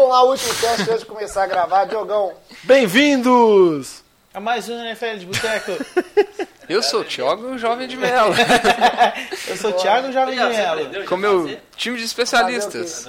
vamos 0.00 0.08
lá, 0.08 0.22
último 0.24 0.54
teste 0.54 0.82
antes 0.90 1.00
de 1.00 1.06
começar 1.06 1.42
a 1.44 1.46
gravar. 1.46 1.84
Diogão, 1.84 2.32
Bem-vindos! 2.62 4.02
É 4.32 4.40
mais 4.40 4.68
um 4.68 4.78
NFL 4.82 5.18
de 5.18 5.26
Boteco. 5.26 5.72
Eu 6.68 6.82
sou 6.82 7.00
o 7.00 7.04
Thiago 7.04 7.58
Jovem 7.58 7.88
de 7.88 7.96
Melo, 7.96 8.32
Eu 9.48 9.56
sou 9.56 9.70
o 9.70 9.72
Thiago 9.74 10.12
Jovem 10.12 10.38
de 10.38 10.44
Melo. 10.44 11.04
com 11.04 11.16
meu 11.16 11.58
time 11.76 11.98
de 11.98 12.04
especialistas. 12.04 13.06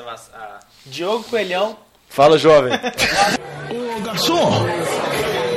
Diogo 0.86 1.24
Coelhão. 1.26 1.78
Fala, 2.10 2.38
jovem. 2.38 2.74
Ô 3.70 4.02
garçom, 4.02 4.66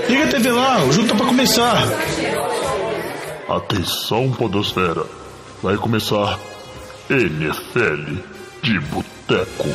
liga 0.06 0.24
a 0.24 0.28
TV 0.28 0.52
lá, 0.52 0.84
o 0.84 0.92
jogo 0.92 1.08
tá 1.08 1.14
pra 1.16 1.26
começar. 1.26 1.78
Atenção, 3.48 4.30
Podosfera. 4.32 5.04
Vai 5.62 5.76
começar 5.76 6.38
NFL 7.08 8.20
de 8.62 8.78
Boteco. 8.80 9.68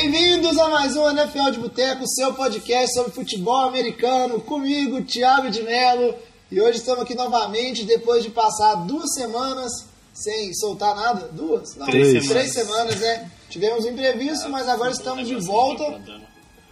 Bem-vindos 0.00 0.56
a 0.56 0.68
mais 0.68 0.94
um 0.94 1.10
NFL 1.10 1.50
de 1.50 1.58
Boteco, 1.58 2.06
seu 2.06 2.32
podcast 2.32 2.94
sobre 2.94 3.10
futebol 3.10 3.66
americano, 3.66 4.40
comigo, 4.40 5.02
Thiago 5.02 5.50
de 5.50 5.60
Mello. 5.64 6.14
E 6.52 6.60
hoje 6.60 6.78
estamos 6.78 7.02
aqui 7.02 7.16
novamente, 7.16 7.84
depois 7.84 8.22
de 8.22 8.30
passar 8.30 8.76
duas 8.86 9.12
semanas 9.12 9.72
sem 10.14 10.54
soltar 10.54 10.94
nada. 10.94 11.26
Duas? 11.32 11.74
Não, 11.74 11.86
Três. 11.86 12.28
três 12.28 12.52
semanas, 12.52 13.00
né? 13.00 13.28
Tivemos 13.50 13.84
um 13.84 13.88
imprevisto, 13.88 14.48
mas 14.48 14.68
agora 14.68 14.92
estamos 14.92 15.26
de 15.26 15.34
volta 15.34 16.00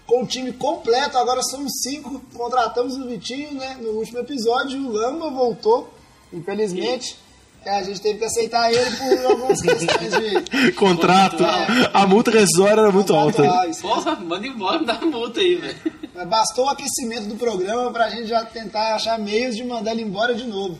com 0.07 0.23
o 0.23 0.27
time 0.27 0.53
completo. 0.53 1.19
Agora 1.19 1.43
somos 1.43 1.73
cinco. 1.83 2.23
Contratamos 2.33 2.95
o 2.97 3.09
Vitinho, 3.09 3.55
né? 3.55 3.77
No 3.81 3.91
último 3.91 4.21
episódio, 4.21 4.79
o 4.79 4.93
Lamba 4.93 5.31
voltou, 5.31 5.93
infelizmente. 6.33 7.19
É, 7.67 7.79
a 7.79 7.83
gente 7.83 8.01
teve 8.01 8.21
que 8.21 8.25
aceitar 8.25 8.73
ele 8.73 8.89
por 8.97 9.27
algumas 9.27 9.61
questões 9.61 10.13
de. 10.13 10.71
Contrato. 10.79 11.45
A 11.93 12.07
multa 12.07 12.31
rescisória 12.31 12.81
era 12.81 12.93
muito 12.93 13.13
alta. 13.13 13.43
Porra, 13.83 14.15
manda 14.15 14.47
embora, 14.47 14.85
dá 14.85 15.01
multa 15.01 15.41
aí, 15.41 15.57
velho. 15.57 15.77
Mas 16.15 16.29
bastou 16.29 16.67
o 16.67 16.69
aquecimento 16.69 17.27
do 17.27 17.35
programa 17.35 17.91
pra 17.91 18.09
gente 18.09 18.29
já 18.29 18.45
tentar 18.45 18.95
achar 18.95 19.19
meios 19.19 19.57
de 19.57 19.65
mandar 19.65 19.91
ele 19.91 20.03
embora 20.03 20.33
de 20.33 20.47
novo. 20.47 20.79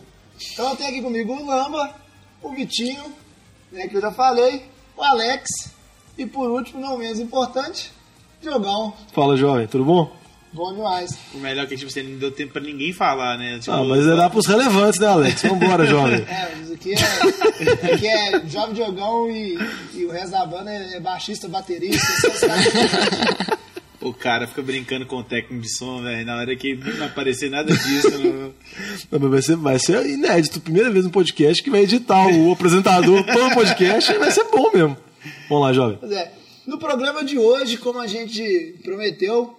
Então 0.53 0.69
eu 0.69 0.77
tenho 0.77 0.89
aqui 0.89 1.01
comigo 1.01 1.33
o 1.33 1.45
Lamba, 1.45 1.93
o 2.41 2.51
Vitinho, 2.51 3.03
né, 3.69 3.85
que 3.89 3.97
eu 3.97 4.01
já 4.01 4.11
falei, 4.11 4.63
o 4.95 5.03
Alex 5.03 5.49
e 6.17 6.25
por 6.25 6.49
último, 6.49 6.79
não 6.79 6.97
menos 6.97 7.19
importante, 7.19 7.91
Diogão. 8.41 8.93
Fala, 9.11 9.35
jovem, 9.35 9.67
tudo 9.67 9.83
bom? 9.83 10.09
Bom 10.53 10.73
demais. 10.73 11.17
O 11.33 11.37
melhor 11.39 11.65
é 11.65 11.67
que 11.67 11.75
tipo, 11.77 11.91
você 11.91 12.01
não 12.01 12.17
deu 12.17 12.31
tempo 12.31 12.53
pra 12.53 12.61
ninguém 12.61 12.93
falar, 12.93 13.37
né? 13.37 13.59
Tipo, 13.59 13.71
Ah, 13.71 13.83
mas 13.83 14.07
é 14.07 14.13
lá 14.13 14.29
pros 14.29 14.45
relevantes, 14.47 14.99
né, 14.99 15.07
Alex? 15.07 15.41
Vambora, 15.43 15.85
jovem. 15.87 16.25
É, 16.27 16.55
mas 16.57 16.71
aqui 16.71 16.93
é, 16.93 17.93
aqui 17.93 18.07
é 18.07 18.47
Jovem 18.47 18.73
Diogão 18.73 19.29
e, 19.29 19.57
e 19.93 20.05
o 20.05 20.11
resto 20.11 20.31
da 20.31 20.45
banda 20.45 20.71
é, 20.71 20.95
é 20.95 20.99
baixista, 20.99 21.47
baterista. 21.47 22.07
O 23.99 24.13
cara 24.13 24.47
fica 24.47 24.61
brincando 24.61 25.05
com 25.05 25.17
o 25.17 25.23
técnico 25.23 25.61
de 25.61 25.69
som, 25.75 26.01
velho. 26.01 26.25
Na 26.25 26.37
hora 26.37 26.55
que 26.55 26.75
não 26.75 27.05
aparecer 27.07 27.49
nada 27.49 27.75
disso. 27.75 28.11
Não... 28.17 28.53
Não, 29.11 29.19
mas 29.19 29.29
vai, 29.31 29.41
ser, 29.41 29.55
vai 29.57 29.79
ser 29.79 30.05
inédito. 30.05 30.61
Primeira 30.61 30.89
vez 30.89 31.03
no 31.03 31.11
podcast 31.11 31.61
que 31.61 31.69
vai 31.69 31.81
editar 31.81 32.27
o 32.27 32.51
apresentador 32.51 33.23
todo 33.25 33.47
o 33.47 33.53
podcast 33.53 34.11
e 34.11 34.17
vai 34.17 34.31
ser 34.31 34.45
bom 34.45 34.71
mesmo. 34.73 34.95
Vamos 35.49 35.63
lá, 35.65 35.73
jovem. 35.73 35.97
Pois 35.99 36.11
é. 36.11 36.31
No 36.65 36.77
programa 36.77 37.23
de 37.23 37.37
hoje, 37.39 37.77
como 37.77 37.99
a 37.99 38.07
gente 38.07 38.75
prometeu, 38.83 39.57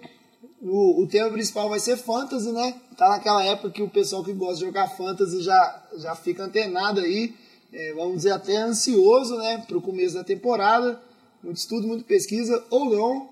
o, 0.61 1.03
o 1.03 1.07
tema 1.07 1.29
principal 1.29 1.69
vai 1.69 1.79
ser 1.79 1.97
fantasy, 1.97 2.51
né? 2.51 2.75
Tá 2.97 3.09
naquela 3.09 3.43
época 3.45 3.71
que 3.71 3.81
o 3.81 3.89
pessoal 3.89 4.23
que 4.23 4.33
gosta 4.33 4.55
de 4.55 4.65
jogar 4.65 4.89
fantasy 4.89 5.41
já, 5.41 5.83
já 5.97 6.15
fica 6.15 6.43
antenado 6.43 6.99
aí, 6.99 7.33
é, 7.71 7.93
vamos 7.93 8.17
dizer 8.17 8.31
até 8.31 8.57
ansioso, 8.57 9.37
né? 9.37 9.63
Pro 9.67 9.81
começo 9.81 10.15
da 10.15 10.23
temporada. 10.23 11.01
Muito 11.41 11.57
estudo, 11.57 11.87
muita 11.87 12.03
pesquisa, 12.03 12.63
ou 12.69 12.85
não. 12.89 13.29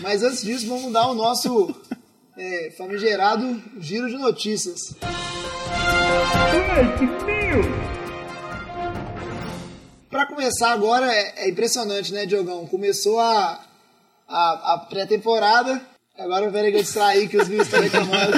Mas 0.00 0.22
antes 0.22 0.42
disso, 0.42 0.66
vamos 0.66 0.92
dar 0.92 1.08
o 1.08 1.14
nosso 1.14 1.74
é, 2.36 2.70
famigerado 2.76 3.62
giro 3.78 4.08
de 4.08 4.18
notícias. 4.18 4.94
Para 10.10 10.26
começar 10.26 10.72
agora, 10.72 11.10
é, 11.10 11.44
é 11.44 11.48
impressionante, 11.48 12.12
né, 12.12 12.26
Diogão? 12.26 12.66
Começou 12.66 13.18
a, 13.18 13.64
a, 14.28 14.74
a 14.74 14.78
pré-temporada. 14.78 15.95
Agora 16.18 16.50
que 16.50 16.76
eu 16.76 16.80
distraí 16.80 17.28
que 17.28 17.36
os 17.36 17.46
meninos 17.46 17.66
estão 17.66 17.82
reclamando. 17.82 18.32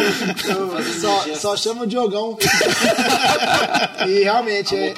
só, 1.00 1.34
só 1.36 1.56
chamo 1.56 1.84
o 1.84 1.86
Diogão. 1.86 2.36
e 4.08 4.24
realmente, 4.24 4.74
é, 4.74 4.94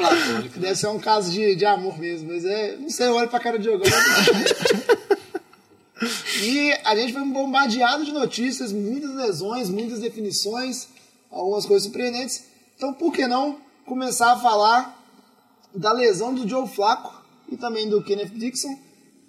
deve 0.56 0.74
ser 0.74 0.86
um 0.86 0.98
caso 0.98 1.30
de, 1.30 1.54
de 1.54 1.66
amor 1.66 1.98
mesmo. 1.98 2.32
Mas 2.32 2.44
é, 2.44 2.76
não 2.76 2.88
sei, 2.88 3.08
eu 3.08 3.14
olho 3.16 3.28
pra 3.28 3.38
cara 3.38 3.58
do 3.58 3.62
Diogão. 3.62 3.90
E 6.42 6.72
a 6.82 6.96
gente 6.96 7.12
foi 7.12 7.22
bombardeado 7.24 8.02
de 8.02 8.12
notícias, 8.12 8.72
muitas 8.72 9.14
lesões, 9.14 9.68
muitas 9.68 10.00
definições, 10.00 10.88
algumas 11.30 11.66
coisas 11.66 11.84
surpreendentes. 11.84 12.44
Então, 12.76 12.94
por 12.94 13.12
que 13.12 13.26
não 13.26 13.58
começar 13.84 14.32
a 14.32 14.38
falar 14.38 14.98
da 15.74 15.92
lesão 15.92 16.34
do 16.34 16.48
Joe 16.48 16.66
Flacco 16.66 17.22
e 17.50 17.58
também 17.58 17.90
do 17.90 18.02
Kenneth 18.02 18.30
Dixon, 18.30 18.74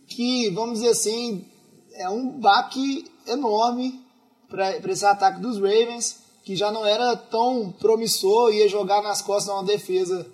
que, 0.08 0.50
vamos 0.52 0.80
dizer 0.80 0.92
assim, 0.92 1.46
é 1.94 2.10
um 2.10 2.30
baque 2.30 3.11
enorme 3.28 4.02
para 4.50 4.78
esse 4.92 5.06
ataque 5.06 5.40
dos 5.40 5.58
Ravens, 5.58 6.20
que 6.44 6.56
já 6.56 6.72
não 6.72 6.86
era 6.86 7.16
tão 7.16 7.72
promissor, 7.80 8.54
ia 8.54 8.68
jogar 8.68 9.02
nas 9.02 9.22
costas 9.22 9.54
uma 9.54 9.64
defesa 9.64 10.28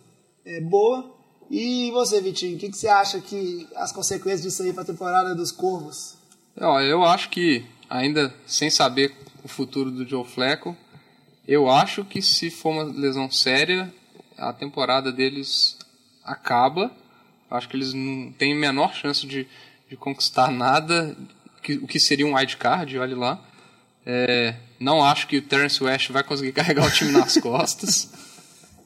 é, 0.45 0.61
boa. 0.61 1.15
E 1.49 1.91
você, 1.91 2.19
Vitinho, 2.19 2.57
o 2.57 2.59
que, 2.59 2.69
que 2.69 2.77
você 2.77 2.87
acha 2.87 3.21
que 3.21 3.67
as 3.75 3.91
consequências 3.91 4.41
disso 4.41 4.63
aí 4.63 4.73
para 4.73 4.83
a 4.83 4.85
temporada 4.85 5.35
dos 5.35 5.51
Corvos? 5.51 6.15
Ó, 6.59 6.79
eu 6.81 7.05
acho 7.05 7.29
que, 7.29 7.65
ainda 7.89 8.33
sem 8.45 8.69
saber 8.69 9.15
o 9.43 9.47
futuro 9.47 9.91
do 9.91 10.07
Joe 10.07 10.25
Flacco, 10.25 10.75
eu 11.47 11.69
acho 11.69 12.03
que 12.03 12.21
se 12.21 12.49
for 12.49 12.71
uma 12.71 12.83
lesão 12.83 13.31
séria, 13.31 13.93
a 14.37 14.51
temporada 14.51 15.11
deles 15.11 15.77
acaba. 16.23 16.91
Eu 17.49 17.57
acho 17.57 17.69
que 17.69 17.77
eles 17.77 17.93
não 17.93 18.31
têm 18.33 18.53
menor 18.53 18.93
chance 18.93 19.25
de, 19.25 19.47
de 19.89 19.95
conquistar 19.95 20.51
nada, 20.51 21.15
que, 21.67 21.73
o 21.73 21.85
que 21.85 22.00
seria 22.00 22.25
um 22.25 22.35
wild 22.35 22.55
card, 22.55 22.97
olha 22.97 23.16
lá. 23.16 23.45
É, 24.05 24.55
não 24.79 25.03
acho 25.03 25.28
que 25.28 25.38
o 25.38 25.41
Terence 25.41 25.83
West 25.83 26.09
vai 26.11 26.23
conseguir 26.23 26.53
carregar 26.53 26.88
o 26.88 26.91
time 26.91 27.11
nas 27.11 27.38
costas. 27.38 28.09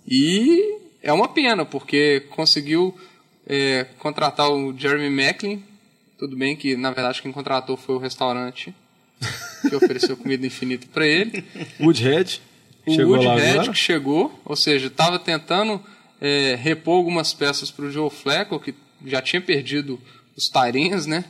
E 0.08 0.80
é 1.04 1.14
uma 1.14 1.28
pena, 1.28 1.64
porque 1.64 2.22
conseguiu 2.32 2.98
é, 3.46 3.84
contratar 4.00 4.50
o 4.50 4.76
Jeremy 4.76 5.12
Macklin. 5.12 5.64
Tudo 6.18 6.36
bem 6.36 6.56
que, 6.56 6.76
na 6.76 6.92
verdade, 6.92 7.22
quem 7.22 7.32
contratou 7.32 7.78
foi 7.78 7.96
o 7.96 8.00
restaurante 8.00 8.74
que 9.70 9.76
ofereceu 9.76 10.18
comida 10.18 10.46
infinita 10.46 10.88
para 10.92 11.06
ele. 11.06 11.46
Woodhead. 11.80 12.42
O 12.84 12.96
Chegou 12.96 13.16
Woodhead 13.16 13.70
que 13.70 13.78
chegou, 13.78 14.42
ou 14.44 14.56
seja, 14.56 14.88
estava 14.88 15.20
tentando 15.20 15.80
é, 16.20 16.56
repor 16.56 16.96
algumas 16.96 17.32
peças 17.32 17.70
para 17.70 17.86
o 17.86 17.92
Joe 17.92 18.10
Flacco, 18.10 18.60
que 18.60 18.74
já 19.06 19.22
tinha 19.22 19.40
perdido 19.40 20.02
os 20.36 20.50
Tyrens, 20.50 21.06
né? 21.06 21.24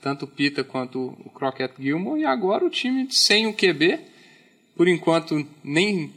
Tanto 0.00 0.24
o 0.24 0.28
Pita 0.28 0.62
quanto 0.62 1.16
o 1.24 1.30
Crockett 1.30 1.74
Gilmore, 1.78 2.20
e 2.20 2.24
agora 2.24 2.64
o 2.64 2.70
time 2.70 3.08
sem 3.10 3.46
o 3.46 3.52
QB. 3.52 3.98
Por 4.76 4.86
enquanto, 4.86 5.44
nem 5.62 6.12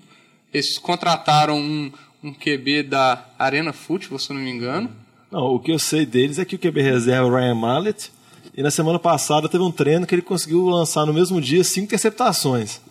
eles 0.53 0.77
contrataram 0.77 1.57
um, 1.57 1.91
um 2.23 2.33
QB 2.33 2.83
da 2.83 3.25
Arena 3.39 3.73
Football, 3.73 4.19
se 4.19 4.31
eu 4.31 4.35
não 4.35 4.43
me 4.43 4.51
engano. 4.51 4.89
Não, 5.31 5.45
o 5.45 5.59
que 5.59 5.71
eu 5.71 5.79
sei 5.79 6.05
deles 6.05 6.37
é 6.37 6.45
que 6.45 6.55
o 6.55 6.59
QB 6.59 6.81
reserva 6.81 7.27
é 7.27 7.31
o 7.31 7.35
Ryan 7.35 7.55
Mallett. 7.55 8.11
E 8.55 8.61
na 8.61 8.69
semana 8.69 8.99
passada 8.99 9.47
teve 9.47 9.63
um 9.63 9.71
treino 9.71 10.05
que 10.05 10.13
ele 10.13 10.21
conseguiu 10.21 10.65
lançar 10.65 11.05
no 11.05 11.13
mesmo 11.13 11.39
dia 11.39 11.63
cinco 11.63 11.85
interceptações. 11.85 12.81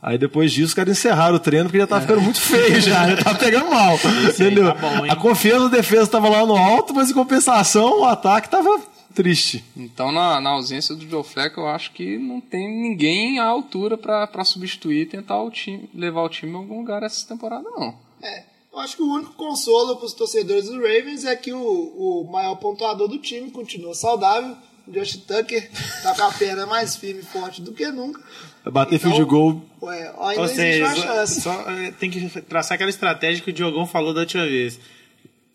Aí 0.00 0.16
depois 0.16 0.52
disso, 0.52 0.68
os 0.68 0.74
caras 0.74 0.96
encerraram 0.96 1.34
o 1.34 1.40
treino 1.40 1.64
porque 1.64 1.78
já 1.78 1.86
tava 1.86 2.02
ficando 2.02 2.20
muito 2.20 2.40
feio 2.40 2.80
já, 2.80 3.08
já 3.08 3.16
tava 3.16 3.36
pegando 3.36 3.68
mal. 3.68 3.98
entendeu? 4.28 4.72
tá 4.72 4.74
bom, 4.74 5.04
a 5.10 5.16
confiança 5.16 5.68
da 5.68 5.76
defesa 5.76 6.04
estava 6.04 6.28
lá 6.28 6.46
no 6.46 6.56
alto, 6.56 6.94
mas 6.94 7.10
em 7.10 7.14
compensação 7.14 8.00
o 8.00 8.04
ataque 8.04 8.48
tava 8.48 8.80
triste. 9.14 9.64
Então, 9.76 10.12
na, 10.12 10.40
na 10.40 10.50
ausência 10.50 10.94
do 10.94 11.08
Joe 11.08 11.24
Flacco, 11.24 11.60
eu 11.60 11.68
acho 11.68 11.92
que 11.92 12.18
não 12.18 12.40
tem 12.40 12.68
ninguém 12.68 13.38
à 13.38 13.44
altura 13.46 13.96
para 13.98 14.44
substituir 14.44 15.02
e 15.02 15.06
tentar 15.06 15.42
o 15.42 15.50
time, 15.50 15.88
levar 15.94 16.22
o 16.22 16.28
time 16.28 16.54
a 16.54 16.58
algum 16.58 16.78
lugar 16.78 17.02
essa 17.02 17.26
temporada, 17.26 17.68
não. 17.70 17.94
É, 18.22 18.44
eu 18.72 18.78
acho 18.78 18.96
que 18.96 19.02
o 19.02 19.12
único 19.12 19.32
consolo 19.34 19.96
para 19.96 20.06
os 20.06 20.12
torcedores 20.12 20.66
dos 20.66 20.76
Ravens 20.76 21.24
é 21.24 21.34
que 21.34 21.52
o, 21.52 21.58
o 21.60 22.30
maior 22.30 22.54
pontuador 22.56 23.08
do 23.08 23.18
time 23.18 23.50
continua 23.50 23.94
saudável. 23.94 24.56
O 24.86 24.92
Josh 24.92 25.16
Tucker 25.16 25.70
tá 26.02 26.14
com 26.14 26.22
a 26.22 26.32
perna 26.32 26.64
mais 26.64 26.96
firme 26.96 27.20
e 27.20 27.24
forte 27.24 27.60
do 27.60 27.72
que 27.72 27.86
nunca. 27.88 28.22
Bater 28.64 28.96
Então, 28.96 29.10
field 29.10 29.28
goal. 29.30 29.62
Ué, 29.82 30.14
ainda 30.18 30.40
Ou 30.40 30.44
existe 30.46 30.80
uma 30.80 30.94
seja, 30.94 31.02
chance. 31.02 31.40
só, 31.40 31.70
é, 31.70 31.90
tem 31.92 32.10
que 32.10 32.40
traçar 32.42 32.74
aquela 32.74 32.90
estratégia 32.90 33.42
que 33.42 33.50
o 33.50 33.52
Diogão 33.52 33.86
falou 33.86 34.12
da 34.14 34.20
última 34.20 34.44
vez. 34.46 34.78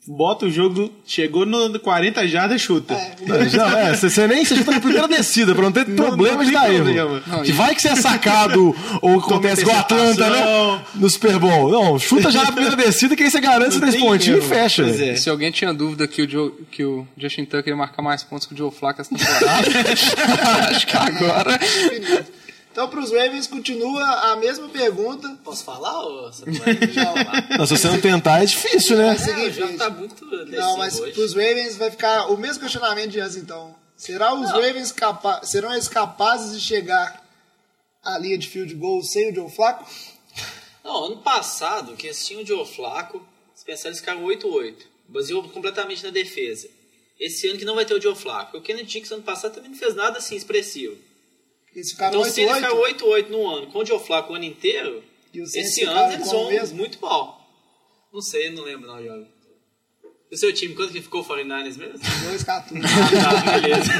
Bota 0.08 0.46
o 0.46 0.52
jogo, 0.52 0.92
chegou 1.06 1.46
no 1.46 1.80
40 1.80 2.28
jardas, 2.28 2.62
chuta. 2.62 2.96
Já, 3.50 3.80
é, 3.80 3.96
você, 3.96 4.10
você 4.10 4.28
nem 4.28 4.44
você 4.44 4.56
já 4.56 4.64
tá 4.64 4.72
na 4.72 4.80
primeira 4.80 5.08
descida, 5.08 5.54
pra 5.56 5.64
não 5.64 5.72
ter 5.72 5.86
problema 5.96 6.38
não 6.38 6.44
de 6.44 6.52
tem 6.52 6.60
dar 6.62 6.74
problema. 6.74 7.00
erro. 7.00 7.22
Não, 7.28 7.42
que 7.44 7.52
vai 7.52 7.74
que 7.74 7.82
você 7.82 7.90
é 7.90 7.96
sacado 7.96 8.76
ou 9.02 9.20
acontece 9.20 9.62
igual 9.62 9.78
a 9.78 9.80
Atlanta, 9.80 10.30
né? 10.30 10.80
No 10.96 11.10
Super 11.10 11.40
Bowl. 11.40 11.72
Não, 11.72 11.98
chuta 12.00 12.30
já 12.32 12.44
na 12.44 12.52
primeira 12.52 12.76
descida 12.76 13.16
que 13.16 13.24
aí 13.24 13.32
você 13.32 13.40
garante 13.40 13.70
os 13.76 13.80
três 13.80 13.96
pontinhos 13.96 14.44
e 14.44 14.48
fecha. 14.48 14.84
É. 14.84 15.16
Se 15.16 15.30
alguém 15.30 15.52
tinha 15.52 15.74
dúvida 15.74 16.08
que 16.08 16.22
o, 16.24 16.30
Joe- 16.30 16.52
que 16.72 16.84
o 16.84 17.08
Justin 17.18 17.46
Tucker 17.46 17.70
ia 17.70 17.76
marcar 17.76 18.02
mais 18.02 18.24
pontos 18.24 18.46
que 18.46 18.54
o 18.54 18.58
Joe 18.58 18.72
Flacco 18.72 19.02
essa 19.02 19.16
temporada, 19.16 19.68
acho 20.70 20.88
que 20.88 20.98
agora... 20.98 21.60
Então, 22.74 22.90
para 22.90 23.00
os 23.02 23.12
Ravens, 23.12 23.46
continua 23.46 24.04
a 24.32 24.36
mesma 24.36 24.68
pergunta. 24.68 25.30
Posso 25.44 25.64
falar 25.64 26.06
ou 26.06 26.24
você 26.24 26.44
não 26.44 26.56
falar? 26.56 27.48
Não, 27.56 27.68
se 27.68 27.78
você 27.78 27.88
não 27.88 28.02
tentar, 28.02 28.42
é 28.42 28.46
difícil, 28.46 28.98
né? 28.98 29.10
É 29.10 29.14
o 29.14 29.20
seguinte, 29.20 29.50
o 29.50 29.54
jogo 29.54 29.78
tá 29.78 29.90
muito 29.92 30.26
Não, 30.48 30.78
mas 30.78 31.00
para 31.00 31.22
os 31.22 31.36
Ravens 31.36 31.78
vai 31.78 31.92
ficar 31.92 32.32
o 32.32 32.38
mesmo 32.38 32.64
questionamento 32.64 33.12
de 33.12 33.20
antes, 33.20 33.36
então. 33.36 33.76
Será 33.96 34.34
os 34.34 34.50
Ravens 34.50 34.92
capa 34.92 35.42
serão 35.44 35.72
eles 35.72 35.88
capazes 35.88 36.60
de 36.60 36.66
chegar 36.66 37.24
à 38.04 38.18
linha 38.18 38.40
de 38.40 38.48
field 38.48 38.74
goal 38.74 39.04
sem 39.04 39.32
o 39.32 39.36
Joe 39.36 39.52
Flacco? 39.52 39.88
Não, 40.84 41.06
ano 41.06 41.18
passado, 41.18 41.96
que 41.96 42.08
eles 42.08 42.26
tinham 42.26 42.42
o 42.42 42.46
Joe 42.46 42.66
Flaco, 42.66 43.24
se 43.54 43.64
pensar, 43.64 43.90
eles 43.90 44.00
ficaram 44.00 44.24
8-8. 44.24 44.74
Baseou 45.08 45.44
completamente 45.48 46.04
na 46.04 46.10
defesa. 46.10 46.68
Esse 47.20 47.48
ano 47.48 47.60
que 47.60 47.66
não 47.66 47.76
vai 47.76 47.86
ter 47.86 47.94
o 47.94 48.02
Joe 48.02 48.16
Flaco. 48.16 48.58
O 48.58 48.62
Kennedy 48.62 49.00
Dixon 49.00 49.14
ano 49.14 49.24
passado 49.24 49.54
também 49.54 49.70
não 49.70 49.78
fez 49.78 49.94
nada 49.94 50.18
assim 50.18 50.36
expressivo. 50.36 50.98
Eles 51.76 51.92
ficaram 51.92 52.20
Então, 52.20 52.32
se 52.32 52.42
ele 52.42 52.54
ficar 52.54 52.72
8-8 52.72 52.98
8-8 53.02 53.30
no 53.30 53.48
ano, 53.50 53.68
com 53.68 53.80
o 53.80 53.86
Joe 53.86 54.00
Flaco 54.00 54.34
o 54.34 54.36
ano 54.36 54.46
inteiro, 54.46 55.04
esse 55.34 55.84
ano 55.84 56.14
eles 56.14 56.30
vão 56.30 56.50
mesmo. 56.50 56.78
muito 56.78 57.02
mal. 57.02 57.40
Não 58.14 58.22
sei, 58.22 58.50
não 58.52 58.64
lembro 58.64 58.88
não, 58.88 59.04
Jovem. 59.04 59.28
O 60.32 60.38
seu 60.38 60.52
time, 60.54 60.74
quanto 60.76 60.92
que 60.94 61.02
ficou 61.02 61.22
o 61.22 61.26
49ers 61.26 61.78
mesmo? 61.78 62.00
2-14. 62.00 62.44
tá, 62.44 63.60
beleza. 63.60 63.92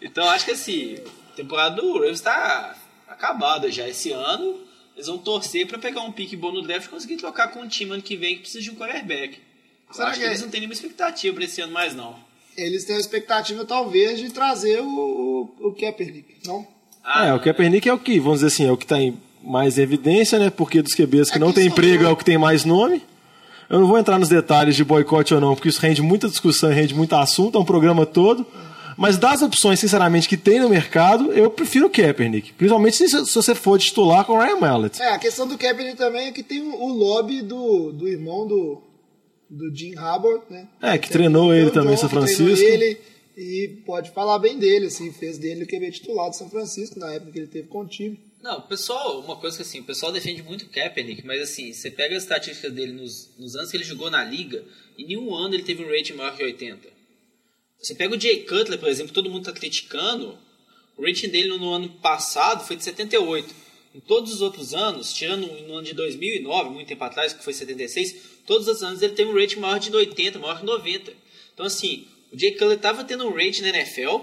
então 0.00 0.28
acho 0.28 0.44
que 0.44 0.50
assim, 0.52 0.96
a 1.32 1.36
temporada 1.36 1.76
do 1.80 1.92
Ravens 1.94 2.20
tá 2.20 2.76
acabada 3.08 3.70
já 3.70 3.88
esse 3.88 4.10
ano. 4.12 4.60
Eles 4.94 5.06
vão 5.08 5.18
torcer 5.18 5.66
pra 5.66 5.78
pegar 5.78 6.02
um 6.02 6.12
pique 6.12 6.36
bom 6.36 6.52
no 6.52 6.62
draft 6.62 6.86
e 6.86 6.90
conseguir 6.90 7.16
trocar 7.16 7.48
com 7.48 7.60
um 7.60 7.68
time 7.68 7.90
ano 7.92 8.02
que 8.02 8.16
vem 8.16 8.36
que 8.36 8.42
precisa 8.42 8.62
de 8.62 8.70
um 8.70 8.76
quarterback. 8.76 9.38
Será 9.90 10.08
acho 10.08 10.14
que 10.14 10.20
que 10.20 10.26
é- 10.26 10.30
eles 10.30 10.42
não 10.42 10.50
têm 10.50 10.60
nenhuma 10.60 10.74
expectativa 10.74 11.34
pra 11.34 11.44
esse 11.44 11.60
ano 11.60 11.72
mais 11.72 11.94
não. 11.94 12.18
Eles 12.56 12.84
têm 12.84 12.96
a 12.96 13.00
expectativa, 13.00 13.64
talvez, 13.64 14.18
de 14.18 14.30
trazer 14.30 14.80
o, 14.80 14.86
o, 15.60 15.68
o 15.68 15.72
Kaepernick, 15.72 16.36
não? 16.46 16.66
Ah, 17.02 17.26
É, 17.26 17.34
o 17.34 17.40
Kaepernick 17.40 17.88
é 17.88 17.92
o 17.92 17.98
que, 17.98 18.18
vamos 18.18 18.40
dizer 18.40 18.46
assim, 18.48 18.66
é 18.66 18.72
o 18.72 18.76
que 18.76 18.86
tá 18.86 19.00
em 19.00 19.16
mais 19.42 19.76
evidência, 19.78 20.38
né? 20.38 20.50
Porque 20.50 20.80
dos 20.80 20.94
QBs 20.94 21.30
que 21.30 21.36
É 21.36 21.40
não 21.40 21.48
que 21.48 21.56
tem 21.56 21.66
emprego 21.66 22.04
é 22.04 22.08
o 22.08 22.16
que 22.16 22.24
tem 22.24 22.38
mais 22.38 22.64
nome. 22.64 23.02
Eu 23.68 23.80
não 23.80 23.86
vou 23.86 23.98
entrar 23.98 24.18
nos 24.18 24.28
detalhes 24.28 24.76
de 24.76 24.84
boicote 24.84 25.34
ou 25.34 25.40
não, 25.40 25.54
porque 25.54 25.68
isso 25.68 25.80
rende 25.80 26.02
muita 26.02 26.28
discussão 26.28 26.70
e 26.70 26.74
rende 26.74 26.94
muito 26.94 27.14
assunto, 27.14 27.58
é 27.58 27.60
um 27.60 27.64
programa 27.64 28.06
todo. 28.06 28.46
Mas 28.96 29.18
das 29.18 29.42
opções, 29.42 29.80
sinceramente, 29.80 30.28
que 30.28 30.36
tem 30.36 30.60
no 30.60 30.68
mercado, 30.68 31.32
eu 31.32 31.50
prefiro 31.50 31.86
o 31.86 31.90
Kaepernick. 31.90 32.52
Principalmente 32.52 32.96
se, 32.96 33.08
se 33.08 33.34
você 33.34 33.54
for 33.54 33.78
titular 33.78 34.24
com 34.24 34.34
o 34.34 34.38
Ryan 34.38 34.56
Mallett. 34.56 35.02
É, 35.02 35.14
a 35.14 35.18
questão 35.18 35.48
do 35.48 35.58
Kaepernick 35.58 35.96
também 35.96 36.28
é 36.28 36.32
que 36.32 36.42
tem 36.42 36.62
o, 36.62 36.74
o 36.74 36.92
lobby 36.92 37.42
do, 37.42 37.90
do 37.92 38.06
irmão 38.06 38.46
do, 38.46 38.80
do 39.56 39.74
Jim 39.74 39.96
Harbaugh, 39.96 40.42
né? 40.50 40.68
É, 40.82 40.98
que 40.98 41.08
treinou 41.08 41.54
ele 41.54 41.70
também 41.70 41.94
em 41.94 41.96
São 41.96 42.08
Francisco. 42.08 42.64
Ele, 42.64 42.98
e 43.36 43.82
pode 43.84 44.10
falar 44.12 44.38
bem 44.38 44.58
dele, 44.58 44.86
assim, 44.86 45.12
fez 45.12 45.38
dele 45.38 45.64
o 45.64 45.66
QB 45.66 45.90
titular 45.90 46.30
de 46.30 46.36
São 46.36 46.48
Francisco 46.48 46.98
na 46.98 47.12
época 47.12 47.32
que 47.32 47.38
ele 47.38 47.46
teve 47.48 47.68
com 47.68 47.80
o 47.80 47.86
time. 47.86 48.18
Não, 48.42 48.58
o 48.58 48.62
pessoal, 48.62 49.20
uma 49.20 49.36
coisa 49.36 49.56
que 49.56 49.62
assim, 49.62 49.80
o 49.80 49.84
pessoal 49.84 50.12
defende 50.12 50.42
muito 50.42 50.66
o 50.66 50.68
Kaepernick, 50.68 51.26
mas 51.26 51.40
assim, 51.40 51.72
você 51.72 51.90
pega 51.90 52.16
as 52.16 52.24
estatísticas 52.24 52.72
dele 52.72 52.92
nos, 52.92 53.30
nos 53.38 53.56
anos 53.56 53.70
que 53.70 53.76
ele 53.76 53.84
jogou 53.84 54.10
na 54.10 54.22
liga, 54.22 54.62
em 54.98 55.06
nenhum 55.06 55.34
ano 55.34 55.54
ele 55.54 55.62
teve 55.62 55.82
um 55.82 55.88
rating 55.88 56.12
maior 56.12 56.36
que 56.36 56.44
80. 56.44 56.88
Você 57.80 57.94
pega 57.94 58.14
o 58.14 58.20
Jay 58.20 58.44
Cutler, 58.44 58.78
por 58.78 58.88
exemplo, 58.88 59.08
que 59.08 59.14
todo 59.14 59.30
mundo 59.30 59.48
está 59.48 59.52
criticando, 59.52 60.38
o 60.96 61.04
rating 61.04 61.28
dele 61.28 61.48
no, 61.48 61.58
no 61.58 61.72
ano 61.72 61.88
passado 61.88 62.66
foi 62.66 62.76
de 62.76 62.84
78. 62.84 63.54
Em 63.94 64.00
todos 64.00 64.32
os 64.32 64.40
outros 64.40 64.74
anos, 64.74 65.12
tirando 65.12 65.46
no 65.46 65.74
ano 65.74 65.86
de 65.86 65.94
2009, 65.94 66.70
muito 66.70 66.88
tempo 66.88 67.04
atrás, 67.04 67.32
que 67.32 67.42
foi 67.42 67.52
76, 67.52 68.16
todos 68.46 68.68
os 68.68 68.82
anos 68.82 69.02
ele 69.02 69.14
teve 69.14 69.30
um 69.30 69.38
rating 69.38 69.60
maior 69.60 69.78
de 69.78 69.94
80, 69.94 70.38
maior 70.38 70.60
que 70.60 70.66
90. 70.66 71.12
Então 71.52 71.66
assim, 71.66 72.06
o 72.32 72.38
Jay 72.38 72.52
Cutler 72.52 72.76
estava 72.76 73.04
tendo 73.04 73.26
um 73.26 73.32
rating 73.32 73.62
na 73.62 73.68
NFL 73.68 74.20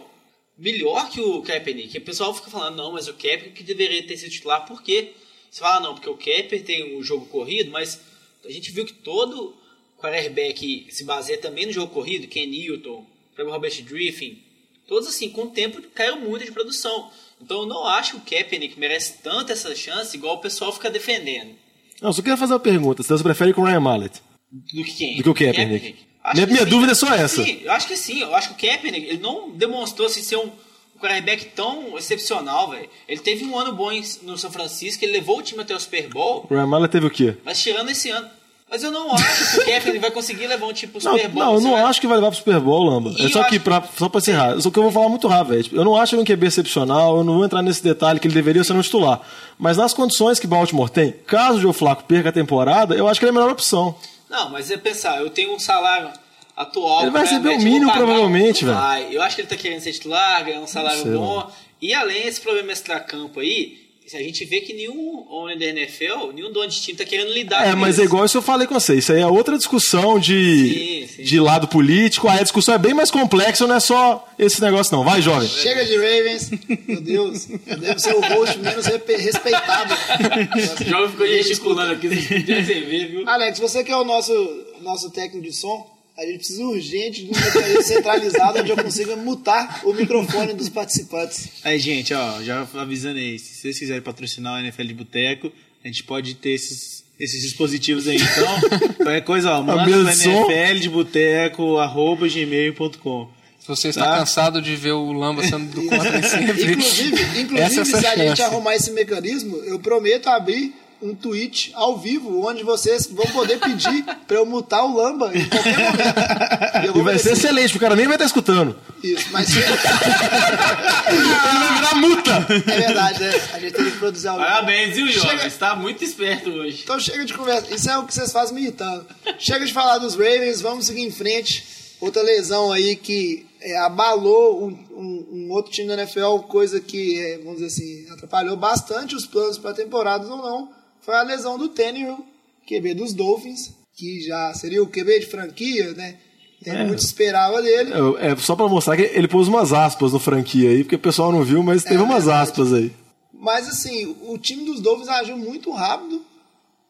melhor 0.57 1.09
que 1.09 1.19
o 1.19 1.41
Kaepernick. 1.41 1.97
O 1.97 2.01
pessoal 2.01 2.33
fica 2.33 2.49
falando, 2.49 2.75
não, 2.75 2.91
mas 2.91 3.07
o 3.07 3.13
Kaepernick 3.13 3.63
deveria 3.63 4.05
ter 4.05 4.17
sido 4.17 4.31
titular, 4.31 4.65
por 4.65 4.83
quê? 4.83 5.13
Você 5.49 5.59
fala, 5.59 5.81
não, 5.81 5.95
porque 5.95 6.09
o 6.09 6.17
Kaepernick 6.17 6.63
tem 6.63 6.97
um 6.97 7.03
jogo 7.03 7.25
corrido, 7.25 7.71
mas 7.71 7.99
a 8.45 8.51
gente 8.51 8.71
viu 8.71 8.85
que 8.85 8.93
todo 8.93 9.55
quarterback 9.97 10.87
se 10.89 11.03
baseia 11.03 11.37
também 11.37 11.65
no 11.65 11.71
jogo 11.71 11.93
corrido, 11.93 12.27
Ken 12.27 12.47
Newton, 12.47 13.05
Robert 13.37 13.83
Griffin, 13.83 14.41
todos 14.87 15.07
assim, 15.07 15.29
com 15.29 15.43
o 15.43 15.51
tempo 15.51 15.81
caiu 15.93 16.19
muito 16.19 16.45
de 16.45 16.51
produção. 16.51 17.11
Então 17.41 17.61
eu 17.61 17.65
não 17.65 17.85
acho 17.87 18.11
que 18.11 18.17
o 18.17 18.21
Kaepernick 18.21 18.79
merece 18.79 19.19
tanto 19.23 19.51
essa 19.51 19.75
chance, 19.75 20.15
igual 20.15 20.35
o 20.35 20.41
pessoal 20.41 20.71
fica 20.71 20.89
defendendo. 20.89 21.55
Não, 22.01 22.11
só 22.11 22.21
queria 22.21 22.37
fazer 22.37 22.53
uma 22.53 22.59
pergunta. 22.59 23.03
Se 23.03 23.09
você 23.09 23.23
prefere 23.23 23.53
com 23.53 23.61
o 23.61 23.65
Ryan 23.65 23.79
Mallett? 23.79 24.21
Do 24.51 24.83
que 24.83 24.93
quem? 24.93 25.17
Do 25.17 25.23
que 25.23 25.29
o 25.29 25.33
Kaepernick. 25.33 25.95
Acho 26.23 26.35
Minha- 26.35 26.47
minha 26.47 26.63
sim. 26.63 26.69
dúvida 26.69 26.91
é 26.91 26.95
só 26.95 27.13
essa. 27.13 27.43
Sim, 27.43 27.59
eu 27.63 27.71
acho 27.71 27.87
que 27.87 27.95
sim. 27.95 28.21
Eu 28.21 28.35
acho 28.35 28.49
que 28.49 28.53
o 28.65 28.69
Kaepernick, 28.69 29.07
ele 29.07 29.19
não 29.21 29.49
demonstrou 29.51 30.07
assim, 30.07 30.21
ser 30.21 30.35
um, 30.37 30.51
quarterback 30.99 31.45
tão 31.55 31.97
excepcional, 31.97 32.69
velho. 32.69 32.87
Ele 33.07 33.19
teve 33.19 33.43
um 33.43 33.57
ano 33.57 33.73
bom 33.73 33.89
no 34.21 34.37
São 34.37 34.51
Francisco, 34.51 35.03
ele 35.03 35.13
levou 35.13 35.39
o 35.39 35.41
time 35.41 35.61
até 35.61 35.75
o 35.75 35.79
Super 35.79 36.07
Bowl, 36.09 36.45
O 36.47 36.53
Ryan 36.53 36.67
Mallett 36.67 36.91
teve 36.91 37.07
o 37.07 37.09
quê? 37.09 37.35
mas 37.43 37.59
tirando 37.61 37.89
esse 37.89 38.09
ano. 38.11 38.29
Mas 38.71 38.83
eu 38.83 38.89
não 38.89 39.13
acho 39.13 39.51
que 39.51 39.59
o 39.59 39.65
Kaepernick 39.65 39.99
vai 39.99 40.11
conseguir 40.11 40.47
levar 40.47 40.65
um 40.65 40.69
Não, 40.69 40.75
Super 40.77 41.27
Bowl. 41.29 41.43
não, 41.43 41.53
eu 41.53 41.59
Você 41.59 41.65
não 41.67 41.71
vai- 41.73 41.81
acho 41.83 41.99
que 41.99 42.07
vai 42.07 42.15
levar 42.15 42.29
pro 42.29 42.37
Super 42.37 42.59
Bowl, 42.61 42.83
Lamba. 42.85 43.13
É 43.19 43.25
eu 43.25 43.29
só 43.29 43.43
que, 43.43 43.55
acho- 43.55 43.63
pra, 43.65 43.83
só 43.97 44.07
pra 44.07 44.19
encerrar. 44.19 44.61
Só 44.61 44.71
que 44.71 44.79
eu 44.79 44.83
vou 44.83 44.91
falar 44.93 45.09
muito 45.09 45.27
rápido, 45.27 45.49
velho. 45.49 45.63
Tipo, 45.63 45.75
Eu 45.75 45.83
não 45.83 45.95
acho 45.97 46.15
ele 46.15 46.21
um 46.21 46.25
QB 46.25 46.47
excepcional, 46.47 47.17
eu 47.17 47.23
não 47.25 47.33
vou 47.35 47.43
entrar 47.45 47.61
nesse 47.61 47.83
detalhe 47.83 48.17
que 48.17 48.27
ele 48.27 48.33
deveria 48.33 48.63
ser 48.63 48.71
um 48.71 48.81
titular. 48.81 49.19
Mas 49.59 49.75
nas 49.75 49.93
condições 49.93 50.39
que 50.39 50.47
Baltimore 50.47 50.89
tem, 50.89 51.11
caso 51.27 51.57
o 51.57 51.61
Joe 51.61 51.73
Flaco 51.73 52.05
perca 52.05 52.29
a 52.29 52.31
temporada, 52.31 52.95
eu 52.95 53.09
acho 53.09 53.19
que 53.19 53.25
ele 53.25 53.31
é 53.31 53.33
a 53.35 53.39
melhor 53.39 53.51
opção. 53.51 53.93
Não, 54.29 54.49
mas 54.49 54.71
é 54.71 54.77
pensar, 54.77 55.19
eu 55.19 55.29
tenho 55.29 55.53
um 55.53 55.59
salário 55.59 56.09
atual. 56.55 57.01
Ele 57.01 57.11
vai 57.11 57.23
receber 57.23 57.49
o 57.49 57.51
eu 57.53 57.59
mínimo, 57.59 57.91
provavelmente, 57.91 58.63
não 58.63 58.73
velho. 58.73 59.11
Eu 59.11 59.21
acho 59.21 59.35
que 59.35 59.41
ele 59.41 59.49
tá 59.49 59.57
querendo 59.57 59.81
ser 59.81 59.91
titular, 59.91 60.45
ganhar 60.45 60.61
um 60.61 60.67
salário 60.67 61.01
sei, 61.01 61.11
bom. 61.11 61.35
mano. 61.37 61.51
E 61.81 61.93
além 61.93 62.23
desse 62.23 62.39
problema 62.39 62.71
extra-campo 62.71 63.39
aí, 63.41 63.80
a 64.13 64.19
gente 64.19 64.43
vê 64.45 64.61
que 64.61 64.73
nenhum 64.73 65.25
homem 65.29 65.57
da 65.57 65.65
NFL, 65.65 66.31
nenhum 66.33 66.51
dono 66.51 66.67
de 66.67 66.81
time 66.81 66.97
tá 66.97 67.05
querendo 67.05 67.31
lidar 67.31 67.65
É, 67.67 67.71
com 67.71 67.77
mas 67.77 67.93
isso. 67.95 68.01
é 68.01 68.05
igual 68.05 68.25
isso 68.25 68.37
eu 68.37 68.41
falei 68.41 68.67
com 68.67 68.73
você. 68.73 68.95
Isso 68.95 69.11
aí 69.13 69.21
é 69.21 69.27
outra 69.27 69.57
discussão 69.57 70.19
de, 70.19 71.07
Sim, 71.07 71.15
sim. 71.17 71.23
de 71.23 71.39
lado 71.39 71.67
político. 71.67 72.27
Aí 72.27 72.39
a 72.39 72.43
discussão 72.43 72.75
é 72.75 72.77
bem 72.77 72.93
mais 72.93 73.09
complexa, 73.11 73.65
não 73.67 73.75
é 73.75 73.79
só 73.79 74.27
esse 74.37 74.61
negócio, 74.61 74.95
não. 74.95 75.03
Vai, 75.03 75.21
jovem. 75.21 75.47
Chega 75.47 75.85
de 75.85 75.95
Ravens, 75.95 76.51
meu 76.87 77.01
Deus, 77.01 77.47
eu 77.67 77.77
devo 77.77 77.99
ser 77.99 78.13
o 78.15 78.21
host 78.21 78.59
menos 78.59 78.85
respeitado. 78.85 79.93
O 79.93 80.83
jovem 80.89 81.09
ficou 81.09 81.27
gesticulando 81.27 81.93
aqui, 81.93 82.07
vocês 82.09 82.27
podiam 82.27 82.63
ver, 82.63 83.07
viu? 83.09 83.29
Alex, 83.29 83.59
você 83.59 83.83
que 83.83 83.91
é 83.91 83.95
o 83.97 84.03
nosso, 84.03 84.33
nosso 84.81 85.09
técnico 85.11 85.45
de 85.47 85.53
som, 85.55 85.85
a 86.17 86.25
gente 86.25 86.37
precisa 86.37 86.63
urgente 86.63 87.23
de 87.25 87.31
um 87.31 87.39
mecanismo 87.39 87.81
centralizado 87.83 88.59
onde 88.59 88.69
eu 88.71 88.77
consiga 88.77 89.15
mutar 89.15 89.81
o 89.85 89.93
microfone 89.93 90.53
dos 90.53 90.69
participantes. 90.69 91.49
Aí, 91.63 91.79
gente, 91.79 92.13
ó, 92.13 92.41
já 92.43 92.67
avisando 92.75 93.17
aí, 93.17 93.39
se 93.39 93.55
vocês 93.61 93.79
quiserem 93.79 94.01
patrocinar 94.01 94.55
o 94.55 94.59
NFL 94.65 94.83
de 94.83 94.93
Boteco, 94.93 95.51
a 95.83 95.87
gente 95.87 96.03
pode 96.03 96.35
ter 96.35 96.51
esses, 96.51 97.03
esses 97.19 97.41
dispositivos 97.41 98.07
aí, 98.07 98.17
então. 98.17 98.93
Qualquer 98.97 99.21
coisa, 99.21 99.51
ó, 99.51 99.63
manda 99.63 100.13
som? 100.13 100.29
NFL 100.51 100.79
de 100.79 100.89
Boteco, 100.89 101.77
arroba 101.77 102.27
gmail.com. 102.27 103.29
Se 103.59 103.67
você 103.67 103.89
está 103.89 104.05
Tá. 104.05 104.17
cansado 104.17 104.59
de 104.61 104.75
ver 104.75 104.91
o 104.93 105.11
Lamba 105.11 105.43
sendo 105.43 105.71
do 105.71 105.87
contra 105.87 106.17
em 106.17 106.23
sempre, 106.23 106.71
Inclusive, 106.73 107.21
inclusive 107.41 107.57
é 107.59 107.61
essa 107.61 107.85
se 107.85 108.05
a 108.07 108.15
gente 108.17 108.41
arrumar 108.41 108.75
esse 108.75 108.91
mecanismo, 108.91 109.55
eu 109.57 109.79
prometo 109.79 110.27
abrir 110.27 110.73
um 111.01 111.15
tweet 111.15 111.71
ao 111.73 111.97
vivo, 111.97 112.45
onde 112.47 112.63
vocês 112.63 113.07
vão 113.07 113.25
poder 113.27 113.59
pedir 113.59 114.03
pra 114.27 114.37
eu 114.37 114.45
mutar 114.45 114.83
o 114.85 114.95
Lamba 114.95 115.31
em 115.35 115.45
qualquer 115.49 115.77
momento. 115.79 116.95
E 116.95 116.99
E 116.99 117.03
vai 117.03 117.17
ser 117.17 117.33
excelente, 117.33 117.69
porque 117.73 117.77
o 117.85 117.87
cara 117.87 117.95
nem 117.95 118.05
vai 118.07 118.15
estar 118.15 118.25
escutando. 118.25 118.75
isso. 119.03 119.25
Mas 119.31 119.49
Ele 119.55 121.23
vai 121.23 121.73
virar 121.75 121.95
multa. 121.95 122.31
é 122.49 122.79
verdade, 122.81 123.19
né? 123.19 123.41
A 123.53 123.59
gente 123.59 123.73
tem 123.73 123.85
que 123.85 123.97
produzir 123.97 124.27
algo. 124.27 124.41
Parabéns, 124.43 124.95
viu, 124.95 125.07
Chega. 125.07 125.49
Você 125.49 125.57
tá 125.57 125.75
muito 125.75 126.03
esperto 126.03 126.49
hoje. 126.49 126.81
Então 126.83 126.99
chega 126.99 127.25
de 127.25 127.33
conversa. 127.33 127.73
Isso 127.73 127.89
é 127.89 127.97
o 127.97 128.03
que 128.05 128.13
vocês 128.13 128.31
fazem 128.31 128.55
me 128.55 128.61
irritando. 128.61 129.05
Chega 129.39 129.65
de 129.65 129.73
falar 129.73 129.97
dos 129.97 130.13
Ravens, 130.15 130.61
vamos 130.61 130.85
seguir 130.85 131.01
em 131.01 131.11
frente. 131.11 131.65
Outra 131.99 132.21
lesão 132.23 132.71
aí 132.71 132.95
que 132.95 133.45
é, 133.61 133.77
abalou 133.79 134.63
um, 134.65 134.69
um- 134.95 135.27
um 135.33 135.51
outro 135.51 135.71
time 135.71 135.87
da 135.87 135.93
NFL, 135.93 136.37
coisa 136.47 136.79
que, 136.79 137.19
é, 137.19 137.37
vamos 137.39 137.59
dizer 137.61 137.67
assim, 137.67 138.11
atrapalhou 138.11 138.57
bastante 138.57 139.13
os 139.15 139.27
planos 139.27 139.57
para 139.59 139.73
temporadas 139.73 140.27
ou 140.29 140.37
não, 140.37 140.69
foi 141.01 141.15
a 141.15 141.23
lesão 141.23 141.57
do 141.57 141.69
Tannehill, 141.69 142.25
QB 142.67 142.93
dos 142.93 143.13
Dolphins, 143.13 143.71
que 143.95 144.21
já 144.21 144.53
seria 144.53 144.81
o 144.81 144.87
QB 144.87 145.19
de 145.19 145.25
franquia, 145.25 145.93
né? 145.93 146.17
É. 146.65 146.85
Muito 146.85 146.99
esperava 146.99 147.61
dele. 147.61 147.91
É, 148.19 148.31
é 148.31 148.35
só 148.35 148.55
pra 148.55 148.67
mostrar 148.67 148.95
que 148.95 149.01
ele 149.01 149.27
pôs 149.27 149.47
umas 149.47 149.73
aspas 149.73 150.13
no 150.13 150.19
franquia 150.19 150.69
aí, 150.69 150.83
porque 150.83 150.95
o 150.95 150.99
pessoal 150.99 151.31
não 151.31 151.43
viu, 151.43 151.63
mas 151.63 151.83
teve 151.83 151.95
É 151.95 152.01
umas 152.01 152.27
aspas 152.27 152.71
aí. 152.71 152.91
Mas 153.33 153.67
assim, 153.67 154.15
o 154.21 154.37
time 154.37 154.63
dos 154.63 154.79
Dolphins 154.79 155.09
agiu 155.09 155.35
muito 155.35 155.71
rápido 155.71 156.23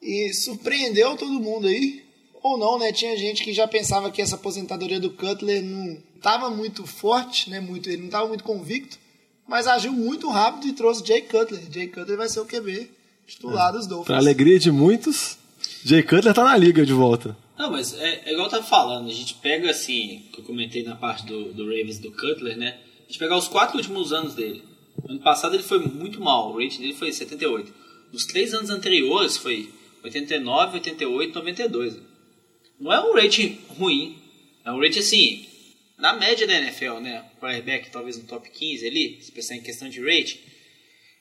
e 0.01 0.33
surpreendeu 0.33 1.15
todo 1.15 1.39
mundo 1.39 1.67
aí. 1.67 2.03
ou 2.43 2.57
não, 2.57 2.77
né? 2.77 2.91
Tinha 2.91 3.15
gente 3.15 3.43
que 3.43 3.53
já 3.53 3.65
pensava 3.67 4.11
que 4.11 4.21
essa 4.21 4.35
aposentadoria 4.35 4.99
do 4.99 5.11
Cutler 5.11 5.63
não 5.63 5.97
estava 6.15 6.49
muito 6.49 6.85
forte, 6.85 7.49
né? 7.49 7.61
Muito, 7.61 7.89
ele 7.89 7.99
não 7.99 8.05
estava 8.07 8.27
muito 8.27 8.43
convicto, 8.43 8.99
mas 9.47 9.67
agiu 9.67 9.93
muito 9.93 10.29
rápido 10.29 10.67
e 10.67 10.73
trouxe 10.73 11.05
Jay 11.05 11.21
Cutler. 11.21 11.61
Jay 11.71 11.87
Cutler 11.87 12.17
vai 12.17 12.27
ser 12.27 12.41
o 12.41 12.45
QB 12.45 12.89
titular 13.27 13.71
dos 13.71 13.87
Dolphins. 13.87 14.07
Pra 14.07 14.17
alegria 14.17 14.59
de 14.59 14.71
muitos, 14.71 15.37
Jay 15.83 16.03
Cutler 16.03 16.33
tá 16.33 16.43
na 16.43 16.57
liga 16.57 16.85
de 16.85 16.93
volta. 16.93 17.35
Não, 17.57 17.71
mas 17.71 17.93
é, 17.93 18.23
é 18.25 18.31
igual 18.31 18.47
eu 18.47 18.51
tava 18.51 18.63
falando, 18.63 19.07
a 19.07 19.13
gente 19.13 19.35
pega 19.35 19.69
assim, 19.69 20.23
que 20.33 20.39
eu 20.39 20.43
comentei 20.43 20.83
na 20.83 20.95
parte 20.95 21.25
do, 21.25 21.53
do 21.53 21.65
Ravens 21.65 21.99
do 21.99 22.11
Cutler, 22.11 22.57
né? 22.57 22.79
A 23.03 23.07
gente 23.07 23.19
pegar 23.19 23.37
os 23.37 23.47
quatro 23.47 23.77
últimos 23.77 24.11
anos 24.11 24.33
dele. 24.33 24.63
Ano 25.07 25.19
passado 25.19 25.55
ele 25.55 25.63
foi 25.63 25.79
muito 25.79 26.19
mal, 26.21 26.51
o 26.51 26.59
rating 26.59 26.81
dele 26.81 26.93
foi 26.93 27.11
78. 27.11 27.73
Nos 28.11 28.25
três 28.25 28.53
anos 28.53 28.69
anteriores 28.69 29.37
foi 29.37 29.71
89, 30.03 30.73
88, 30.75 31.35
92. 31.35 31.97
Não 32.79 32.91
é 32.91 32.99
um 32.99 33.13
rating 33.13 33.59
ruim, 33.77 34.17
é 34.65 34.71
um 34.71 34.79
rating 34.79 34.99
assim, 34.99 35.45
na 35.97 36.13
média 36.13 36.47
da 36.47 36.53
NFL, 36.53 36.99
né? 36.99 37.25
Quarterback 37.39 37.91
talvez 37.91 38.17
no 38.17 38.23
top 38.23 38.49
15 38.49 38.87
ali, 38.87 39.19
se 39.21 39.31
pensar 39.31 39.55
em 39.55 39.61
questão 39.61 39.87
de 39.87 40.01
rating. 40.01 40.39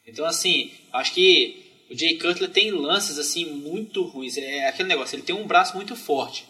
Então, 0.06 0.24
assim, 0.24 0.70
acho 0.92 1.12
que 1.12 1.69
o 1.90 1.98
Jay 1.98 2.16
Cutler 2.18 2.48
tem 2.50 2.70
lances 2.70 3.18
assim 3.18 3.44
muito 3.44 4.02
ruins. 4.04 4.36
É 4.36 4.68
aquele 4.68 4.88
negócio, 4.88 5.16
ele 5.16 5.22
tem 5.22 5.34
um 5.34 5.46
braço 5.46 5.74
muito 5.76 5.96
forte. 5.96 6.46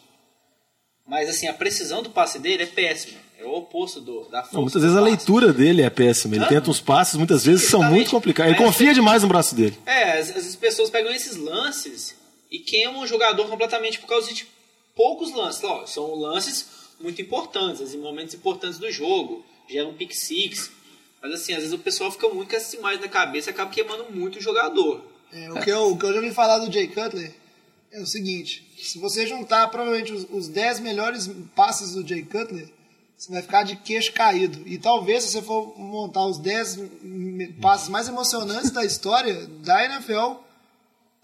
Mas 1.07 1.29
assim, 1.29 1.47
a 1.49 1.55
precisão 1.55 2.03
do 2.03 2.11
passe 2.11 2.39
dele 2.39 2.63
é 2.65 2.67
péssima. 2.67 3.19
É 3.39 3.45
o 3.45 3.55
oposto 3.55 4.01
do, 4.01 4.29
da 4.29 4.43
força. 4.43 4.55
Não, 4.55 4.63
muitas 4.63 4.83
vezes 4.83 4.97
a 4.97 5.01
leitura 5.01 5.53
dele 5.53 5.83
é 5.83 5.89
péssima. 5.91 6.37
Ele 6.37 6.45
Hã? 6.45 6.49
tenta 6.49 6.71
uns 6.71 6.81
passes, 6.81 7.15
muitas 7.17 7.45
vezes 7.45 7.69
são 7.71 7.83
muito 7.83 8.11
complicados. 8.11 8.53
Ele 8.55 8.63
confia 8.63 8.87
tem- 8.89 8.95
demais 8.95 9.23
no 9.23 9.29
braço 9.29 9.55
dele. 9.55 9.77
É, 9.87 10.17
vezes 10.23 10.47
as 10.49 10.57
pessoas 10.57 10.91
pegam 10.91 11.11
esses 11.11 11.37
lances 11.37 12.15
e 12.51 12.59
queimam 12.59 13.01
o 13.01 13.07
jogador 13.07 13.49
completamente 13.49 13.99
por 13.99 14.07
causa 14.07 14.33
de 14.33 14.47
poucos 14.95 15.33
lances. 15.33 15.65
Ó, 15.65 15.87
são 15.87 16.15
lances 16.15 16.67
muito 17.01 17.23
importantes, 17.23 17.95
em 17.95 17.99
momentos 17.99 18.35
importantes 18.35 18.79
do 18.79 18.91
jogo. 18.93 19.43
Geram 19.69 19.95
pick 19.95 20.13
six. 20.13 20.71
Mas 21.23 21.33
assim, 21.33 21.53
às 21.55 21.61
vezes 21.61 21.73
o 21.73 21.79
pessoal 21.79 22.11
fica 22.11 22.29
muito 22.29 22.51
com 22.51 22.57
essa 22.57 22.77
imagem 22.77 23.01
na 23.01 23.09
cabeça 23.09 23.49
e 23.51 23.53
acaba 23.53 23.71
queimando 23.71 24.07
muito 24.11 24.39
o 24.39 24.43
jogador. 24.43 25.03
É, 25.33 25.51
o, 25.53 25.61
que 25.61 25.71
eu, 25.71 25.93
o 25.93 25.97
que 25.99 26.05
eu 26.07 26.13
já 26.13 26.19
ouvi 26.21 26.33
falar 26.33 26.59
do 26.59 26.73
Jay 26.73 26.89
Cutler 26.89 27.33
é 27.93 28.01
o 28.01 28.07
seguinte: 28.07 28.67
se 28.83 28.99
você 28.99 29.27
juntar 29.27 29.69
provavelmente 29.69 30.13
os, 30.13 30.27
os 30.31 30.49
10 30.49 30.81
melhores 30.81 31.31
passes 31.55 31.93
do 31.93 32.07
Jay 32.07 32.23
Cutler, 32.23 32.69
você 33.17 33.31
vai 33.33 33.43
ficar 33.43 33.63
de 33.65 33.77
queixo 33.77 34.13
caído. 34.13 34.63
E 34.67 34.79
talvez, 34.79 35.25
se 35.25 35.33
você 35.33 35.43
for 35.43 35.79
montar 35.79 36.27
os 36.27 36.39
10 36.39 36.77
me- 37.03 37.49
passes 37.49 37.89
mais 37.89 38.09
emocionantes 38.09 38.71
da 38.71 38.85
história 38.85 39.47
da 39.63 39.85
NFL, 39.85 40.37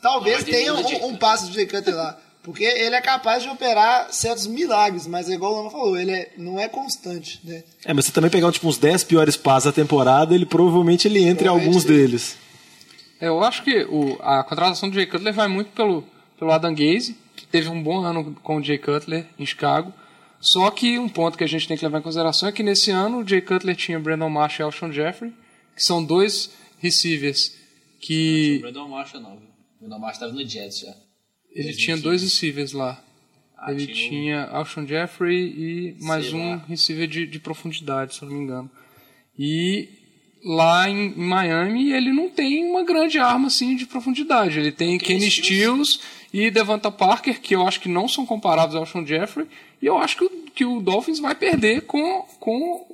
talvez 0.03 0.39
Não, 0.45 0.45
tenha 0.53 0.75
um, 0.75 1.07
um 1.09 1.17
passe 1.17 1.47
do 1.47 1.53
Jay 1.53 1.67
Cutler 1.67 1.97
lá. 1.97 2.19
Porque 2.43 2.63
ele 2.63 2.95
é 2.95 3.01
capaz 3.01 3.43
de 3.43 3.49
operar 3.49 4.13
certos 4.13 4.47
milagres, 4.47 5.05
mas 5.09 5.29
é 5.29 5.33
igual 5.33 5.53
o 5.53 5.57
Lama 5.57 5.71
falou, 5.71 5.99
ele 5.99 6.13
é- 6.13 6.31
não 6.39 6.61
é 6.61 6.69
constante, 6.69 7.41
né? 7.43 7.65
É, 7.85 7.93
mas 7.93 8.05
você 8.05 8.13
também 8.13 8.31
pegar 8.31 8.53
tipo, 8.53 8.69
uns 8.69 8.79
10 8.79 9.03
piores 9.03 9.37
passes 9.37 9.65
da 9.65 9.73
temporada, 9.73 10.33
ele 10.33 10.47
provavelmente 10.47 11.09
ele 11.09 11.25
entre 11.25 11.45
Provavelmente 11.47 11.67
alguns 11.77 11.85
deles. 11.85 12.37
É, 13.21 13.29
eu 13.29 13.43
acho 13.43 13.63
que 13.63 13.85
o, 13.85 14.17
a 14.21 14.43
contratação 14.45 14.89
do 14.89 14.95
Jay 14.95 15.07
Cutler 15.07 15.33
vai 15.33 15.49
muito 15.49 15.71
pelo, 15.73 16.05
pelo 16.39 16.51
Adam 16.53 16.75
Gaze, 16.75 17.17
que 17.35 17.47
teve 17.47 17.69
um 17.69 17.83
bom 17.83 18.01
ano 18.03 18.35
com 18.43 18.57
o 18.57 18.63
Jay 18.63 18.79
Cutler 18.79 19.27
em 19.39 19.47
Chicago. 19.47 19.93
Só 20.41 20.71
que 20.71 20.99
um 20.99 21.09
ponto 21.09 21.37
que 21.39 21.45
a 21.45 21.47
gente 21.47 21.67
tem 21.67 21.77
que 21.77 21.85
levar 21.85 21.99
em 21.99 22.03
consideração 22.03 22.49
é 22.49 22.53
que 22.53 22.63
nesse 22.63 22.91
ano 22.91 23.19
o 23.21 23.27
Jay 23.29 23.41
Cutler 23.41 23.75
tinha 23.75 23.99
Brandon 23.99 24.29
Marshall 24.29 24.67
e 24.67 24.67
Alshon 24.67 24.93
Jeffrey, 24.93 25.33
que 25.75 25.83
são 25.83 26.05
dois 26.05 26.53
receivers 26.79 27.57
que 28.01 28.59
Brandon 28.61 28.89
Marshall 28.89 29.23
não, 29.23 29.39
viu? 29.39 29.49
Brandon 29.81 29.99
Marshall 29.99 30.29
tava 30.29 30.33
no 30.41 30.47
Jets 30.49 30.81
já. 30.81 30.95
ele 31.53 31.73
tinha 31.73 31.97
dois 31.97 32.23
receivers 32.23 32.73
lá. 32.73 33.03
Ah, 33.59 33.73
ele 33.73 33.87
tinha 33.87 33.97
o- 33.97 34.09
tinha 34.11 34.45
Alshon 34.45 34.87
Jeffrey 34.87 35.47
e 35.99 36.05
mais 36.05 36.27
Sei 36.27 36.35
um 36.35 36.51
lá. 36.51 36.65
receiver 36.69 37.09
de, 37.09 37.27
de 37.27 37.39
profundidade, 37.41 38.15
se 38.15 38.23
eu 38.23 38.29
não 38.29 38.37
me 38.37 38.45
engano. 38.45 38.71
E 39.39 39.89
lá 40.45 40.89
em, 40.89 41.13
Miami 41.17 41.93
ele 41.93 42.13
não 42.13 42.29
tem 42.31 42.65
uma 42.71 42.85
grande 42.85 43.19
arma 43.19 43.49
assim 43.49 43.75
de 43.77 43.87
profundidade. 43.87 44.59
Ele 44.59 44.73
tem 44.73 44.99
Kenny 44.99 45.31
Stills 45.31 46.01
e 46.33 46.51
Devonta 46.51 46.91
Parker, 46.91 47.41
que 47.41 47.55
eu 47.55 47.67
acho 47.67 47.81
que 47.81 47.89
não 47.89 48.07
são 48.09 48.25
comparáveis 48.27 48.75
ao 48.75 48.83
Alshon 48.83 49.05
Jeffrey. 49.07 49.47
E 49.83 49.87
eu 49.87 49.99
acho 49.99 50.17
que 50.17 50.25
o, 50.25 50.31
que 50.55 50.65
o 50.65 50.81
Dolphins 50.81 51.19
vai 51.19 51.35
perder 51.35 51.83
com, 51.83 52.25
com 52.41 52.87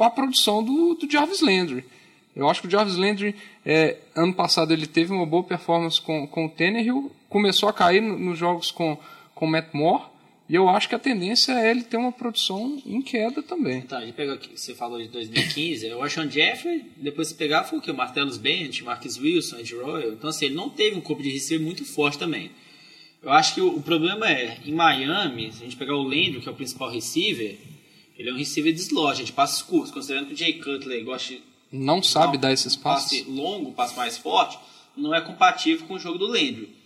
a 0.00 0.10
produção 0.10 0.62
do, 0.62 0.94
do 0.94 1.10
Jarvis 1.10 1.40
Landry. 1.40 1.84
Eu 2.34 2.48
acho 2.48 2.62
que 2.62 2.66
o 2.66 2.70
Jarvis 2.70 2.96
Landry, 2.96 3.34
é, 3.64 3.98
ano 4.16 4.32
passado, 4.32 4.72
ele 4.72 4.86
teve 4.86 5.12
uma 5.12 5.26
boa 5.26 5.42
performance 5.42 6.00
com, 6.00 6.26
com 6.26 6.46
o 6.46 6.48
Tannehill, 6.48 7.12
começou 7.28 7.68
a 7.68 7.72
cair 7.74 8.00
no- 8.00 8.18
nos 8.18 8.38
jogos 8.38 8.70
com, 8.70 8.96
com 9.34 9.44
o 9.44 9.50
Matt 9.50 9.66
Moore, 9.74 10.04
e 10.52 10.54
eu 10.54 10.68
acho 10.68 10.86
que 10.86 10.94
a 10.94 10.98
tendência 10.98 11.52
é 11.52 11.70
ele 11.70 11.82
ter 11.82 11.96
uma 11.96 12.12
produção 12.12 12.78
em 12.84 13.00
queda 13.00 13.42
também. 13.42 13.80
Tá, 13.80 13.96
a 13.96 14.04
gente 14.04 14.12
pega 14.12 14.34
aqui, 14.34 14.50
você 14.54 14.74
falou 14.74 15.00
de 15.00 15.08
2015, 15.08 15.86
é 15.86 15.96
o 15.96 16.02
Ashon 16.02 16.28
Jeffrey, 16.28 16.84
depois 16.98 17.28
você 17.28 17.34
pegar 17.34 17.64
foi 17.64 17.78
o 17.78 17.80
que? 17.80 17.90
O 17.90 17.94
Martellus 17.96 18.36
Bennett, 18.36 18.84
Marcus 18.84 19.18
Wilson, 19.18 19.60
Ed 19.60 19.74
Royal. 19.74 20.12
Então, 20.12 20.28
assim, 20.28 20.44
ele 20.44 20.54
não 20.54 20.68
teve 20.68 20.94
um 20.94 21.00
corpo 21.00 21.22
de 21.22 21.30
receiver 21.30 21.64
muito 21.64 21.86
forte 21.86 22.18
também. 22.18 22.50
Eu 23.22 23.32
acho 23.32 23.54
que 23.54 23.62
o, 23.62 23.76
o 23.76 23.82
problema 23.82 24.30
é, 24.30 24.58
em 24.66 24.72
Miami, 24.72 25.52
se 25.52 25.62
a 25.62 25.64
gente 25.64 25.76
pegar 25.76 25.94
o 25.94 26.02
Landry, 26.02 26.40
que 26.42 26.48
é 26.50 26.52
o 26.52 26.54
principal 26.54 26.90
receiver, 26.90 27.56
ele 28.18 28.28
é 28.28 28.32
um 28.34 28.36
receiver 28.36 28.74
de 28.74 28.80
slot, 28.80 29.10
a 29.12 29.14
gente 29.14 29.32
passa 29.32 29.64
curtos, 29.64 29.90
considerando 29.90 30.26
que 30.26 30.34
o 30.34 30.36
Jay 30.36 30.52
Cutler 30.54 31.02
gosta 31.02 31.32
de 31.32 31.40
Não 31.72 32.02
sabe 32.02 32.34
Não, 32.34 32.40
dar 32.42 32.52
esses 32.52 32.76
um 32.76 32.80
passe 32.80 33.20
passes. 33.20 33.34
longo, 33.34 33.72
passe 33.72 33.96
mais 33.96 34.18
forte, 34.18 34.58
não 34.94 35.14
é 35.14 35.20
compatível 35.22 35.86
com 35.86 35.94
o 35.94 35.98
jogo 35.98 36.18
do 36.18 36.26
Landry. 36.26 36.81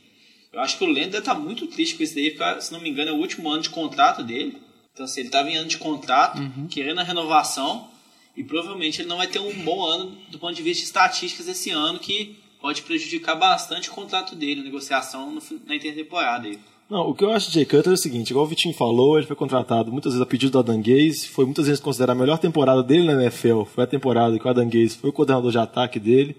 Eu 0.56 0.62
acho 0.62 0.78
que 0.78 0.84
o 0.84 0.88
Landry 0.88 1.20
tá 1.20 1.34
muito 1.34 1.66
triste 1.66 1.96
com 1.96 2.02
isso 2.02 2.14
daí, 2.14 2.30
porque, 2.30 2.62
se 2.62 2.72
não 2.72 2.80
me 2.80 2.88
engano, 2.88 3.10
é 3.10 3.12
o 3.12 3.16
último 3.18 3.50
ano 3.50 3.60
de 3.60 3.68
contrato 3.68 4.22
dele. 4.22 4.56
Então, 4.94 5.04
assim, 5.04 5.20
ele 5.20 5.28
estava 5.28 5.50
em 5.50 5.56
ano 5.56 5.68
de 5.68 5.76
contrato, 5.76 6.38
Uhum. 6.38 6.66
querendo 6.68 6.98
a 6.98 7.02
renovação, 7.04 7.88
e 8.34 8.42
provavelmente 8.42 9.02
ele 9.02 9.08
não 9.08 9.18
vai 9.18 9.26
ter 9.26 9.38
um 9.38 9.52
bom 9.62 9.84
ano 9.84 10.16
do 10.30 10.38
ponto 10.38 10.54
de 10.54 10.62
vista 10.62 10.80
de 10.80 10.86
estatísticas 10.86 11.46
esse 11.46 11.70
ano, 11.70 11.98
que 11.98 12.38
pode 12.58 12.80
prejudicar 12.80 13.34
bastante 13.34 13.90
o 13.90 13.92
contrato 13.92 14.34
dele, 14.34 14.62
a 14.62 14.64
negociação 14.64 15.30
no 15.30 15.42
na 15.66 15.76
intertemporada. 15.76 16.48
aí. 16.48 16.58
Não, 16.88 17.00
o 17.10 17.14
que 17.14 17.22
eu 17.22 17.32
acho 17.32 17.48
de 17.48 17.54
Jay 17.54 17.64
Cutler 17.66 17.88
é 17.88 17.92
o 17.92 17.96
seguinte, 17.98 18.30
igual 18.30 18.46
o 18.46 18.48
Vitinho 18.48 18.74
falou, 18.74 19.18
ele 19.18 19.26
foi 19.26 19.36
contratado 19.36 19.92
muitas 19.92 20.12
vezes 20.12 20.22
a 20.22 20.26
pedido 20.26 20.52
do 20.52 20.60
Adam 20.60 20.80
Gaze, 20.80 21.28
foi 21.28 21.44
muitas 21.44 21.66
vezes 21.66 21.80
considerada 21.80 22.18
a 22.18 22.20
melhor 22.22 22.38
temporada 22.38 22.82
dele 22.82 23.04
na 23.04 23.20
NFL, 23.24 23.64
foi 23.64 23.84
a 23.84 23.86
temporada 23.86 24.38
que 24.38 24.46
o 24.46 24.48
Adam 24.48 24.66
Gaze 24.70 24.96
foi 24.96 25.10
o 25.10 25.12
coordenador 25.12 25.50
de 25.50 25.58
ataque 25.58 25.98
dele. 26.00 26.34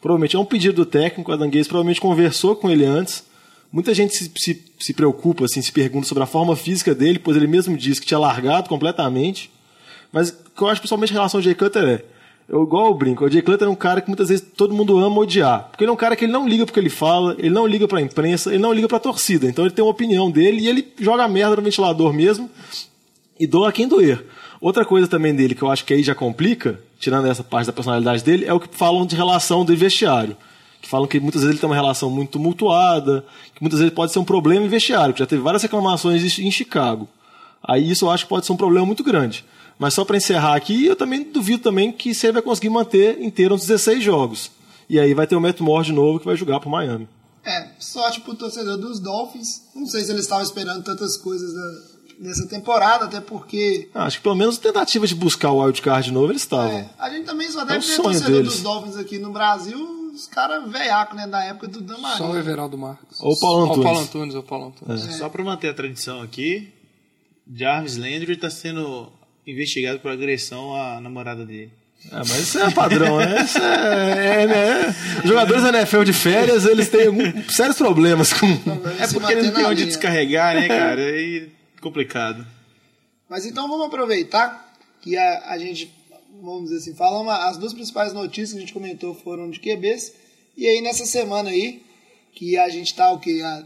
Provavelmente 0.00 0.34
é 0.34 0.38
um 0.38 0.44
pedido 0.44 0.74
do 0.74 0.86
técnico, 0.86 1.30
o 1.30 1.34
Adam 1.34 1.48
Gaze 1.50 1.68
provavelmente 1.68 2.00
conversou 2.00 2.56
com 2.56 2.68
ele 2.68 2.84
antes. 2.84 3.32
Muita 3.74 3.92
gente 3.92 4.14
se, 4.14 4.30
se, 4.36 4.64
se 4.78 4.94
preocupa, 4.94 5.46
assim, 5.46 5.60
se 5.60 5.72
pergunta 5.72 6.06
sobre 6.06 6.22
a 6.22 6.26
forma 6.26 6.54
física 6.54 6.94
dele, 6.94 7.18
pois 7.18 7.36
ele 7.36 7.48
mesmo 7.48 7.76
disse 7.76 8.00
que 8.00 8.06
tinha 8.06 8.20
largado 8.20 8.68
completamente. 8.68 9.50
Mas 10.12 10.30
o 10.30 10.34
que 10.56 10.62
eu 10.62 10.68
acho 10.68 10.80
principalmente 10.80 11.10
em 11.10 11.14
relação 11.14 11.38
ao 11.38 11.42
Jay 11.42 11.56
Cutler 11.56 11.84
é, 11.88 12.04
eu, 12.48 12.62
igual 12.62 12.86
eu 12.86 12.94
brinco, 12.94 13.24
o 13.24 13.28
Jay 13.28 13.42
Cutler 13.42 13.68
é 13.68 13.72
um 13.72 13.74
cara 13.74 14.00
que 14.00 14.06
muitas 14.06 14.28
vezes 14.28 14.46
todo 14.56 14.72
mundo 14.72 14.96
ama 14.96 15.18
odiar. 15.18 15.70
Porque 15.70 15.82
ele 15.82 15.90
é 15.90 15.92
um 15.92 15.96
cara 15.96 16.14
que 16.14 16.24
ele 16.24 16.30
não 16.30 16.46
liga 16.46 16.64
porque 16.64 16.78
ele 16.78 16.88
fala, 16.88 17.34
ele 17.36 17.50
não 17.50 17.66
liga 17.66 17.88
pra 17.88 18.00
imprensa, 18.00 18.50
ele 18.50 18.62
não 18.62 18.72
liga 18.72 18.86
pra 18.86 19.00
torcida. 19.00 19.48
Então 19.48 19.64
ele 19.64 19.74
tem 19.74 19.84
uma 19.84 19.90
opinião 19.90 20.30
dele 20.30 20.60
e 20.60 20.68
ele 20.68 20.92
joga 21.00 21.26
merda 21.26 21.56
no 21.56 21.62
ventilador 21.62 22.12
mesmo 22.12 22.48
e 23.40 23.44
doa 23.44 23.72
quem 23.72 23.88
doer. 23.88 24.24
Outra 24.60 24.84
coisa 24.84 25.08
também 25.08 25.34
dele 25.34 25.52
que 25.52 25.62
eu 25.62 25.70
acho 25.72 25.84
que 25.84 25.92
aí 25.92 26.04
já 26.04 26.14
complica, 26.14 26.78
tirando 27.00 27.26
essa 27.26 27.42
parte 27.42 27.66
da 27.66 27.72
personalidade 27.72 28.22
dele, 28.22 28.44
é 28.44 28.52
o 28.52 28.60
que 28.60 28.68
falam 28.70 29.04
de 29.04 29.16
relação 29.16 29.64
do 29.64 29.76
vestiário. 29.76 30.36
Que 30.84 30.90
falam 30.90 31.08
que 31.08 31.18
muitas 31.18 31.40
vezes 31.40 31.54
ele 31.54 31.58
tem 31.60 31.66
uma 31.66 31.74
relação 31.74 32.10
muito 32.10 32.32
tumultuada, 32.32 33.24
que 33.54 33.62
muitas 33.62 33.80
vezes 33.80 33.94
pode 33.94 34.12
ser 34.12 34.18
um 34.18 34.24
problema 34.24 34.66
em 34.66 34.68
vestiário, 34.68 35.14
que 35.14 35.20
já 35.20 35.24
teve 35.26 35.40
várias 35.40 35.62
reclamações 35.62 36.38
em 36.38 36.50
Chicago. 36.50 37.08
Aí 37.66 37.90
isso 37.90 38.04
eu 38.04 38.10
acho 38.10 38.24
que 38.24 38.28
pode 38.28 38.44
ser 38.44 38.52
um 38.52 38.56
problema 38.56 38.84
muito 38.84 39.02
grande. 39.02 39.46
Mas 39.78 39.94
só 39.94 40.04
para 40.04 40.18
encerrar 40.18 40.54
aqui, 40.54 40.84
eu 40.84 40.94
também 40.94 41.22
duvido 41.24 41.62
também 41.62 41.90
que 41.90 42.14
você 42.14 42.30
vai 42.30 42.42
conseguir 42.42 42.68
manter 42.68 43.18
inteiro 43.22 43.54
uns 43.54 43.62
16 43.62 44.04
jogos. 44.04 44.50
E 44.90 45.00
aí 45.00 45.14
vai 45.14 45.26
ter 45.26 45.34
o 45.36 45.40
Matt 45.40 45.58
Moore 45.60 45.86
de 45.86 45.92
novo 45.94 46.18
que 46.20 46.26
vai 46.26 46.36
jogar 46.36 46.60
pro 46.60 46.68
Miami. 46.68 47.08
É, 47.42 47.68
sorte 47.78 48.20
pro 48.20 48.34
torcedor 48.34 48.76
dos 48.76 49.00
Dolphins. 49.00 49.62
Não 49.74 49.86
sei 49.86 50.04
se 50.04 50.10
eles 50.12 50.24
estavam 50.24 50.44
esperando 50.44 50.82
tantas 50.84 51.16
coisas 51.16 51.54
da- 51.54 51.94
nessa 52.20 52.46
temporada, 52.46 53.06
até 53.06 53.20
porque 53.22 53.88
Ah, 53.94 54.04
acho 54.04 54.18
que 54.18 54.22
pelo 54.22 54.34
menos 54.36 54.58
tentativa 54.58 55.06
de 55.06 55.14
buscar 55.14 55.50
o 55.50 55.62
wildcard 55.64 56.06
de 56.08 56.12
novo 56.12 56.30
eles 56.30 56.42
estavam. 56.42 56.70
é, 56.70 56.90
a 56.98 57.08
gente 57.08 57.24
também 57.24 57.50
só 57.50 57.62
É 57.62 57.64
deve 57.64 57.78
o 57.78 57.80
ver 57.80 57.86
sonho 57.96 58.02
torcedor 58.10 58.30
deles. 58.30 58.52
dos 58.52 58.62
Dolphins 58.62 58.96
aqui 58.96 59.18
no 59.18 59.32
Brasil, 59.32 60.03
os 60.14 60.26
caras 60.26 60.70
veiacos, 60.70 61.16
né, 61.16 61.26
da 61.26 61.44
época 61.44 61.68
do 61.68 61.80
Dan 61.80 61.96
Só 62.16 62.30
o. 62.30 62.36
Everaldo 62.38 62.78
Marcos. 62.78 63.18
Ou 63.20 63.32
o 63.32 63.40
Paulo 63.40 63.58
Ou 63.58 63.64
o 63.64 63.68
Paulo 63.82 63.88
Antunes. 63.98 64.08
Antunes, 64.08 64.34
ou 64.34 64.40
o 64.40 64.44
Paulo 64.44 64.66
Antunes. 64.66 65.00
Só 65.16 65.28
para 65.28 65.42
manter 65.44 65.68
a 65.68 65.74
tradição 65.74 66.22
aqui, 66.22 66.72
Jarvis 67.52 67.96
Landry 67.96 68.32
está 68.32 68.48
sendo 68.50 69.12
investigado 69.46 70.00
por 70.00 70.10
agressão 70.10 70.74
à 70.74 71.00
namorada 71.00 71.44
dele. 71.44 71.70
Ah, 72.12 72.18
mas 72.18 72.38
isso 72.38 72.58
é 72.58 72.70
padrão, 72.70 73.16
né? 73.18 73.42
Isso 73.44 73.58
é, 73.58 74.42
é, 74.42 74.46
né? 74.46 74.94
Os 75.22 75.24
jogadores 75.28 75.62
da 75.62 75.70
NFL 75.70 76.02
de 76.02 76.12
férias, 76.12 76.66
eles 76.66 76.88
têm 76.90 77.06
algum- 77.06 77.48
sérios 77.48 77.76
problemas 77.78 78.30
com. 78.32 78.46
É 79.00 79.06
Se 79.06 79.14
porque 79.14 79.32
ele 79.32 79.42
manter 79.42 79.46
não 79.48 79.54
tem 79.54 79.64
onde 79.64 79.74
linha. 79.76 79.86
descarregar, 79.86 80.54
né, 80.54 80.68
cara? 80.68 81.00
Aí 81.02 81.50
complicado. 81.80 82.46
Mas 83.28 83.46
então 83.46 83.68
vamos 83.68 83.86
aproveitar 83.86 84.70
que 85.00 85.16
a, 85.16 85.50
a 85.52 85.58
gente, 85.58 85.90
vamos 86.44 86.70
dizer 86.70 86.76
assim, 86.78 86.94
falamos 86.94 87.32
as 87.32 87.56
duas 87.56 87.72
principais 87.72 88.12
notícias 88.12 88.50
que 88.52 88.56
a 88.58 88.60
gente 88.60 88.72
comentou 88.72 89.14
foram 89.14 89.50
de 89.50 89.58
QBs. 89.60 90.12
E 90.56 90.66
aí 90.66 90.80
nessa 90.80 91.04
semana 91.06 91.50
aí, 91.50 91.82
que 92.34 92.56
a 92.56 92.68
gente 92.68 92.94
tá 92.94 93.10
o 93.12 93.18
quê? 93.18 93.40
Há 93.44 93.64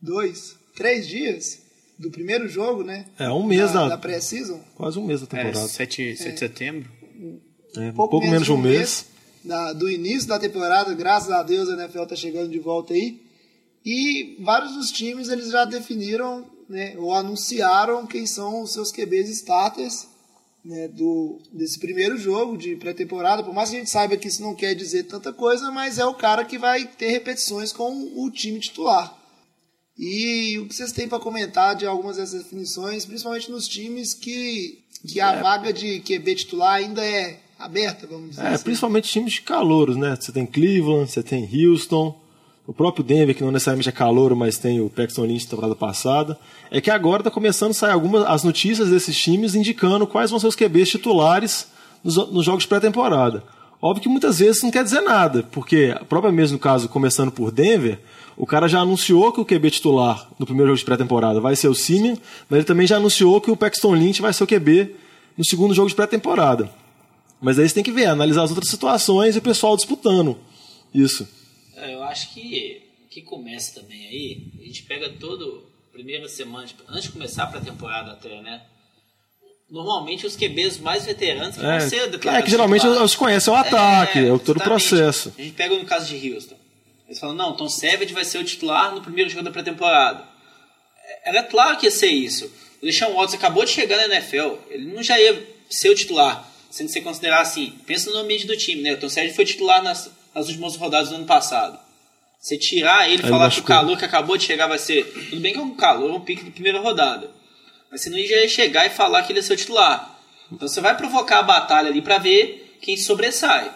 dois, 0.00 0.54
três 0.76 1.06
dias, 1.06 1.60
do 1.98 2.10
primeiro 2.10 2.48
jogo, 2.48 2.82
né? 2.82 3.06
É, 3.18 3.28
um 3.30 3.44
mês 3.44 3.72
da, 3.72 3.82
da- 3.82 3.88
da 3.90 3.98
pré-season. 3.98 4.60
Quase 4.76 4.98
um 4.98 5.04
mês 5.06 5.20
da 5.20 5.26
É, 5.26 5.42
temporada. 5.44 5.68
7, 5.68 6.16
7 6.16 6.32
de 6.32 6.38
setembro. 6.38 6.90
É, 7.76 7.88
um 7.90 7.92
pouco, 7.92 8.20
menos 8.20 8.44
de 8.44 8.52
um 8.52 8.56
mês. 8.58 9.06
da- 9.44 9.72
do 9.72 9.88
início 9.90 10.28
da 10.28 10.38
temporada, 10.38 10.92
graças 10.94 11.30
a 11.30 11.42
Deus 11.42 11.68
a 11.68 11.74
NFL 11.74 12.04
tá 12.06 12.14
chegando 12.16 12.50
de 12.50 12.58
volta 12.58 12.92
aí. 12.94 13.20
E 13.84 14.36
vários 14.40 14.74
dos 14.76 14.90
times 14.92 15.28
eles 15.28 15.50
já 15.50 15.64
definiram, 15.64 16.46
né, 16.68 16.94
ou 16.98 17.12
anunciaram 17.12 18.06
quem 18.06 18.26
são 18.26 18.62
os 18.62 18.72
seus 18.72 18.92
QBs 18.92 19.28
starters 19.30 20.06
né, 20.64 20.88
do, 20.88 21.40
desse 21.52 21.78
primeiro 21.78 22.16
jogo 22.16 22.56
de 22.56 22.76
pré-temporada. 22.76 23.42
Por 23.42 23.52
mais 23.54 23.70
que 23.70 23.76
a 23.76 23.78
gente 23.80 23.90
saiba 23.90 24.16
que 24.16 24.28
isso 24.28 24.42
não 24.42 24.54
quer 24.54 24.74
dizer 24.74 25.04
tanta 25.04 25.32
coisa, 25.32 25.70
mas 25.70 25.98
é 25.98 26.04
o 26.06 26.14
cara 26.14 26.44
que 26.44 26.58
vai 26.58 26.84
ter 26.86 27.10
repetições 27.10 27.72
com 27.72 27.90
o 28.16 28.30
time 28.30 28.60
titular. 28.60 29.18
E 29.98 30.58
o 30.58 30.66
que 30.66 30.74
vocês 30.74 30.92
têm 30.92 31.08
para 31.08 31.18
comentar 31.20 31.76
de 31.76 31.84
algumas 31.86 32.16
dessas 32.16 32.42
definições, 32.44 33.04
principalmente 33.04 33.50
nos 33.50 33.68
times 33.68 34.14
que, 34.14 34.78
que 35.06 35.20
a 35.20 35.40
vaga 35.42 35.72
de 35.72 36.00
QB 36.00 36.34
titular 36.34 36.74
ainda 36.76 37.04
é 37.04 37.38
aberta, 37.58 38.06
vamos 38.06 38.30
dizer 38.30 38.42
É, 38.42 38.48
assim. 38.48 38.64
principalmente 38.64 39.10
times 39.10 39.34
de 39.34 39.42
calouros, 39.42 39.96
né? 39.96 40.16
Você 40.18 40.32
tem 40.32 40.46
Cleveland, 40.46 41.10
você 41.10 41.22
tem 41.22 41.48
Houston, 41.66 42.18
o 42.66 42.72
próprio 42.72 43.04
Denver, 43.04 43.34
que 43.34 43.42
não 43.42 43.50
necessariamente 43.50 43.88
é 43.88 43.92
calouro, 43.92 44.36
mas 44.36 44.56
tem 44.56 44.80
o 44.80 44.88
Paxton 44.88 45.24
Lynch 45.24 45.44
da 45.44 45.50
temporada 45.50 45.74
passada. 45.74 46.38
É 46.70 46.80
que 46.80 46.90
agora 46.90 47.20
está 47.20 47.30
começando 47.30 47.72
a 47.72 47.74
sair 47.74 47.92
algumas 47.92 48.24
as 48.24 48.44
notícias 48.44 48.88
desses 48.90 49.16
times 49.20 49.54
indicando 49.54 50.06
quais 50.06 50.30
vão 50.30 50.38
ser 50.38 50.46
os 50.46 50.56
QBs 50.56 50.90
titulares 50.90 51.66
nos, 52.04 52.16
nos 52.30 52.44
jogos 52.44 52.64
pré-temporada. 52.64 53.42
Óbvio 53.80 54.04
que 54.04 54.08
muitas 54.08 54.38
vezes 54.38 54.62
não 54.62 54.70
quer 54.70 54.84
dizer 54.84 55.00
nada, 55.00 55.42
porque, 55.50 55.96
próprio 56.08 56.32
mesmo 56.32 56.54
no 56.54 56.60
caso, 56.60 56.88
começando 56.88 57.32
por 57.32 57.50
Denver, 57.50 57.98
o 58.36 58.46
cara 58.46 58.68
já 58.68 58.78
anunciou 58.78 59.32
que 59.32 59.40
o 59.40 59.44
QB 59.44 59.72
titular 59.72 60.28
no 60.38 60.46
primeiro 60.46 60.68
jogo 60.68 60.78
de 60.78 60.84
pré-temporada 60.84 61.40
vai 61.40 61.56
ser 61.56 61.66
o 61.66 61.74
Simeon, 61.74 62.16
mas 62.48 62.58
ele 62.58 62.64
também 62.64 62.86
já 62.86 62.96
anunciou 62.96 63.40
que 63.40 63.50
o 63.50 63.56
Paxton 63.56 63.94
Lynch 63.94 64.22
vai 64.22 64.32
ser 64.32 64.44
o 64.44 64.46
QB 64.46 64.94
no 65.36 65.44
segundo 65.44 65.74
jogo 65.74 65.88
de 65.88 65.96
pré-temporada. 65.96 66.70
Mas 67.40 67.58
aí 67.58 67.68
você 67.68 67.74
tem 67.74 67.82
que 67.82 67.90
ver, 67.90 68.06
analisar 68.06 68.44
as 68.44 68.50
outras 68.50 68.70
situações 68.70 69.34
e 69.34 69.40
o 69.40 69.42
pessoal 69.42 69.76
disputando 69.76 70.36
isso. 70.94 71.26
É, 71.76 71.94
Eu 71.94 72.02
acho 72.02 72.32
que 72.34 72.88
que 73.12 73.20
começa 73.20 73.78
também 73.78 74.06
aí, 74.06 74.42
a 74.58 74.64
gente 74.64 74.84
pega 74.84 75.10
todo 75.20 75.70
primeira 75.92 76.26
semana, 76.28 76.66
tipo, 76.66 76.82
antes 76.88 77.04
de 77.04 77.10
começar 77.10 77.46
para 77.46 77.58
a 77.58 77.62
temporada 77.62 78.12
até, 78.12 78.40
né? 78.40 78.62
Normalmente 79.70 80.26
os 80.26 80.34
QBs 80.34 80.78
mais 80.78 81.04
veteranos 81.04 81.56
que 81.56 81.64
É, 81.64 81.78
vão 81.78 81.88
ser 81.88 81.96
é 81.96 82.06
declarados 82.08 82.44
que 82.46 82.50
geralmente 82.50 82.86
os 82.86 83.14
conhecem 83.14 83.52
o 83.52 83.56
ataque, 83.56 84.18
é, 84.18 84.38
todo 84.38 84.56
o 84.56 84.62
processo. 84.62 85.32
A 85.38 85.42
gente 85.42 85.54
pega 85.54 85.76
no 85.76 85.84
caso 85.84 86.06
de 86.06 86.32
Houston. 86.32 86.56
Eles 87.06 87.18
falam, 87.18 87.34
não, 87.34 87.54
Tom 87.54 87.68
Savage 87.68 88.14
vai 88.14 88.24
ser 88.24 88.38
o 88.38 88.44
titular 88.44 88.94
no 88.94 89.02
primeiro 89.02 89.28
jogo 89.28 89.44
da 89.44 89.50
pré-temporada. 89.50 90.26
É, 91.04 91.28
Era 91.30 91.42
claro 91.42 91.76
que 91.76 91.86
ia 91.86 91.90
ser 91.90 92.10
isso. 92.10 92.50
O 92.82 92.86
Deshaun 92.86 93.14
Watson 93.14 93.36
acabou 93.36 93.64
de 93.64 93.70
chegar 93.70 93.96
na 93.98 94.14
NFL. 94.14 94.56
Ele 94.70 94.92
não 94.92 95.02
já 95.02 95.20
ia 95.20 95.46
ser 95.68 95.90
o 95.90 95.94
titular, 95.94 96.50
sendo 96.70 96.86
que 96.86 96.92
você 96.94 97.00
considerar 97.02 97.42
assim. 97.42 97.78
Pensa 97.86 98.10
no 98.10 98.16
ambiente 98.18 98.46
do 98.46 98.56
time, 98.56 98.82
né? 98.82 98.94
O 98.94 98.98
Tom 98.98 99.08
Savage 99.10 99.34
foi 99.34 99.44
titular 99.44 99.82
nas, 99.82 100.10
nas 100.34 100.48
últimas 100.48 100.76
rodadas 100.76 101.08
do 101.10 101.16
ano 101.16 101.24
passado. 101.26 101.78
Você 102.40 102.58
tirar 102.58 103.08
ele 103.08 103.22
e 103.22 103.28
falar 103.28 103.50
que 103.50 103.60
o 103.60 103.62
calor 103.62 103.96
que 103.96 104.04
acabou 104.04 104.36
de 104.36 104.44
chegar 104.44 104.66
vai 104.66 104.78
ser. 104.78 105.04
Tudo 105.30 105.40
bem 105.40 105.52
que 105.52 105.58
é 105.60 105.62
um 105.62 105.74
calor, 105.74 106.10
é 106.10 106.14
um 106.14 106.20
pique 106.20 106.44
de 106.44 106.50
primeira 106.50 106.80
rodada. 106.80 107.30
Mas 107.90 108.00
você 108.02 108.10
não 108.10 108.18
ia 108.18 108.48
chegar 108.48 108.84
e 108.86 108.90
falar 108.90 109.22
que 109.22 109.32
ele 109.32 109.38
é 109.38 109.42
seu 109.42 109.56
titular. 109.56 110.18
Então 110.50 110.66
você 110.66 110.80
vai 110.80 110.96
provocar 110.96 111.38
a 111.38 111.42
batalha 111.42 111.88
ali 111.88 112.02
pra 112.02 112.18
ver 112.18 112.78
quem 112.80 112.96
sobressai. 112.96 113.70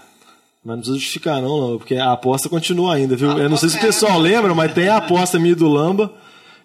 Mas 0.64 0.74
não 0.74 0.76
precisa 0.78 0.98
justificar, 0.98 1.40
não, 1.40 1.60
não, 1.60 1.78
porque 1.78 1.94
a 1.94 2.10
aposta 2.10 2.48
continua 2.48 2.96
ainda, 2.96 3.14
viu? 3.14 3.38
Eu 3.38 3.48
não 3.48 3.56
sei 3.56 3.68
se 3.68 3.76
o 3.76 3.78
é- 3.78 3.82
pessoal 3.82 4.18
lembra, 4.18 4.52
mas 4.52 4.74
tem 4.74 4.88
a 4.88 4.96
aposta 4.96 5.38
minha 5.38 5.54
do 5.54 5.68
Lamba, 5.68 6.12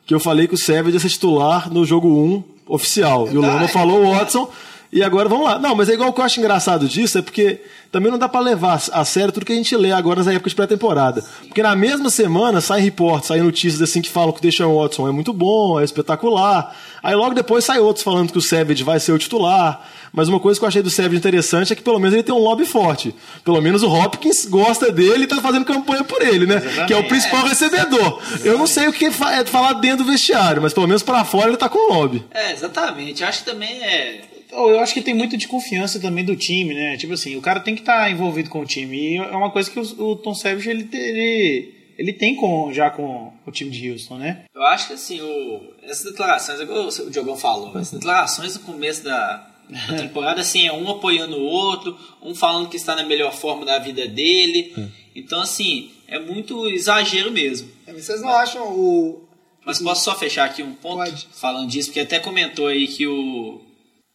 que 0.07 0.13
eu 0.13 0.19
falei 0.19 0.47
que 0.47 0.55
o 0.55 0.57
Savage 0.57 0.95
ia 0.95 0.99
ser 0.99 1.09
titular 1.09 1.71
no 1.71 1.85
jogo 1.85 2.07
1 2.07 2.43
oficial. 2.67 3.31
E 3.31 3.37
o 3.37 3.41
Lamba 3.41 3.67
falou 3.67 4.03
o 4.03 4.11
Watson. 4.11 4.51
E 4.91 5.01
agora 5.01 5.29
vamos 5.29 5.45
lá. 5.45 5.57
Não, 5.57 5.73
mas 5.73 5.87
é 5.89 5.93
igual 5.93 6.09
o 6.09 6.13
que 6.13 6.19
eu 6.19 6.25
acho 6.25 6.39
engraçado 6.39 6.87
disso, 6.87 7.17
é 7.17 7.21
porque 7.21 7.61
também 7.91 8.11
não 8.11 8.19
dá 8.19 8.27
pra 8.27 8.41
levar 8.41 8.81
a 8.91 9.05
sério 9.05 9.31
tudo 9.31 9.45
que 9.45 9.53
a 9.53 9.55
gente 9.55 9.75
lê 9.75 9.91
agora 9.91 10.19
nas 10.19 10.27
épocas 10.27 10.51
de 10.51 10.55
pré-temporada. 10.55 11.23
Porque 11.47 11.63
na 11.63 11.75
mesma 11.75 12.09
semana 12.09 12.59
sai 12.59 12.81
reportes, 12.81 13.27
saem 13.27 13.41
notícias 13.41 13.81
assim 13.81 14.01
que 14.01 14.09
falam 14.09 14.33
que 14.33 14.39
o 14.39 14.41
Deshaun 14.41 14.75
Watson 14.75 15.07
é 15.07 15.11
muito 15.11 15.31
bom, 15.31 15.79
é 15.79 15.83
espetacular. 15.83 16.75
Aí 17.01 17.15
logo 17.15 17.33
depois 17.33 17.63
sai 17.63 17.79
outros 17.79 18.03
falando 18.03 18.31
que 18.31 18.37
o 18.37 18.41
Savage 18.41 18.83
vai 18.83 18.99
ser 18.99 19.13
o 19.13 19.17
titular. 19.17 19.81
Mas 20.13 20.27
uma 20.27 20.41
coisa 20.41 20.59
que 20.59 20.65
eu 20.65 20.67
achei 20.67 20.81
do 20.81 20.89
Savage 20.89 21.15
interessante 21.15 21.71
é 21.71 21.75
que 21.75 21.81
pelo 21.81 21.97
menos 21.97 22.13
ele 22.13 22.23
tem 22.23 22.35
um 22.35 22.39
lobby 22.39 22.65
forte. 22.65 23.15
Pelo 23.45 23.61
menos 23.61 23.81
o 23.81 23.89
Hopkins 23.89 24.45
gosta 24.45 24.91
dele 24.91 25.23
e 25.23 25.27
tá 25.27 25.37
fazendo 25.37 25.63
campanha 25.63 26.03
por 26.03 26.21
ele, 26.21 26.45
né? 26.45 26.59
Que 26.85 26.93
é 26.93 26.97
o 26.97 27.07
principal 27.07 27.45
recebedor. 27.45 28.19
Eu 28.43 28.57
não 28.57 28.67
sei 28.67 28.89
o 28.89 28.93
que 28.93 29.05
é 29.05 29.45
falar 29.45 29.73
dentro 29.73 30.03
do 30.03 30.11
vestiário, 30.11 30.61
mas 30.61 30.73
pelo 30.73 30.87
menos 30.87 31.01
pra 31.01 31.23
fora 31.23 31.47
ele 31.47 31.57
tá 31.57 31.69
com 31.69 31.91
o 31.91 31.93
lobby. 31.93 32.25
É, 32.33 32.51
exatamente. 32.51 33.23
Acho 33.23 33.39
que 33.39 33.51
também 33.51 33.81
é. 33.81 34.21
Oh, 34.51 34.69
Eu 34.69 34.79
acho 34.79 34.93
que 34.93 35.01
tem 35.01 35.13
muito 35.13 35.37
de 35.37 35.47
confiança 35.47 35.99
também 35.99 36.25
do 36.25 36.35
time, 36.35 36.73
né? 36.73 36.97
Tipo 36.97 37.13
assim, 37.13 37.35
o 37.35 37.41
cara 37.41 37.59
tem 37.59 37.75
que 37.75 37.81
estar 37.81 38.11
envolvido 38.11 38.49
com 38.49 38.59
o 38.61 38.65
time. 38.65 39.13
E 39.13 39.17
é 39.17 39.35
uma 39.35 39.51
coisa 39.51 39.69
que 39.69 39.79
o, 39.79 40.09
o 40.09 40.15
Tom 40.15 40.33
Savage 40.33 40.69
ele, 40.69 40.89
ele, 40.91 41.73
ele 41.97 42.13
tem 42.13 42.35
com, 42.35 42.71
já 42.73 42.89
com 42.89 43.31
o 43.45 43.51
time 43.51 43.71
de 43.71 43.91
Houston, 43.91 44.17
né? 44.17 44.43
Eu 44.53 44.63
acho 44.63 44.87
que 44.87 44.93
assim, 44.93 45.21
o, 45.21 45.61
essas 45.83 46.11
declarações, 46.11 46.59
igual 46.59 46.87
o 46.87 47.09
Diogão 47.09 47.37
falou, 47.37 47.77
essas 47.77 47.99
declarações 47.99 48.55
no 48.55 48.61
começo 48.61 49.03
da, 49.03 49.47
da 49.87 49.95
temporada, 50.01 50.41
assim, 50.41 50.67
é 50.67 50.73
um 50.73 50.89
apoiando 50.89 51.37
o 51.37 51.43
outro, 51.43 51.97
um 52.21 52.35
falando 52.35 52.69
que 52.69 52.77
está 52.77 52.95
na 52.95 53.03
melhor 53.03 53.33
forma 53.33 53.65
da 53.65 53.79
vida 53.79 54.07
dele. 54.07 54.73
Então, 55.15 55.41
assim, 55.41 55.91
é 56.07 56.19
muito 56.19 56.67
exagero 56.67 57.31
mesmo. 57.31 57.69
É, 57.87 57.93
Vocês 57.93 58.21
não 58.21 58.29
acham 58.29 58.63
o. 58.67 59.27
Mas 59.65 59.79
posso 59.79 60.03
só 60.03 60.15
fechar 60.15 60.45
aqui 60.45 60.63
um 60.63 60.73
ponto 60.73 60.97
Pode. 60.97 61.27
falando 61.33 61.69
disso, 61.69 61.89
porque 61.89 61.99
até 61.99 62.19
comentou 62.19 62.67
aí 62.67 62.87
que 62.87 63.05
o, 63.05 63.61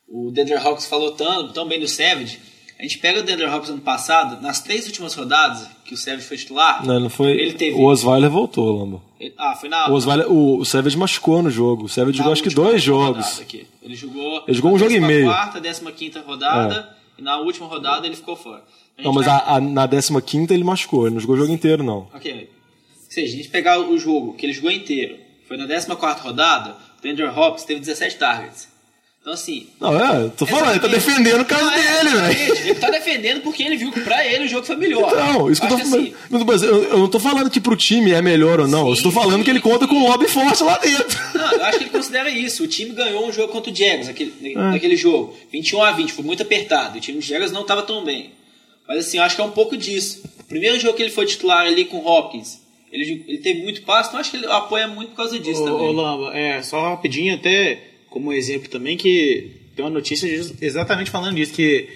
o 0.09 0.31
Deandre 0.31 0.55
Hawks 0.55 0.87
falou 0.87 1.12
tão, 1.12 1.49
tão 1.53 1.66
bem 1.69 1.81
do 1.81 1.88
Savage. 1.88 2.38
A 2.79 2.83
gente 2.83 2.99
pega 2.99 3.21
o 3.21 3.23
Deandre 3.23 3.47
Hawks 3.47 3.71
ano 3.71 3.81
passado, 3.81 4.40
nas 4.42 4.61
três 4.61 4.87
últimas 4.87 5.14
rodadas 5.14 5.66
que 5.85 5.95
o 5.95 5.97
Savage 5.97 6.27
foi 6.27 6.37
titular, 6.37 6.85
Não, 6.85 7.01
não 7.01 7.09
foi. 7.09 7.31
ele 7.33 7.55
teve. 7.55 7.75
O 7.77 7.85
Osweiler 7.85 8.29
voltou, 8.31 8.71
Lamba. 8.79 9.01
ele- 9.19 9.33
ah, 9.38 9.55
foi 9.57 9.69
na. 9.69 9.88
O 9.90 9.95
Osweiler, 9.95 10.31
o, 10.31 10.59
o 10.59 10.64
Savage 10.64 10.97
machucou 10.97 11.42
no 11.42 11.51
jogo. 11.51 11.85
O 11.85 11.88
Savage 11.88 12.19
na 12.19 12.25
jogou 12.25 12.33
acho 12.35 12.42
que 12.42 12.51
dois 12.55 12.83
jogos. 12.83 13.42
Ele 13.83 13.95
jogou. 13.95 14.42
Ele 14.47 14.55
jogou 14.57 14.73
um 14.75 14.79
jogo 14.79 14.92
e 14.92 15.01
meio. 15.01 15.23
É. 15.23 15.25
Na 15.27 15.33
quarta, 15.35 15.61
décima 15.61 15.90
quinta 15.92 16.21
rodada, 16.21 16.95
e 17.16 17.23
na 17.23 17.38
última 17.38 17.66
rodada 17.66 18.07
ele 18.07 18.16
ficou 18.16 18.37
fora. 18.37 18.62
Não, 19.03 19.12
mas 19.12 19.25
vai- 19.27 19.35
a, 19.35 19.55
a, 19.57 19.61
na 19.61 19.88
15 19.88 20.53
ele 20.53 20.64
machucou, 20.64 21.07
ele 21.07 21.14
não 21.14 21.21
jogou 21.21 21.37
o 21.37 21.38
jogo 21.38 21.53
inteiro, 21.53 21.83
não. 21.83 22.09
Ok. 22.14 22.51
Ou 23.05 23.11
seja, 23.11 23.33
a 23.33 23.37
gente 23.37 23.49
pegar 23.49 23.79
o 23.79 23.99
jogo 23.99 24.35
que 24.35 24.45
ele 24.45 24.53
jogou 24.53 24.71
inteiro, 24.71 25.16
foi 25.49 25.57
na 25.57 25.66
14 25.66 26.21
rodada, 26.21 26.77
o 26.99 27.03
Deandre 27.03 27.25
Hopkins 27.27 27.64
teve 27.64 27.81
17 27.81 28.16
targets. 28.16 28.69
Então, 29.27 29.35
assim. 29.35 29.67
Não, 29.81 29.99
é, 30.25 30.29
tô 30.37 30.47
falando, 30.47 30.71
ele 30.71 30.79
tá 30.79 30.87
defendendo 30.87 31.41
o 31.41 31.45
caso 31.45 31.65
Não, 31.65 31.73
é, 31.73 31.77
dele, 32.05 32.11
velho. 32.11 32.31
exatamente. 32.31 32.62
Ele 32.62 32.75
tá 32.77 32.91
defendendo 32.91 33.41
porque 33.41 33.61
ele 33.65 33.77
viu 33.77 33.91
que 33.91 34.01
pra 34.03 34.25
ele 34.25 34.45
o 34.45 34.49
jogo 34.49 34.65
foi 34.65 34.77
melhor. 34.77 35.12
Não, 35.17 35.51
isso 35.51 35.61
que 35.61 35.67
eu 35.67 35.71
tô 35.71 35.79
falando. 35.79 35.97
assim, 35.97 36.15
Mas 36.47 36.62
eu, 36.62 36.85
eu 36.85 36.99
não 36.99 37.09
tô 37.09 37.19
falando 37.19 37.51
que 37.51 37.61
pro 37.61 37.75
time 37.75 38.12
é 38.12 38.23
melhor 38.23 38.61
ou 38.61 38.69
não. 38.69 38.83
eu 38.87 38.95
Sim, 38.95 38.99
estou 38.99 39.11
falando 39.11 39.39
sim. 39.39 39.43
que 39.43 39.51
ele 39.51 39.59
conta 39.61 39.89
com 39.89 39.97
um 39.97 40.07
lobby 40.09 40.29
forte 40.29 40.62
lá 40.62 40.79
dentro. 40.79 41.19
Não, 41.35 41.53
eu 41.55 41.65
acho 41.65 41.79
que 41.79 41.85
ele 41.85 41.91
considera 41.91 42.31
isso. 42.31 42.62
O 42.62 42.69
time 42.69 42.93
ganhou 42.93 43.27
um 43.27 43.33
jogo 43.33 43.53
contra 43.53 43.73
o 43.73 43.75
Jaguars, 43.75 44.09
aquele, 44.09 44.33
É. 44.45 44.55
naquele 44.55 44.95
jogo. 44.97 45.35
21 45.51 45.83
a 45.83 45.91
20, 45.91 46.12
foi 46.12 46.25
muito 46.25 46.45
apertado. 46.45 46.97
O 46.97 47.01
time 47.01 47.19
do 47.19 47.25
Jaguars 47.25 47.51
não 47.51 47.62
estava 47.62 47.83
tão 47.83 48.05
bem. 48.05 48.31
Mas 48.87 48.99
assim, 49.09 49.17
eu 49.19 49.25
acho 49.25 49.35
que 49.35 49.43
é 49.43 49.45
um 49.45 49.51
pouco 49.51 49.77
disso. 49.77 50.23
O 50.39 50.45
primeiro 50.45 50.79
jogo 50.79 50.97
que 50.97 51.03
ele 51.03 51.11
foi 51.11 51.27
titular 51.27 51.67
ali 51.67 51.85
com 51.85 51.97
o 51.97 52.07
Hopkins, 52.07 52.61
ele, 52.93 53.25
ele 53.27 53.39
teve 53.39 53.61
muito 53.65 53.83
passo, 53.83 54.11
então 54.11 54.19
eu 54.19 54.21
acho 54.21 54.31
que 54.31 54.37
ele 54.37 54.47
apoia 54.47 54.87
muito 54.87 55.09
por 55.09 55.17
causa 55.17 55.37
disso 55.41 55.62
Ô, 55.62 55.65
também. 55.65 55.89
ô, 55.89 55.91
Lamba, 55.91 56.39
é, 56.39 56.62
só 56.62 56.91
rapidinho, 56.91 57.35
até 57.35 57.81
como 58.16 58.33
exemplo 58.33 58.68
também, 58.70 58.96
que 58.96 59.50
tem 59.74 59.85
uma 59.85 59.90
notícia 59.90 60.26
ex- 60.26 60.55
exatamente 60.62 61.11
falando 61.11 61.37
disso, 61.37 61.52
que 61.52 61.87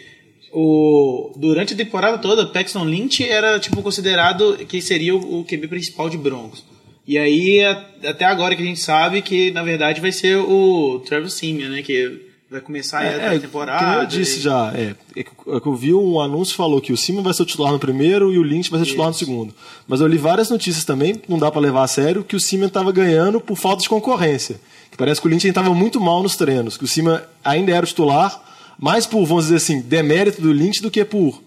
o, 0.52 1.32
durante 1.36 1.72
a 1.72 1.76
temporada 1.76 2.18
toda, 2.18 2.46
Paxton 2.46 2.84
Lynch 2.84 3.26
era 3.26 3.58
tipo 3.58 3.82
considerado 3.82 4.58
que 4.68 4.82
seria 4.82 5.16
o, 5.16 5.44
QB 5.44 5.66
principal 5.68 6.10
de 6.10 6.18
Broncos. 6.18 6.62
E 7.06 7.16
aí, 7.16 7.60
até 8.04 8.26
agora 8.26 8.54
que 8.54 8.62
a 8.62 8.66
gente 8.66 8.80
sabe 8.80 9.22
que, 9.22 9.50
na 9.50 9.62
verdade, 9.62 10.00
vai 10.00 10.12
ser 10.12 10.36
o 10.36 11.00
Travis 11.06 11.32
Simeon, 11.32 11.70
né? 11.70 11.82
Que 11.82 12.29
vai 12.50 12.60
começar 12.60 12.98
aí 12.98 13.08
a 13.20 13.34
É, 13.34 13.38
temporada. 13.38 13.78
como 13.84 13.98
eu 14.00 14.06
disse 14.06 14.38
e- 14.38 14.42
já, 14.42 14.72
é, 14.74 14.94
é 15.16 15.22
que 15.22 15.30
é 15.30 15.60
que 15.60 15.66
eu 15.66 15.74
vi 15.74 15.94
um 15.94 16.20
anúncio 16.20 16.52
que 16.52 16.56
falou 16.56 16.80
que 16.80 16.92
o 16.92 16.96
Simon 16.96 17.22
vai 17.22 17.32
ser 17.32 17.42
o 17.42 17.46
titular 17.46 17.72
no 17.72 17.78
primeiro 17.78 18.32
e 18.32 18.38
o 18.38 18.42
Lynch 18.42 18.70
vai 18.70 18.80
ser 18.80 18.84
o 18.84 18.86
titular 18.88 19.08
no 19.08 19.14
segundo. 19.14 19.54
Mas 19.86 20.00
eu 20.00 20.06
li 20.08 20.18
várias 20.18 20.50
notícias 20.50 20.84
também, 20.84 21.20
não 21.28 21.38
dá 21.38 21.50
pra 21.50 21.60
levar 21.60 21.84
a 21.84 21.88
sério, 21.88 22.24
que 22.24 22.34
o 22.34 22.40
Simon 22.40 22.66
estava 22.66 22.90
ganhando 22.90 23.40
por 23.40 23.56
falta 23.56 23.82
de 23.82 23.88
concorrência. 23.88 24.60
Que 24.90 24.96
parece 24.96 25.20
que 25.20 25.26
o 25.28 25.30
Lynch 25.30 25.46
estava 25.46 25.72
muito 25.72 26.00
mal 26.00 26.22
nos 26.22 26.34
treinos, 26.34 26.76
que 26.76 26.84
o 26.84 26.88
Simon 26.88 27.20
ainda 27.44 27.70
era 27.72 27.84
o 27.84 27.88
titular, 27.88 28.42
mais 28.76 29.06
por, 29.06 29.24
vamos 29.24 29.44
dizer 29.44 29.56
assim, 29.56 29.80
demérito 29.80 30.42
do 30.42 30.52
Lynch 30.52 30.82
do 30.82 30.90
que 30.90 31.04
por 31.04 31.40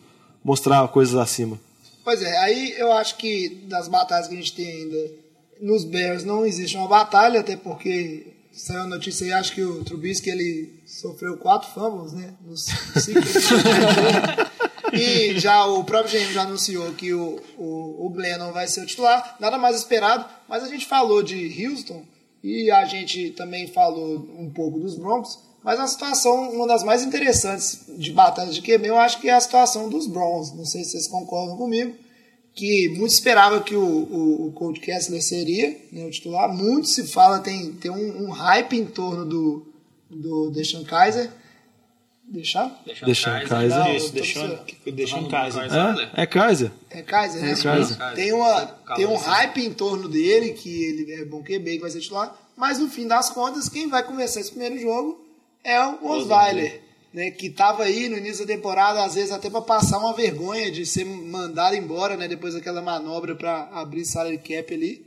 mostrar 0.44 0.88
coisas 0.88 1.16
acima. 1.16 1.60
Pois 2.06 2.22
é, 2.22 2.38
aí 2.40 2.74
eu 2.78 2.92
acho 2.94 3.18
que 3.18 3.50
das 3.68 3.88
batalhas 3.90 4.28
que 4.30 4.34
a 4.34 4.38
gente 4.38 4.54
tem 4.54 4.66
ainda 4.68 5.12
nos 5.62 5.84
Bears 5.84 6.24
não 6.24 6.46
existe 6.46 6.76
uma 6.78 6.88
batalha, 6.88 7.40
até 7.42 7.56
porque 7.58 8.28
saiu 8.54 8.82
a 8.82 8.88
notícia 8.88 9.26
aí, 9.26 9.34
acho 9.34 9.54
que 9.54 9.64
o 9.64 9.84
Trubisky 9.84 10.30
ele 10.30 10.82
sofreu 10.86 11.38
quatro 11.38 11.70
fumbles, 11.72 12.14
né? 12.14 12.34
Nos 12.46 12.68
E 14.94 15.40
já 15.40 15.66
o 15.66 15.84
próprio 15.84 16.20
GM 16.20 16.32
já 16.32 16.44
anunciou 16.44 16.94
que 16.94 17.12
o, 17.14 17.42
o, 17.58 18.06
o 18.06 18.10
Glennon 18.12 18.52
vai 18.52 18.68
ser 18.68 18.82
o 18.82 18.86
titular, 18.86 19.38
nada 19.40 19.58
mais 19.58 19.76
esperado, 19.76 20.24
mas 20.48 20.64
a 20.64 20.68
gente 20.68 20.86
falou 20.86 21.24
de 21.24 21.66
Houston 21.66 22.04
E 22.44 22.70
a 22.70 22.86
gente 22.86 23.32
também 23.32 23.66
falou 23.68 24.30
um 24.38 24.52
pouco 24.52 24.80
dos 24.80 24.96
Broncos, 24.96 25.40
mas 25.64 25.80
a 25.80 25.88
situação, 25.88 26.52
uma 26.52 26.68
das 26.68 26.84
mais 26.84 27.04
interessantes 27.04 27.86
de 27.98 28.12
batalhas 28.12 28.54
de 28.54 28.62
QB, 28.62 28.88
eu 28.88 28.98
acho 28.98 29.20
que 29.20 29.30
é 29.30 29.34
a 29.34 29.40
situação 29.40 29.90
dos 29.90 30.06
Browns. 30.06 30.54
Não 30.54 30.66
sei 30.66 30.84
se 30.84 30.92
vocês 30.92 31.08
concordam 31.08 31.58
comigo, 31.58 31.96
que 32.54 32.90
muito 32.90 33.12
esperava 33.12 33.62
que 33.62 33.76
o, 33.76 33.84
o, 33.84 34.48
o 34.48 34.52
Coach 34.52 34.80
Kessler 34.80 35.22
seria 35.22 35.76
né, 35.92 36.06
o 36.06 36.12
titular. 36.12 36.54
Muito 36.54 36.88
se 36.88 37.08
fala, 37.08 37.40
tem, 37.40 37.74
tem 37.74 37.90
um, 37.90 38.26
um 38.26 38.30
hype 38.30 38.78
em 38.78 38.86
torno 38.86 39.26
do, 39.26 39.74
do 40.10 40.52
Deshaun 40.52 40.84
Kaiser. 40.84 41.32
Deixar? 42.26 42.82
Deixa 42.86 43.32
Kaiser. 43.32 43.50
Kaiser. 43.50 43.80
Não, 43.80 43.96
Isso, 43.96 45.18
em 45.18 45.28
casa. 45.28 46.12
É, 46.16 46.24
é 46.24 46.26
Kaiser. 46.26 46.72
É 46.90 47.02
Kaiser, 47.02 47.42
né? 47.42 47.52
É 47.52 47.56
Kaiser. 47.56 47.98
Tem, 48.16 48.34
uma, 48.34 48.66
tem 48.96 49.06
um 49.06 49.16
hype 49.16 49.66
em 49.66 49.74
torno 49.74 50.08
dele, 50.08 50.54
que 50.54 50.84
ele 50.84 51.12
é 51.12 51.26
bom 51.26 51.44
QB, 51.44 51.76
que 51.76 51.80
vai 51.80 51.90
ser 51.90 52.00
titular, 52.00 52.36
mas 52.56 52.80
no 52.80 52.88
fim 52.88 53.08
das 53.08 53.30
contas, 53.30 53.68
quem 53.68 53.90
vai 53.90 54.04
começar 54.04 54.40
esse 54.40 54.52
primeiro 54.52 54.80
jogo 54.80 55.24
é 55.64 55.80
o 55.80 56.08
Osweiler, 56.08 56.82
né? 57.14 57.30
Que 57.32 57.48
estava 57.48 57.84
aí 57.84 58.10
no 58.10 58.18
início 58.18 58.46
da 58.46 58.54
temporada, 58.54 59.04
às 59.04 59.16
vezes 59.16 59.32
até 59.32 59.50
para 59.50 59.62
passar 59.62 60.00
uma 60.00 60.14
vergonha 60.14 60.72
de 60.72 60.86
ser 60.86 61.06
mandado 61.06 61.76
embora, 61.76 62.18
né? 62.18 62.28
Depois 62.28 62.54
daquela 62.54 62.82
manobra 62.82 63.36
para 63.36 63.70
abrir 63.74 64.04
salary 64.06 64.38
cap 64.38 64.74
ali. 64.74 65.06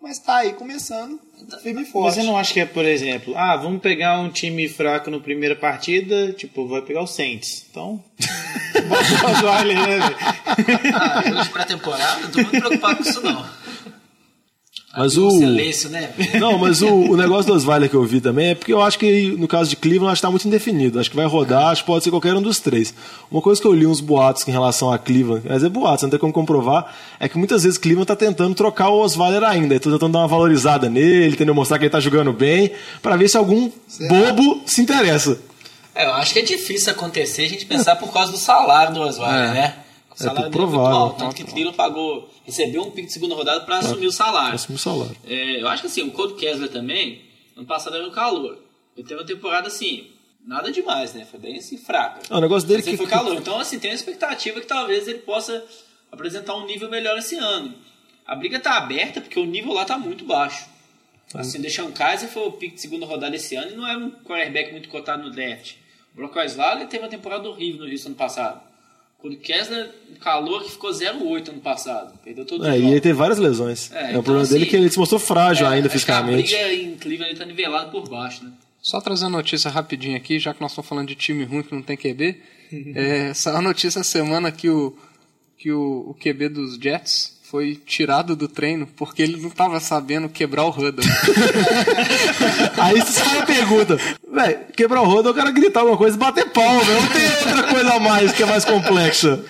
Mas 0.00 0.18
tá 0.18 0.36
aí 0.36 0.52
começando, 0.52 1.18
firme 1.62 1.80
e 1.80 1.82
Mas 1.84 1.88
forte. 1.88 2.14
você 2.14 2.22
não 2.22 2.36
acha 2.36 2.52
que 2.52 2.60
é, 2.60 2.66
por 2.66 2.84
exemplo, 2.84 3.34
ah, 3.36 3.56
vamos 3.56 3.80
pegar 3.80 4.20
um 4.20 4.28
time 4.30 4.68
fraco 4.68 5.10
na 5.10 5.18
primeira 5.18 5.56
partida, 5.56 6.32
tipo, 6.32 6.68
vai 6.68 6.82
pegar 6.82 7.02
o 7.02 7.06
Saints. 7.06 7.66
Então, 7.70 8.04
bota 8.88 9.26
o 9.26 9.30
Osweiler, 9.32 9.76
né, 9.76 9.98
velho? 9.98 10.16
Ah, 10.94 11.22
jogo 11.26 11.42
de 11.42 11.48
pré-temporada, 11.48 12.20
não 12.20 12.30
tô 12.30 12.38
muito 12.42 12.50
preocupado 12.60 13.02
com 13.02 13.08
isso 13.10 13.20
não. 13.22 13.46
Mas 14.96 15.16
um 15.18 15.26
o- 15.26 15.30
silêncio, 15.30 15.90
né? 15.90 16.10
Não, 16.40 16.56
mas 16.58 16.80
o, 16.82 16.88
o 16.88 17.16
negócio 17.16 17.46
do 17.52 17.54
Osweiler 17.56 17.88
que 17.90 17.94
eu 17.96 18.02
vi 18.04 18.20
também 18.20 18.50
é 18.50 18.54
porque 18.54 18.72
eu 18.72 18.80
acho 18.80 18.98
que 18.98 19.34
no 19.38 19.46
caso 19.46 19.68
de 19.70 19.76
Cleveland 19.76 20.12
acho 20.12 20.20
que 20.20 20.26
tá 20.26 20.30
muito 20.30 20.48
indefinido. 20.48 20.98
Acho 20.98 21.10
que 21.10 21.16
vai 21.16 21.26
rodar, 21.26 21.66
acho 21.68 21.82
que 21.82 21.86
pode 21.86 22.02
ser 22.04 22.10
qualquer 22.10 22.34
um 22.34 22.40
dos 22.42 22.58
três. 22.60 22.94
Uma 23.30 23.42
coisa 23.42 23.60
que 23.60 23.66
eu 23.66 23.72
li 23.72 23.86
uns 23.86 24.00
boatos 24.00 24.46
em 24.48 24.50
relação 24.50 24.90
a 24.92 24.98
Cleveland, 24.98 25.44
mas 25.48 25.62
é 25.62 25.68
boatos, 25.68 26.02
não 26.04 26.10
tem 26.10 26.18
como 26.18 26.32
comprovar, 26.32 26.94
é 27.20 27.28
que 27.28 27.36
muitas 27.36 27.62
vezes 27.64 27.76
Cleveland 27.78 28.06
tá 28.06 28.16
tentando 28.16 28.54
trocar 28.54 28.88
o 28.88 28.98
Osweiler 29.00 29.42
ainda. 29.44 29.74
Então 29.74 29.92
tentando 29.92 30.12
dar 30.12 30.20
uma 30.20 30.28
valorizada 30.28 30.88
nele, 30.88 31.34
entendeu? 31.34 31.54
Mostrar 31.54 31.78
que 31.78 31.84
ele 31.84 31.90
tá 31.90 32.00
jogando 32.00 32.32
bem, 32.32 32.72
para 33.02 33.16
ver 33.16 33.28
se 33.28 33.36
algum 33.36 33.70
bobo 34.08 34.62
se 34.66 34.80
interessa. 34.80 35.38
É, 35.94 36.04
eu 36.06 36.12
acho 36.14 36.32
que 36.32 36.38
é 36.40 36.42
difícil 36.42 36.92
acontecer 36.92 37.46
a 37.46 37.48
gente 37.48 37.64
pensar 37.66 37.96
por 37.96 38.12
causa 38.12 38.30
do 38.30 38.38
salário 38.38 38.92
do 38.94 39.00
Osweiler, 39.00 39.50
É. 39.50 39.54
né? 39.54 39.74
O 40.18 40.22
É 40.22 40.24
salário 40.24 40.38
é 40.38 40.42
muito 40.44 40.52
provável. 40.56 40.96
alto, 40.96 41.18
tanto 41.18 41.34
que 41.36 41.44
Cleveland 41.44 41.76
pagou, 41.76 42.30
recebeu 42.44 42.82
um 42.82 42.90
pique 42.90 43.08
de 43.08 43.12
segunda 43.12 43.34
rodada 43.34 43.60
para 43.64 43.78
assumir 43.78 44.06
o 44.06 44.12
salário. 44.12 44.54
Assume 44.54 44.76
o 44.76 44.78
salário. 44.78 45.16
É, 45.26 45.60
eu 45.62 45.68
acho 45.68 45.82
que 45.82 45.88
assim, 45.88 46.02
o 46.02 46.10
Cold 46.12 46.34
Kessler 46.34 46.70
também, 46.70 47.20
ano 47.56 47.66
passado 47.66 47.96
era 47.96 48.04
no 48.06 48.12
calor. 48.12 48.58
Ele 48.96 49.06
teve 49.06 49.20
uma 49.20 49.26
temporada 49.26 49.68
assim, 49.68 50.06
nada 50.46 50.72
demais, 50.72 51.12
né? 51.12 51.26
Foi 51.30 51.38
bem 51.38 51.58
assim, 51.58 51.76
fraca. 51.76 52.20
Ah, 52.30 52.38
o 52.38 52.40
negócio 52.40 52.66
dele 52.66 52.80
Mas 52.82 52.90
que- 52.90 52.96
foi 52.96 53.06
calor. 53.06 53.34
Então, 53.36 53.58
assim, 53.60 53.78
tem 53.78 53.90
uma 53.90 53.94
expectativa 53.96 54.58
que 54.60 54.66
talvez 54.66 55.06
ele 55.06 55.18
possa 55.18 55.62
apresentar 56.10 56.54
um 56.54 56.64
nível 56.64 56.88
melhor 56.88 57.18
esse 57.18 57.36
ano. 57.36 57.74
A 58.26 58.34
briga 58.34 58.58
tá 58.58 58.76
aberta 58.78 59.20
porque 59.20 59.38
o 59.38 59.44
nível 59.44 59.72
lá 59.74 59.84
tá 59.84 59.98
muito 59.98 60.24
baixo. 60.24 60.66
Assim, 61.34 61.60
deixar 61.60 61.84
um 61.84 61.92
Kaiser 61.92 62.28
foi 62.28 62.46
o 62.46 62.52
pique 62.52 62.76
de 62.76 62.80
segunda 62.80 63.04
rodada 63.04 63.36
esse 63.36 63.54
ano 63.56 63.72
e 63.72 63.74
não 63.74 63.86
era 63.86 63.98
um 63.98 64.10
quarterback 64.10 64.72
muito 64.72 64.88
cotado 64.88 65.24
no 65.24 65.30
draft. 65.30 65.74
O 66.14 66.16
Brock 66.16 66.36
Osweiler 66.36 66.88
teve 66.88 67.02
uma 67.04 67.10
temporada 67.10 67.46
horrível 67.48 67.84
no 67.84 67.90
Houston 67.92 68.08
ano 68.08 68.16
passado. 68.16 68.60
O 69.22 69.36
Kessler, 69.36 69.90
calor 70.20 70.62
que 70.62 70.70
ficou 70.70 70.90
0,8 70.90 71.48
ano 71.48 71.60
passado. 71.60 72.18
Perdeu 72.22 72.44
todo 72.44 72.62
o 72.62 72.66
É, 72.66 72.78
e 72.78 72.86
ele 72.86 73.00
teve 73.00 73.14
várias 73.14 73.38
lesões. 73.38 73.90
É, 73.92 73.98
É, 73.98 74.08
então, 74.10 74.20
o 74.20 74.22
problema 74.22 74.46
dele 74.46 74.60
é 74.60 74.62
assim, 74.62 74.70
que 74.70 74.76
ele 74.76 74.90
se 74.90 74.98
mostrou 74.98 75.18
frágil 75.18 75.66
ainda 75.66 75.88
acho 75.88 76.04
que 76.04 76.10
a 76.12 76.16
fisicamente. 76.16 76.54
briga 76.54 76.72
em 76.72 76.96
Cleveland 76.96 77.30
ele 77.30 77.38
tá 77.38 77.44
nivelado 77.44 77.90
por 77.90 78.08
baixo, 78.08 78.44
né? 78.44 78.52
Só 78.80 79.00
trazendo 79.00 79.30
notícia 79.30 79.70
rapidinho 79.70 80.16
aqui, 80.16 80.38
já 80.38 80.54
que 80.54 80.60
nós 80.60 80.70
estamos 80.70 80.88
falando 80.88 81.08
de 81.08 81.16
time 81.16 81.44
ruim 81.44 81.62
que 81.62 81.74
não 81.74 81.82
tem 81.82 81.96
QB. 81.96 82.40
é, 82.94 83.34
saiu 83.34 83.56
a 83.56 83.62
notícia 83.62 84.00
essa 84.00 84.04
semana 84.04 84.52
que 84.52 84.68
o, 84.68 84.96
que 85.58 85.72
o, 85.72 86.10
o 86.10 86.14
QB 86.14 86.50
dos 86.50 86.76
Jets 86.76 87.35
foi 87.48 87.76
tirado 87.76 88.34
do 88.34 88.48
treino 88.48 88.88
porque 88.96 89.22
ele 89.22 89.36
não 89.36 89.48
estava 89.48 89.78
sabendo 89.78 90.28
quebrar 90.28 90.64
o 90.64 90.70
huddle. 90.70 91.04
Aí 92.76 93.00
você 93.00 93.20
sai 93.20 93.38
a 93.38 93.46
pergunta, 93.46 93.96
velho, 94.28 94.66
quebrar 94.76 95.02
o 95.02 95.06
rodo, 95.06 95.28
eu 95.28 95.34
quero 95.34 95.52
gritar 95.52 95.80
alguma 95.80 95.96
coisa 95.96 96.16
e 96.16 96.18
bater 96.18 96.50
palma, 96.50 96.82
velho. 96.82 97.00
Não 97.00 97.08
tem 97.08 97.52
outra 97.54 97.62
coisa 97.72 97.94
a 97.94 98.00
mais 98.00 98.32
que 98.32 98.42
é 98.42 98.46
mais 98.46 98.64
complexa. 98.64 99.44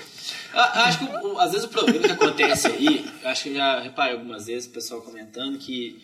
Eu 0.53 0.61
acho 0.61 0.99
que 0.99 1.07
às 1.39 1.53
vezes 1.53 1.67
o 1.67 1.71
problema 1.71 2.01
que 2.07 2.13
acontece 2.13 2.67
aí, 2.67 3.07
eu 3.23 3.29
acho 3.31 3.45
que 3.45 3.49
eu 3.51 3.55
já 3.55 3.81
reparei 3.81 4.13
algumas 4.13 4.47
vezes 4.47 4.69
o 4.69 4.73
pessoal 4.73 5.01
comentando 5.01 5.59
que 5.59 5.99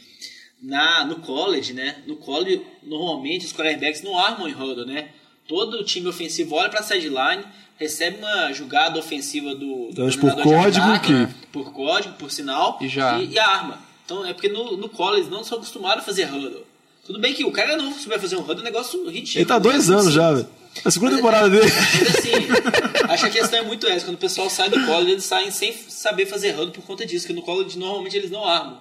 na, 0.62 1.04
no 1.04 1.16
college, 1.16 1.74
né? 1.74 2.02
No 2.06 2.16
college, 2.16 2.62
normalmente 2.82 3.44
os 3.44 3.52
quarterbacks 3.52 4.02
não 4.02 4.18
armam 4.18 4.48
em 4.48 4.52
huddle, 4.54 4.86
né? 4.86 5.10
Todo 5.46 5.84
time 5.84 6.08
ofensivo 6.08 6.54
olha 6.54 6.70
pra 6.70 6.82
sideline, 6.82 7.44
recebe 7.82 8.18
uma 8.18 8.52
jogada 8.52 8.98
ofensiva 8.98 9.54
do, 9.54 9.90
do 9.92 10.08
Então, 10.08 10.10
por 10.18 10.34
de 10.36 10.42
código 10.42 10.84
ataque, 10.86 11.06
que- 11.08 11.12
né? 11.12 11.34
por 11.52 11.72
código, 11.72 12.14
por 12.14 12.30
sinal, 12.30 12.78
E 12.80 12.88
já. 12.88 13.18
e, 13.18 13.32
e 13.32 13.38
arma. 13.38 13.78
Então 14.04 14.24
é 14.26 14.32
porque 14.32 14.48
no, 14.48 14.76
no 14.76 14.88
college 14.88 15.28
não 15.30 15.44
são 15.44 15.58
acostumados 15.58 16.02
a 16.02 16.06
fazer 16.06 16.24
huddle. 16.32 16.64
Tudo 17.06 17.18
bem 17.18 17.34
que 17.34 17.44
o 17.44 17.50
cara 17.52 17.76
não 17.76 17.92
souber 17.92 18.20
fazer 18.20 18.36
um 18.36 18.40
huddle, 18.40 18.58
é 18.58 18.60
um 18.60 18.64
negócio 18.64 19.04
ridículo. 19.08 19.38
Ele 19.40 19.44
tá 19.46 19.58
dois 19.58 19.90
anos 19.90 20.12
já, 20.12 20.32
velho. 20.32 20.48
A 20.84 20.90
segunda 20.90 21.14
temporada 21.16 21.50
dele. 21.50 21.70
Mas 21.70 22.16
assim, 22.16 22.30
acho 23.10 23.22
que 23.24 23.28
a 23.28 23.40
questão 23.42 23.58
é 23.58 23.62
muito 23.62 23.86
essa. 23.86 24.06
Quando 24.06 24.14
o 24.14 24.18
pessoal 24.18 24.48
sai 24.48 24.70
do 24.70 24.86
college, 24.86 25.10
eles 25.10 25.24
saem 25.24 25.50
sem 25.50 25.72
saber 25.88 26.24
fazer 26.26 26.52
huddle 26.54 26.70
por 26.70 26.82
conta 26.84 27.04
disso. 27.04 27.26
Que 27.26 27.32
no 27.34 27.42
college, 27.42 27.78
normalmente, 27.78 28.16
eles 28.16 28.30
não 28.30 28.42
armam. 28.44 28.78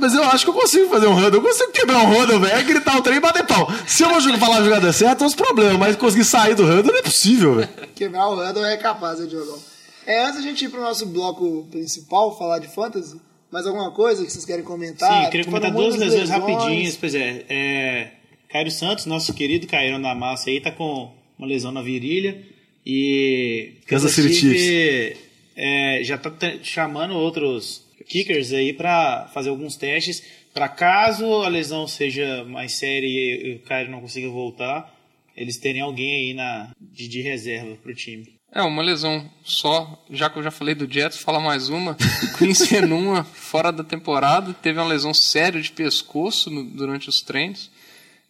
Mas 0.00 0.14
eu 0.14 0.24
acho 0.24 0.44
que 0.44 0.50
eu 0.50 0.54
consigo 0.54 0.88
fazer 0.88 1.06
um 1.06 1.14
rodo. 1.14 1.36
Eu 1.36 1.42
consigo 1.42 1.70
quebrar 1.72 1.98
um 1.98 2.14
rodo, 2.14 2.40
velho. 2.40 2.54
É 2.54 2.62
gritar 2.62 2.96
o 2.98 3.02
trem 3.02 3.18
e 3.18 3.20
bater 3.20 3.46
pau. 3.46 3.68
Se 3.86 4.02
eu 4.02 4.08
vou 4.08 4.20
jogar- 4.20 4.38
falar 4.38 4.58
a 4.58 4.64
jogada 4.64 4.92
certa, 4.92 5.16
tem 5.16 5.26
uns 5.26 5.34
problemas. 5.34 5.76
Mas 5.76 5.96
conseguir 5.96 6.24
sair 6.24 6.54
do 6.54 6.64
rodo 6.66 6.90
não 6.90 6.98
é 6.98 7.02
possível, 7.02 7.56
velho. 7.56 7.68
Quebrar 7.94 8.28
o 8.28 8.36
Randall 8.36 8.64
é 8.64 8.76
capaz, 8.78 9.18
né, 9.18 9.26
Diogão? 9.26 9.58
É, 10.06 10.22
antes 10.24 10.36
da 10.36 10.42
gente 10.42 10.64
ir 10.64 10.70
pro 10.70 10.80
nosso 10.80 11.04
bloco 11.06 11.66
principal, 11.70 12.36
falar 12.38 12.58
de 12.58 12.68
fantasy, 12.68 13.20
mais 13.52 13.66
alguma 13.66 13.90
coisa 13.90 14.24
que 14.24 14.32
vocês 14.32 14.46
querem 14.46 14.64
comentar? 14.64 15.12
Sim, 15.12 15.24
eu 15.24 15.30
queria 15.30 15.44
comentar 15.46 15.70
duas 15.70 15.94
lesões 15.94 16.30
rapidinhas. 16.30 16.96
Pois 16.96 17.14
é, 17.14 17.44
é 17.48 18.08
Cairo 18.48 18.70
Santos, 18.70 19.04
nosso 19.04 19.34
querido 19.34 19.66
Cairão 19.66 20.00
da 20.00 20.14
Massa 20.14 20.48
aí, 20.48 20.58
tá 20.60 20.70
com 20.72 21.12
uma 21.38 21.46
lesão 21.46 21.70
na 21.70 21.82
virilha. 21.82 22.42
E 22.84 23.74
Kansas 23.86 24.12
City 24.12 24.32
Chiefs, 24.34 25.18
é, 25.54 26.00
já 26.02 26.16
tá 26.16 26.32
chamando 26.62 27.12
outros 27.14 27.82
kickers 28.04 28.52
aí 28.52 28.72
para 28.72 29.28
fazer 29.34 29.50
alguns 29.50 29.76
testes. 29.76 30.22
Para 30.52 30.68
caso 30.68 31.24
a 31.42 31.48
lesão 31.48 31.86
seja 31.86 32.44
mais 32.44 32.72
séria 32.72 33.06
e 33.06 33.54
o 33.56 33.60
Cairo 33.66 33.90
não 33.90 34.00
consiga 34.00 34.28
voltar, 34.28 34.92
eles 35.36 35.58
terem 35.58 35.80
alguém 35.80 36.14
aí 36.30 36.34
na, 36.34 36.70
de, 36.80 37.06
de 37.08 37.22
reserva 37.22 37.76
pro 37.76 37.94
time. 37.94 38.26
É, 38.52 38.60
uma 38.62 38.82
lesão 38.82 39.30
só, 39.44 40.04
já 40.10 40.28
que 40.28 40.36
eu 40.36 40.42
já 40.42 40.50
falei 40.50 40.74
do 40.74 40.92
Jets, 40.92 41.18
fala 41.18 41.38
mais 41.38 41.68
uma. 41.68 41.96
Quincy 42.36 42.74
Enuma, 42.76 43.22
fora 43.22 43.70
da 43.70 43.84
temporada, 43.84 44.52
teve 44.52 44.80
uma 44.80 44.88
lesão 44.88 45.14
séria 45.14 45.60
de 45.62 45.70
pescoço 45.70 46.50
no- 46.50 46.64
durante 46.64 47.08
os 47.08 47.20
treinos. 47.20 47.70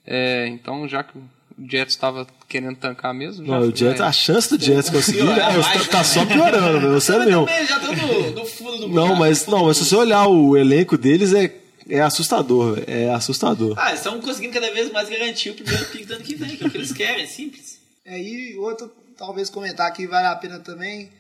É, 0.07 0.47
então, 0.49 0.87
já 0.87 1.03
que 1.03 1.17
o 1.17 1.23
Jets 1.69 1.95
estava 1.95 2.27
querendo 2.49 2.77
tancar 2.77 3.13
mesmo. 3.13 3.47
Não, 3.47 3.61
o 3.61 3.75
Jets, 3.77 4.01
a 4.01 4.13
chance 4.13 4.57
do 4.57 4.63
Jets 4.63 4.89
conseguir 4.91 5.21
é, 5.21 5.25
mais, 5.25 5.67
tá, 5.67 5.85
tá 5.91 5.99
né? 5.99 6.05
só 6.05 6.25
piorando, 6.27 6.81
velho. 6.81 7.01
Sério 7.01 7.25
mesmo. 7.27 7.47
Já 7.49 7.77
estão 7.79 7.95
no, 7.97 8.31
no 8.31 8.47
fundo 8.47 8.79
do 8.79 8.89
Não, 8.89 8.95
buraco. 9.09 9.17
mas, 9.19 9.47
não, 9.47 9.65
mas 9.67 9.77
se 9.77 9.85
você 9.85 9.97
olhar 9.97 10.27
o 10.27 10.57
elenco 10.57 10.97
deles, 10.97 11.33
é, 11.35 11.55
é 11.89 12.01
assustador, 12.01 12.75
velho. 12.77 12.85
É 12.89 13.11
assustador. 13.11 13.75
Ah, 13.79 13.89
eles 13.89 14.01
estão 14.01 14.21
conseguindo 14.21 14.55
cada 14.55 14.73
vez 14.73 14.91
mais 14.93 15.09
garantir 15.09 15.51
o 15.51 15.55
primeiro 15.55 15.85
pick 15.87 16.07
do 16.07 16.15
ano 16.15 16.25
que 16.25 16.35
vem, 16.35 16.57
que 16.57 16.65
é 16.65 16.67
o 16.67 16.71
que 16.71 16.77
eles 16.79 16.93
querem, 16.93 17.25
é 17.25 17.27
simples. 17.27 17.79
É, 18.05 18.19
e 18.21 18.57
outro, 18.57 18.91
talvez 19.17 19.51
comentar 19.51 19.93
que 19.93 20.07
vale 20.07 20.27
a 20.27 20.37
pena 20.37 20.59
também, 20.59 21.11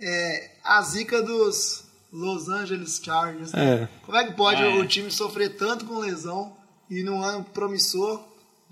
é 0.00 0.50
a 0.64 0.80
zica 0.82 1.22
dos 1.22 1.84
Los 2.12 2.48
Angeles 2.48 3.00
Chargers. 3.04 3.52
né? 3.52 3.82
É. 3.82 3.88
Como 4.06 4.16
é 4.16 4.24
que 4.24 4.32
pode 4.32 4.62
Ah, 4.62 4.66
é. 4.66 4.78
o 4.78 4.86
time 4.86 5.10
sofrer 5.10 5.56
tanto 5.56 5.84
com 5.84 5.98
lesão 5.98 6.52
e 6.90 7.02
num 7.02 7.22
ano 7.22 7.44
promissor 7.52 8.20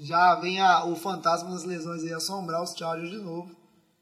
já 0.04 0.34
vem 0.36 0.60
a- 0.60 0.84
o 0.84 0.96
fantasma 0.96 1.50
das 1.50 1.64
lesões 1.64 2.02
aí 2.04 2.12
assombrar 2.12 2.62
os 2.62 2.74
Chargers 2.76 3.10
de 3.10 3.18
novo, 3.18 3.54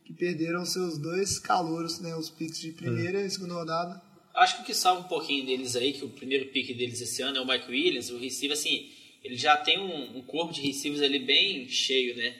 que 0.04 0.12
perderam 0.12 0.64
seus 0.64 0.98
dois 0.98 1.38
calouros, 1.38 2.00
né, 2.00 2.14
os 2.16 2.30
picks 2.30 2.58
de 2.60 2.72
primeira 2.72 3.20
e 3.24 3.30
segunda 3.30 3.54
rodada. 3.54 4.00
Acho 4.34 4.56
que 4.56 4.62
o 4.62 4.64
que 4.64 4.74
salva 4.74 5.00
um 5.02 5.08
pouquinho 5.08 5.44
deles 5.44 5.76
aí, 5.76 5.92
que 5.92 6.04
o 6.04 6.08
primeiro 6.08 6.46
pick 6.50 6.76
deles 6.76 7.00
esse 7.00 7.20
ano 7.22 7.36
é 7.38 7.40
o 7.40 7.46
Mike 7.46 7.70
Williams, 7.70 8.10
o 8.10 8.18
receiver, 8.18 8.56
assim, 8.56 8.88
ele 9.22 9.36
já 9.36 9.56
tem 9.56 9.78
um, 9.78 10.18
um 10.18 10.22
corpo 10.22 10.52
de 10.52 10.60
receivers 10.62 11.02
ali 11.02 11.18
bem 11.18 11.68
cheio, 11.68 12.16
né? 12.16 12.34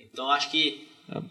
Então 0.00 0.28
acho 0.30 0.50
que 0.50 0.86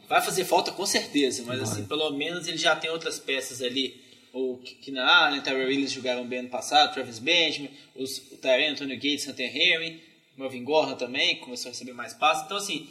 vai 0.09 0.21
fazer 0.21 0.43
falta 0.45 0.71
com 0.71 0.85
certeza, 0.85 1.43
mas 1.45 1.61
assim, 1.61 1.85
pelo 1.85 2.09
menos 2.11 2.47
ele 2.47 2.57
já 2.57 2.75
tem 2.75 2.89
outras 2.89 3.19
peças 3.19 3.61
ali. 3.61 4.01
O 4.33 4.57
Keenan 4.81 5.03
Allen, 5.05 5.41
Tyrell 5.41 5.67
Williams 5.67 5.91
jogaram 5.91 6.25
bem 6.27 6.39
ano 6.39 6.49
passado, 6.49 6.93
Travis 6.93 7.19
Benjamin, 7.19 7.69
os, 7.95 8.17
o 8.31 8.37
Tyrell, 8.37 8.71
Antonio 8.71 8.95
Gates, 8.95 9.27
Hunter 9.27 9.55
Henry, 9.55 10.01
Melvin 10.37 10.63
Gordon 10.63 10.95
também, 10.95 11.37
começou 11.37 11.69
a 11.69 11.71
receber 11.71 11.93
mais 11.93 12.13
passes. 12.13 12.43
Então 12.45 12.57
assim, 12.57 12.87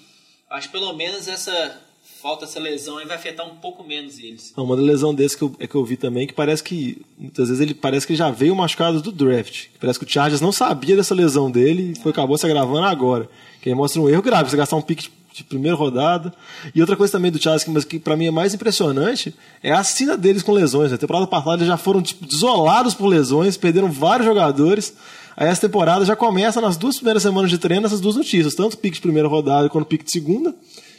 acho 0.51 0.69
que 0.69 0.73
pelo 0.73 0.93
menos 0.95 1.29
essa 1.29 1.81
falta 2.21 2.45
essa 2.45 2.61
lesão 2.61 3.01
e 3.01 3.05
vai 3.05 3.17
afetar 3.17 3.47
um 3.47 3.57
pouco 3.57 3.85
menos 3.85 4.19
eles. 4.19 4.53
Não, 4.57 4.65
uma 4.65 4.77
lesão 4.77 5.15
desse 5.15 5.37
que 5.37 5.43
eu, 5.43 5.55
é 5.59 5.67
que 5.67 5.75
eu 5.75 5.85
vi 5.85 5.97
também, 5.97 6.27
que 6.27 6.33
parece 6.33 6.63
que 6.63 7.03
muitas 7.19 7.49
vezes 7.49 7.61
ele 7.61 7.75
parece 7.75 8.07
que 8.07 8.15
já 8.15 8.31
veio 8.31 8.55
machucado 8.55 9.03
do 9.03 9.13
draft. 9.13 9.67
Parece 9.81 9.99
que 9.99 10.05
o 10.05 10.09
Chargers 10.09 10.41
não 10.41 10.53
sabia 10.53 10.97
dessa 10.97 11.15
lesão 11.15 11.51
dele 11.51 11.93
e 11.93 11.95
foi, 12.01 12.13
acabou 12.13 12.39
se 12.39 12.47
agravando 12.47 12.87
agora. 12.87 13.29
Que 13.61 13.69
aí 13.69 13.75
mostra 13.75 14.01
um 14.01 14.09
erro 14.09 14.23
grave, 14.23 14.51
você 14.51 14.57
gastar 14.57 14.77
um 14.77 14.83
pique 14.83 15.11
de, 15.37 15.45
primeira 15.45 15.77
rodada. 15.77 16.33
E 16.75 16.81
outra 16.81 16.97
coisa 16.97 17.13
também 17.13 17.31
do 17.31 17.43
Chargers, 17.43 17.85
que, 17.85 17.99
pra 17.99 18.17
mim 18.17 18.27
é 18.27 18.31
mais 18.31 18.55
impressionante, 18.55 19.35
é 19.63 19.73
a 19.73 19.81
assina 19.81 20.17
deles 20.17 20.43
com 20.43 20.53
lesões. 20.53 20.91
Na 20.91 20.99
temporada 20.99 21.27
passada 21.27 21.57
eles 21.57 21.67
já 21.67 21.77
foram 21.77 22.03
tipo, 22.03 22.25
desolados 22.25 22.95
por 22.95 23.07
lesões, 23.07 23.57
perderam 23.57 23.91
vários 23.91 24.27
jogadores. 24.27 24.95
Aí 25.37 25.49
essa 25.49 25.61
temporada 25.61 26.05
já 26.05 26.17
começa 26.17 26.61
nas 26.61 26.77
duas 26.77 26.97
primeiras 26.97 27.23
semanas 27.23 27.51
de 27.51 27.59
treino, 27.59 27.87
essas 27.87 28.01
duas 28.01 28.17
notícias, 28.17 28.55
tanto 28.55 28.79
pique 28.79 28.97
de 28.97 29.03
primeira 29.03 29.29
rodada 29.29 29.69
quanto 29.69 29.87
pique 29.87 30.05
de 30.05 30.11
segunda, 30.11 30.55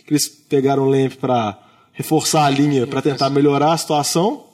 que 0.06 0.14
eles 0.14 0.28
pegaram 0.28 0.84
o 0.84 0.90
Lamp 0.90 1.14
para 1.14 1.58
reforçar 1.92 2.46
a 2.46 2.50
linha, 2.50 2.86
para 2.86 3.02
tentar 3.02 3.30
melhorar 3.32 3.74
a 3.74 3.78
situação. 3.78 4.46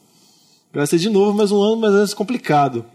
Vai 0.73 0.87
ser 0.87 0.97
de 0.97 1.09
novo 1.09 1.37
mais 1.37 1.51
um 1.51 1.61
ano 1.61 1.75
mais 1.75 1.91
ou 1.91 1.97
menos 1.97 2.13
complicado. 2.13 2.85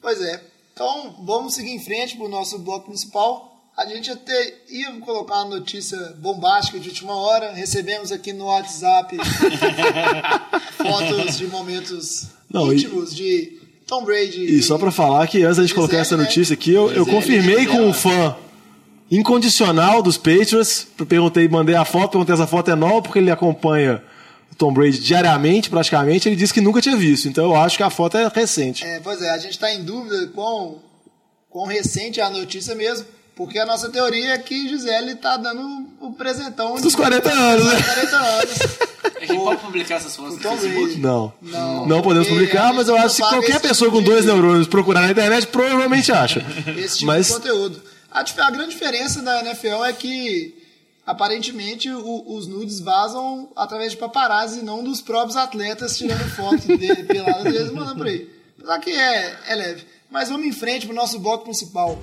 Pois 0.00 0.20
é. 0.20 0.42
Então, 0.72 1.16
vamos 1.24 1.54
seguir 1.54 1.70
em 1.70 1.78
frente 1.78 2.16
para 2.16 2.26
o 2.26 2.28
nosso 2.28 2.58
bloco 2.58 2.86
principal. 2.86 3.53
A 3.76 3.86
gente 3.86 4.08
até 4.10 4.54
ia 4.68 4.92
colocar 5.00 5.42
uma 5.42 5.56
notícia 5.56 5.98
bombástica 6.18 6.78
de 6.78 6.88
última 6.90 7.16
hora. 7.16 7.52
Recebemos 7.52 8.12
aqui 8.12 8.32
no 8.32 8.44
WhatsApp 8.46 9.16
fotos 10.78 11.38
de 11.38 11.46
momentos 11.48 12.26
Não, 12.50 12.72
e- 12.72 12.76
íntimos 12.76 13.14
de 13.14 13.58
Tom 13.86 14.04
Brady. 14.04 14.44
E 14.44 14.62
só 14.62 14.78
pra 14.78 14.90
falar 14.92 15.26
que 15.26 15.42
antes 15.42 15.56
da 15.56 15.62
gente 15.62 15.74
colocar 15.74 15.98
essa 15.98 16.16
né? 16.16 16.22
notícia 16.22 16.54
aqui, 16.54 16.72
eu, 16.72 16.90
eu 16.92 17.04
confirmei 17.04 17.66
com 17.66 17.80
um 17.80 17.92
fã 17.92 18.36
incondicional 19.10 20.02
dos 20.02 20.16
Patriots. 20.16 20.86
Perguntei, 21.08 21.48
mandei 21.48 21.74
a 21.74 21.84
foto, 21.84 22.12
perguntei 22.12 22.34
essa 22.34 22.46
foto 22.46 22.70
é 22.70 22.74
nova 22.76 23.02
porque 23.02 23.18
ele 23.18 23.30
acompanha 23.30 24.02
o 24.52 24.54
Tom 24.54 24.72
Brady 24.72 25.00
diariamente, 25.00 25.68
praticamente. 25.68 26.28
Ele 26.28 26.36
disse 26.36 26.54
que 26.54 26.60
nunca 26.60 26.80
tinha 26.80 26.96
visto. 26.96 27.28
Então 27.28 27.44
eu 27.46 27.56
acho 27.56 27.76
que 27.76 27.82
a 27.82 27.90
foto 27.90 28.16
é 28.16 28.28
recente. 28.32 28.84
É, 28.84 29.00
pois 29.00 29.20
é, 29.20 29.30
a 29.30 29.38
gente 29.38 29.52
está 29.52 29.72
em 29.72 29.82
dúvida 29.84 30.28
quão, 30.28 30.80
quão 31.50 31.66
recente 31.66 32.20
é 32.20 32.22
a 32.22 32.30
notícia 32.30 32.74
mesmo, 32.74 33.04
porque 33.36 33.58
a 33.58 33.66
nossa 33.66 33.88
teoria 33.88 34.34
é 34.34 34.38
que 34.38 34.68
Gisele 34.68 35.12
está 35.12 35.36
dando 35.36 35.88
o 36.00 36.12
presentão 36.12 36.74
Dos 36.76 36.94
40 36.94 37.30
anos, 37.32 37.64
né? 37.64 37.82
40 37.82 38.16
anos. 38.16 38.54
A 39.16 39.26
gente 39.26 39.36
pode 39.36 39.60
publicar 39.60 39.94
essas 39.96 40.14
fotos 40.14 40.36
no 40.36 40.40
Tom 40.40 40.56
Facebook? 40.56 40.98
Não. 40.98 41.32
Não, 41.42 41.86
Não 41.86 42.02
podemos 42.02 42.28
publicar, 42.28 42.72
mas 42.72 42.88
eu 42.88 42.96
acho 42.96 43.16
que 43.16 43.22
qualquer 43.28 43.60
pessoa 43.60 43.90
tipo 43.90 44.02
com 44.02 44.04
dois 44.08 44.22
de- 44.22 44.26
neurônios 44.28 44.66
procurar 44.68 45.00
na 45.02 45.10
internet, 45.10 45.46
provavelmente 45.48 46.12
acha. 46.12 46.44
esse 46.78 46.98
tipo 46.98 47.06
Mas 47.06 47.26
de 47.26 47.32
conteúdo. 47.32 47.82
A, 48.10 48.20
a 48.20 48.50
grande 48.50 48.70
diferença 48.70 49.20
da 49.22 49.40
NFL 49.40 49.84
é 49.84 49.92
que 49.92 50.62
aparentemente 51.06 51.90
o- 51.90 52.36
os 52.36 52.46
nudes 52.46 52.80
vazam 52.80 53.48
através 53.56 53.92
de 53.92 53.98
paparazzi 53.98 54.60
e 54.60 54.62
não 54.62 54.82
dos 54.84 55.00
próprios 55.00 55.36
atletas 55.36 55.96
tirando 55.96 56.24
foto 56.36 56.66
dele 56.76 57.02
pelado 57.04 57.44
deles 57.44 57.70
e 57.70 57.72
mandando 57.72 57.96
por 57.96 58.06
aí. 58.06 58.28
Apesar 58.58 58.78
que 58.78 58.90
é, 58.90 59.36
é 59.48 59.54
leve. 59.54 59.84
Mas 60.10 60.28
vamos 60.28 60.46
em 60.46 60.52
frente 60.52 60.86
pro 60.86 60.94
nosso 60.94 61.18
bloco 61.18 61.44
principal. 61.44 61.98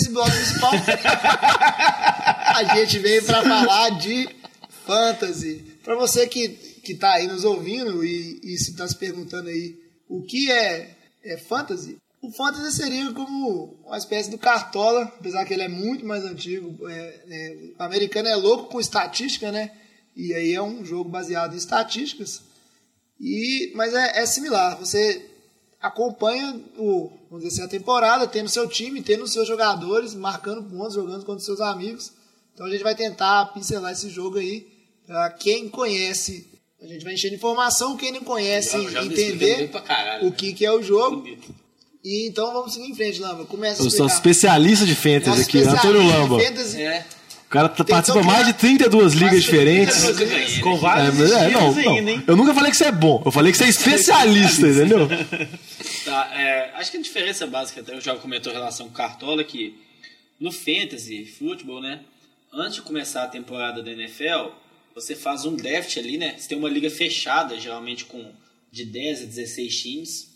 Nesse 0.00 0.10
bloco 0.10 0.30
principal 0.30 0.72
a 2.56 2.76
gente 2.76 2.98
veio 2.98 3.24
para 3.24 3.42
falar 3.42 3.90
de 3.90 4.28
fantasy. 4.86 5.64
Para 5.84 5.94
você 5.94 6.26
que, 6.26 6.48
que 6.48 6.94
tá 6.94 7.12
aí 7.12 7.26
nos 7.26 7.44
ouvindo 7.44 8.04
e, 8.04 8.40
e 8.42 8.58
se 8.58 8.74
tá 8.74 8.88
se 8.88 8.96
perguntando 8.96 9.48
aí 9.48 9.78
o 10.08 10.22
que 10.22 10.50
é, 10.50 10.96
é 11.22 11.36
fantasy, 11.36 11.98
o 12.22 12.32
fantasy 12.32 12.76
seria 12.76 13.12
como 13.12 13.78
uma 13.84 13.96
espécie 13.96 14.30
do 14.30 14.38
cartola, 14.38 15.02
apesar 15.02 15.44
que 15.44 15.54
ele 15.54 15.62
é 15.62 15.68
muito 15.68 16.04
mais 16.04 16.24
antigo. 16.24 16.88
É, 16.88 17.20
é, 17.28 17.56
o 17.78 17.82
americano 17.82 18.28
é 18.28 18.36
louco 18.36 18.70
com 18.70 18.80
estatística, 18.80 19.50
né? 19.50 19.70
E 20.16 20.34
aí 20.34 20.52
é 20.52 20.62
um 20.62 20.84
jogo 20.84 21.08
baseado 21.08 21.54
em 21.54 21.58
estatísticas. 21.58 22.42
E, 23.18 23.72
mas 23.74 23.94
é, 23.94 24.20
é 24.20 24.26
similar. 24.26 24.78
Você 24.78 25.29
acompanha 25.80 26.60
o, 26.76 27.10
vamos 27.30 27.44
dizer 27.44 27.62
assim, 27.62 27.62
a 27.62 27.68
temporada, 27.78 28.26
tendo 28.26 28.48
seu 28.48 28.68
time, 28.68 29.02
tendo 29.02 29.26
seus 29.26 29.46
jogadores, 29.48 30.14
marcando 30.14 30.62
pontos, 30.64 30.94
jogando 30.94 31.24
contra 31.24 31.44
seus 31.44 31.60
amigos. 31.60 32.12
Então 32.54 32.66
a 32.66 32.70
gente 32.70 32.82
vai 32.82 32.94
tentar 32.94 33.46
pincelar 33.54 33.92
esse 33.92 34.08
jogo 34.10 34.38
aí. 34.38 34.66
Pra 35.06 35.30
quem 35.30 35.68
conhece, 35.68 36.46
a 36.80 36.86
gente 36.86 37.02
vai 37.04 37.14
encher 37.14 37.30
de 37.30 37.36
informação. 37.36 37.96
Quem 37.96 38.12
não 38.12 38.20
conhece, 38.20 38.80
Já- 38.84 38.90
já 38.90 39.04
entender 39.04 39.68
caralho, 39.68 40.26
o 40.26 40.30
né? 40.30 40.36
que, 40.36 40.52
que 40.52 40.64
é 40.66 40.70
o 40.72 40.82
jogo. 40.82 41.26
E 42.04 42.26
então 42.26 42.52
vamos 42.52 42.72
seguir 42.74 42.90
em 42.90 42.94
frente, 42.94 43.20
Lamba. 43.20 43.44
Começa 43.44 43.82
a 43.82 43.86
eu 43.86 43.90
sou 43.90 44.06
especialista 44.06 44.86
de 44.86 44.94
fantasy 44.94 45.28
Nosso 45.28 45.42
aqui, 45.42 45.58
Antônio 45.62 46.06
Lamba. 46.06 46.38
fantasy. 46.40 46.80
É. 46.82 47.06
O 47.50 47.52
cara 47.52 47.68
Tem 47.68 47.84
participa 47.84 48.20
então 48.20 48.30
que- 48.30 48.36
mais 48.36 48.46
de 48.46 48.52
32 48.52 49.12
ligas 49.12 49.42
diferentes. 49.42 50.08
Ganhei, 50.16 50.60
Com? 50.60 50.76
É, 50.76 50.78
vários 50.78 51.20
é, 51.20 51.24
estilos 51.24 51.52
não, 51.52 51.82
não. 51.82 51.92
ainda, 51.96 52.10
hein? 52.12 52.24
Eu 52.24 52.36
nunca 52.36 52.54
falei 52.54 52.70
que 52.70 52.76
você 52.76 52.84
é 52.84 52.92
bom. 52.92 53.20
Eu 53.26 53.32
falei 53.32 53.50
que 53.50 53.58
você 53.58 53.64
é 53.64 53.68
especialista, 53.68 54.68
entendeu? 54.68 55.08
Tá, 56.04 56.30
é, 56.32 56.70
acho 56.76 56.92
que 56.92 56.96
a 56.96 57.02
diferença 57.02 57.46
básica, 57.46 57.80
até 57.80 57.94
o 57.94 58.00
Jogo 58.00 58.20
comentou 58.20 58.50
em 58.52 58.54
relação 58.54 58.86
com 58.86 58.92
o 58.92 58.96
Cartola, 58.96 59.42
que 59.44 59.74
no 60.40 60.50
Fantasy, 60.52 61.26
futebol, 61.26 61.80
né? 61.82 62.00
Antes 62.52 62.76
de 62.76 62.82
começar 62.82 63.24
a 63.24 63.28
temporada 63.28 63.82
da 63.82 63.90
NFL, 63.90 64.50
você 64.94 65.14
faz 65.16 65.44
um 65.44 65.54
draft 65.56 65.96
ali, 65.98 66.16
né? 66.18 66.36
Você 66.38 66.48
tem 66.48 66.56
uma 66.58 66.68
liga 66.70 66.88
fechada, 66.88 67.58
geralmente 67.60 68.04
com 68.06 68.32
de 68.72 68.84
10 68.84 69.22
a 69.22 69.24
16 69.26 69.80
times. 69.82 70.28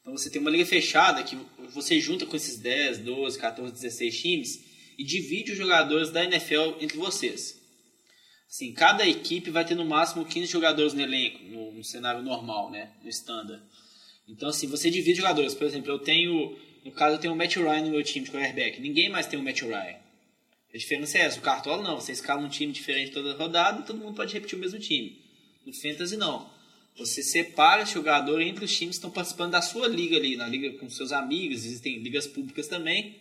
Então 0.00 0.16
você 0.16 0.30
tem 0.30 0.40
uma 0.40 0.50
liga 0.50 0.64
fechada 0.64 1.22
que 1.24 1.36
você 1.74 2.00
junta 2.00 2.24
com 2.24 2.36
esses 2.36 2.58
10, 2.58 2.98
12, 2.98 3.38
14, 3.38 3.72
16 3.72 4.20
times 4.20 4.67
e 4.98 5.04
divide 5.04 5.52
os 5.52 5.58
jogadores 5.58 6.10
da 6.10 6.24
NFL 6.24 6.74
entre 6.80 6.98
vocês. 6.98 7.56
Assim, 8.50 8.72
cada 8.72 9.06
equipe 9.06 9.50
vai 9.50 9.64
ter 9.64 9.74
no 9.74 9.84
máximo 9.84 10.24
15 10.24 10.50
jogadores 10.50 10.92
no 10.92 11.00
elenco, 11.00 11.44
no, 11.44 11.72
no 11.72 11.84
cenário 11.84 12.22
normal, 12.22 12.70
né? 12.70 12.90
No 13.02 13.08
standard. 13.08 13.62
Então, 14.26 14.48
assim, 14.48 14.66
você 14.66 14.90
divide 14.90 15.18
jogadores. 15.18 15.54
Por 15.54 15.66
exemplo, 15.66 15.90
eu 15.90 15.98
tenho. 15.98 16.58
No 16.84 16.90
caso, 16.92 17.16
eu 17.16 17.20
tenho 17.20 17.34
o 17.34 17.36
Matt 17.36 17.56
Ryan 17.56 17.82
no 17.82 17.90
meu 17.90 18.02
time 18.02 18.24
de 18.24 18.30
quarterback. 18.30 18.80
Ninguém 18.80 19.08
mais 19.08 19.26
tem 19.26 19.38
o 19.38 19.42
Matt 19.42 19.60
Ryan. 19.60 19.96
A 20.72 20.76
diferença 20.76 21.18
é 21.18 21.22
essa. 21.22 21.38
O 21.38 21.42
Cartola 21.42 21.82
não. 21.82 22.00
Você 22.00 22.12
escala 22.12 22.40
um 22.40 22.48
time 22.48 22.72
diferente 22.72 23.12
toda 23.12 23.34
rodada 23.34 23.80
e 23.80 23.84
todo 23.84 23.98
mundo 23.98 24.16
pode 24.16 24.32
repetir 24.32 24.58
o 24.58 24.60
mesmo 24.60 24.78
time. 24.78 25.20
No 25.64 25.72
Fantasy, 25.72 26.16
não. 26.16 26.50
Você 26.96 27.22
separa 27.22 27.82
esse 27.82 27.94
jogador 27.94 28.40
entre 28.40 28.64
os 28.64 28.76
times 28.76 28.96
que 28.96 28.98
estão 28.98 29.10
participando 29.10 29.52
da 29.52 29.62
sua 29.62 29.86
liga 29.86 30.16
ali. 30.16 30.36
Na 30.36 30.48
liga 30.48 30.72
com 30.78 30.88
seus 30.88 31.12
amigos. 31.12 31.64
Existem 31.64 31.98
ligas 31.98 32.26
públicas 32.26 32.66
também. 32.66 33.16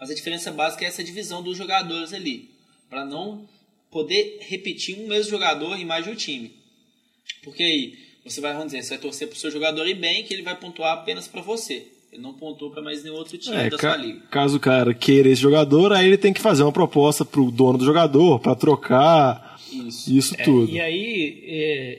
Mas 0.00 0.10
a 0.10 0.14
diferença 0.14 0.50
básica 0.50 0.84
é 0.84 0.88
essa 0.88 1.04
divisão 1.04 1.42
dos 1.42 1.56
jogadores 1.58 2.12
ali. 2.12 2.48
Para 2.88 3.04
não 3.04 3.46
poder 3.90 4.38
repetir 4.40 4.98
um 4.98 5.06
mesmo 5.06 5.30
jogador 5.30 5.76
em 5.76 5.84
mais 5.84 6.04
de 6.04 6.10
um 6.10 6.14
time. 6.14 6.52
Porque 7.44 7.62
aí, 7.62 7.94
você 8.24 8.40
vai, 8.40 8.52
vamos 8.52 8.66
dizer, 8.72 8.82
você 8.82 8.90
vai 8.90 8.98
torcer 8.98 9.28
pro 9.28 9.38
seu 9.38 9.50
jogador 9.50 9.86
ir 9.86 9.94
bem, 9.94 10.24
que 10.24 10.32
ele 10.32 10.42
vai 10.42 10.56
pontuar 10.58 10.94
apenas 10.94 11.28
para 11.28 11.40
você. 11.42 11.86
Ele 12.12 12.22
não 12.22 12.32
pontuou 12.34 12.70
para 12.72 12.82
mais 12.82 13.04
nenhum 13.04 13.14
outro 13.16 13.38
time 13.38 13.56
É, 13.56 13.70
da 13.70 13.76
ca- 13.78 13.94
sua 13.94 14.02
liga. 14.04 14.20
caso 14.30 14.56
o 14.56 14.60
cara 14.60 14.92
queira 14.94 15.28
esse 15.28 15.40
jogador, 15.40 15.92
aí 15.92 16.06
ele 16.06 16.18
tem 16.18 16.32
que 16.32 16.40
fazer 16.40 16.62
uma 16.64 16.72
proposta 16.72 17.24
pro 17.24 17.50
dono 17.52 17.78
do 17.78 17.84
jogador 17.84 18.40
pra 18.40 18.54
trocar 18.56 19.60
Isso. 19.72 20.12
isso 20.12 20.36
tudo. 20.44 20.70
E 20.72 20.80
aí, 20.80 21.40
é, 21.46 21.98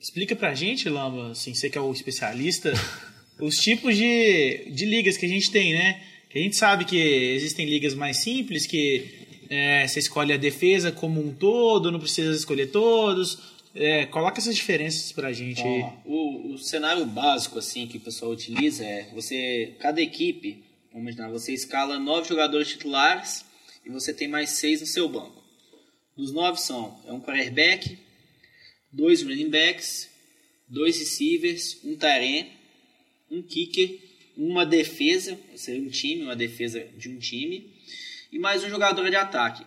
explica 0.00 0.34
pra 0.34 0.54
gente, 0.54 0.88
Lamba, 0.88 1.30
assim, 1.30 1.54
você 1.54 1.70
que 1.70 1.78
é 1.78 1.80
o 1.80 1.92
especialista, 1.92 2.72
os 3.40 3.54
tipos 3.56 3.96
de, 3.96 4.64
de 4.70 4.84
ligas 4.84 5.16
que 5.16 5.26
a 5.26 5.28
gente 5.28 5.50
tem, 5.52 5.72
né? 5.72 6.02
A 6.34 6.38
gente 6.38 6.56
sabe 6.56 6.86
que 6.86 6.96
existem 6.96 7.66
ligas 7.66 7.94
mais 7.94 8.22
simples, 8.22 8.66
que 8.66 9.26
é, 9.50 9.86
você 9.86 9.98
escolhe 9.98 10.32
a 10.32 10.38
defesa 10.38 10.90
como 10.90 11.20
um 11.20 11.34
todo, 11.34 11.92
não 11.92 12.00
precisa 12.00 12.34
escolher 12.34 12.68
todos. 12.68 13.52
É, 13.74 14.06
coloca 14.06 14.38
essas 14.38 14.54
diferenças 14.54 15.12
pra 15.12 15.32
gente 15.32 15.62
o, 16.04 16.52
o 16.52 16.58
cenário 16.58 17.06
básico 17.06 17.58
assim 17.58 17.86
que 17.86 17.96
o 17.96 18.00
pessoal 18.00 18.30
utiliza 18.30 18.84
é 18.84 19.08
você 19.14 19.74
cada 19.80 19.98
equipe 20.02 20.62
vamos 20.92 21.04
imaginar 21.04 21.30
você 21.30 21.54
escala 21.54 21.98
nove 21.98 22.28
jogadores 22.28 22.68
titulares 22.68 23.46
e 23.82 23.88
você 23.88 24.12
tem 24.12 24.28
mais 24.28 24.50
seis 24.50 24.82
no 24.82 24.86
seu 24.86 25.08
banco 25.08 25.42
dos 26.14 26.34
nove 26.34 26.60
são 26.60 27.00
é 27.06 27.12
um 27.14 27.20
quarterback 27.22 27.96
dois 28.92 29.22
running 29.22 29.48
backs 29.48 30.10
dois 30.68 30.98
receivers 30.98 31.78
um 31.82 31.96
tarém 31.96 32.52
um 33.30 33.40
kicker 33.40 33.98
uma 34.36 34.64
defesa 34.64 35.38
seria 35.54 35.82
um 35.82 35.88
time 35.88 36.22
uma 36.22 36.36
defesa 36.36 36.80
de 36.96 37.08
um 37.08 37.18
time 37.18 37.72
e 38.30 38.38
mais 38.38 38.64
um 38.64 38.68
jogador 38.68 39.08
de 39.08 39.16
ataque 39.16 39.64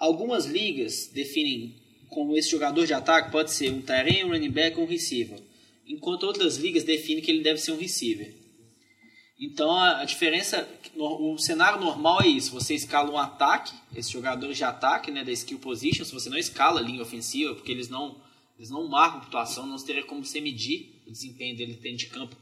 Algumas 0.00 0.46
ligas 0.46 1.10
definem 1.12 1.74
como 2.08 2.34
esse 2.34 2.50
jogador 2.50 2.86
de 2.86 2.94
ataque 2.94 3.30
pode 3.30 3.52
ser 3.52 3.70
um 3.70 3.80
end, 3.80 4.24
um 4.24 4.30
running 4.30 4.50
back 4.50 4.78
ou 4.78 4.84
um 4.84 4.88
receiver, 4.88 5.38
enquanto 5.86 6.22
outras 6.22 6.56
ligas 6.56 6.84
definem 6.84 7.22
que 7.22 7.30
ele 7.30 7.42
deve 7.42 7.60
ser 7.60 7.72
um 7.72 7.76
receiver. 7.76 8.34
Então 9.38 9.70
a, 9.70 10.02
diferença, 10.06 10.66
o 10.96 11.36
cenário 11.36 11.78
normal 11.78 12.22
é 12.22 12.28
isso: 12.28 12.50
você 12.50 12.74
escala 12.74 13.10
um 13.10 13.18
ataque, 13.18 13.74
esses 13.94 14.10
jogadores 14.10 14.56
de 14.56 14.64
ataque, 14.64 15.10
né, 15.10 15.22
da 15.22 15.32
skill 15.32 15.58
position, 15.58 16.02
se 16.06 16.14
você 16.14 16.30
não 16.30 16.38
escala 16.38 16.80
a 16.80 16.82
linha 16.82 17.02
ofensiva, 17.02 17.54
porque 17.54 17.70
eles 17.70 17.90
não, 17.90 18.16
eles 18.58 18.70
não 18.70 18.88
marcam 18.88 19.20
pontuação, 19.20 19.66
não 19.66 19.76
teria 19.76 20.02
como 20.02 20.24
você 20.24 20.40
medir 20.40 21.02
o 21.06 21.10
desempenho 21.10 21.54
dele 21.54 21.74
dentro 21.74 21.98
de 21.98 22.06
campo, 22.06 22.34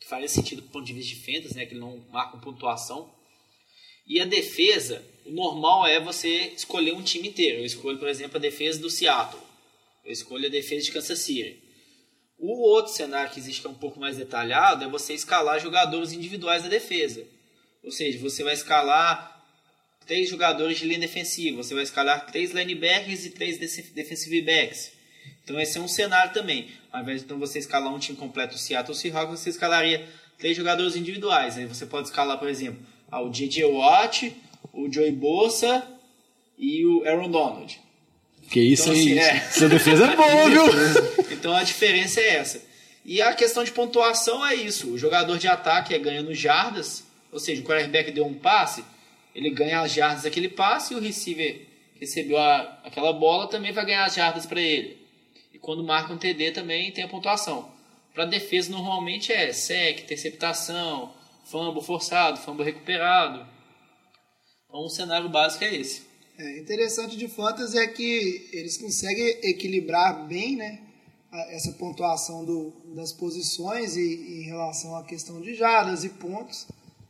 que 0.00 0.08
faria 0.08 0.28
sentido 0.28 0.62
do 0.62 0.68
ponto 0.68 0.84
de 0.84 0.92
vista 0.92 1.14
de 1.14 1.20
fantasy, 1.20 1.56
né, 1.56 1.66
que 1.66 1.72
ele 1.72 1.80
não 1.80 1.98
marca 2.10 2.38
pontuação. 2.38 3.12
E 4.06 4.20
a 4.20 4.24
defesa, 4.24 5.04
o 5.24 5.32
normal 5.32 5.86
é 5.86 5.98
você 5.98 6.52
escolher 6.56 6.92
um 6.92 7.02
time 7.02 7.28
inteiro. 7.28 7.58
Eu 7.58 7.64
escolho, 7.64 7.98
por 7.98 8.08
exemplo, 8.08 8.36
a 8.36 8.40
defesa 8.40 8.78
do 8.78 8.88
Seattle. 8.88 9.42
Eu 10.04 10.12
escolho 10.12 10.46
a 10.46 10.50
defesa 10.50 10.84
de 10.84 10.92
Kansas 10.92 11.18
City. 11.18 11.60
O 12.38 12.68
outro 12.68 12.92
cenário 12.92 13.32
que 13.32 13.40
existe 13.40 13.60
que 13.60 13.66
é 13.66 13.70
um 13.70 13.74
pouco 13.74 13.98
mais 13.98 14.16
detalhado 14.16 14.84
é 14.84 14.88
você 14.88 15.14
escalar 15.14 15.58
jogadores 15.60 16.12
individuais 16.12 16.62
da 16.62 16.68
defesa. 16.68 17.26
Ou 17.82 17.90
seja, 17.90 18.18
você 18.18 18.44
vai 18.44 18.54
escalar 18.54 19.34
três 20.06 20.28
jogadores 20.28 20.78
de 20.78 20.84
linha 20.84 21.00
defensiva, 21.00 21.62
você 21.62 21.74
vai 21.74 21.82
escalar 21.82 22.26
três 22.26 22.52
linebackers 22.52 23.24
e 23.24 23.30
três 23.30 23.58
defensive 23.58 24.42
backs. 24.42 24.92
Então 25.46 25.60
esse 25.60 25.78
é 25.78 25.80
um 25.80 25.86
cenário 25.86 26.32
também. 26.32 26.68
Ao 26.92 27.00
invés 27.02 27.20
de 27.20 27.24
então, 27.26 27.38
você 27.38 27.60
escalar 27.60 27.94
um 27.94 28.00
time 28.00 28.18
completo 28.18 28.54
do 28.54 28.58
Seattle 28.58 28.96
Seahawks, 28.96 29.38
você 29.40 29.50
escalaria 29.50 30.04
três 30.38 30.56
jogadores 30.56 30.96
individuais. 30.96 31.56
Aí 31.56 31.66
você 31.66 31.86
pode 31.86 32.08
escalar, 32.08 32.36
por 32.36 32.48
exemplo, 32.48 32.80
o 33.12 33.28
J.J. 33.30 33.64
Watt, 33.64 34.32
o 34.72 34.92
Joey 34.92 35.12
Bosa 35.12 35.86
e 36.58 36.84
o 36.84 37.04
Aaron 37.06 37.30
Donald. 37.30 37.80
Que 38.50 38.58
isso 38.60 38.90
Então, 38.90 38.94
aí. 38.94 39.18
assim, 39.18 39.18
é. 39.20 39.36
Essa 39.46 39.68
defesa 39.68 40.06
é 40.06 40.16
boa, 40.16 40.48
viu? 40.50 40.62
Então 41.30 41.54
a 41.54 41.62
diferença 41.62 42.20
é 42.20 42.36
essa. 42.36 42.60
E 43.04 43.22
a 43.22 43.32
questão 43.32 43.62
de 43.62 43.70
pontuação 43.70 44.44
é 44.44 44.54
isso. 44.56 44.90
O 44.90 44.98
jogador 44.98 45.38
de 45.38 45.46
ataque 45.46 45.94
é 45.94 45.98
ganhando 45.98 46.34
jardas, 46.34 47.04
ou 47.30 47.38
seja, 47.38 47.62
o 47.62 47.64
quarterback 47.64 48.10
deu 48.10 48.26
um 48.26 48.34
passe, 48.34 48.84
ele 49.32 49.50
ganha 49.50 49.80
as 49.80 49.92
jardas 49.92 50.24
daquele 50.24 50.48
passe 50.48 50.92
e 50.92 50.96
o 50.96 51.00
receiver 51.00 51.66
que 51.94 52.00
recebeu 52.00 52.36
a- 52.36 52.80
aquela 52.84 53.12
bola 53.12 53.46
também 53.48 53.70
vai 53.70 53.84
ganhar 53.86 54.04
as 54.06 54.14
jardas 54.14 54.44
para 54.44 54.60
ele. 54.60 55.05
E 55.56 55.58
quando 55.58 55.82
marca 55.82 56.12
um 56.12 56.18
TD 56.18 56.52
também 56.52 56.92
tem 56.92 57.02
a 57.02 57.08
pontuação. 57.08 57.72
Para 58.12 58.26
defesa 58.26 58.70
normalmente 58.70 59.32
é 59.32 59.54
sec, 59.54 60.02
interceptação, 60.02 61.14
fumble 61.46 61.82
forçado, 61.82 62.38
fumble 62.38 62.62
recuperado. 62.62 63.48
Então 64.66 64.80
o 64.84 64.90
cenário 64.90 65.30
básico 65.30 65.64
é 65.64 65.74
esse. 65.74 66.02
É, 66.36 66.58
interessante 66.58 67.16
de 67.16 67.26
fantasy 67.26 67.78
é 67.78 67.86
que 67.86 68.50
eles 68.52 68.76
conseguem 68.76 69.26
equilibrar 69.44 70.26
bem, 70.26 70.56
né, 70.56 70.78
essa 71.48 71.72
pontuação 71.72 72.44
do, 72.44 72.74
das 72.94 73.14
posições 73.14 73.96
e 73.96 74.40
em 74.40 74.42
relação 74.42 74.94
à 74.94 75.04
questão 75.04 75.40
de 75.40 75.54
jardas 75.54 76.04
e 76.04 76.10
pontos, 76.10 76.66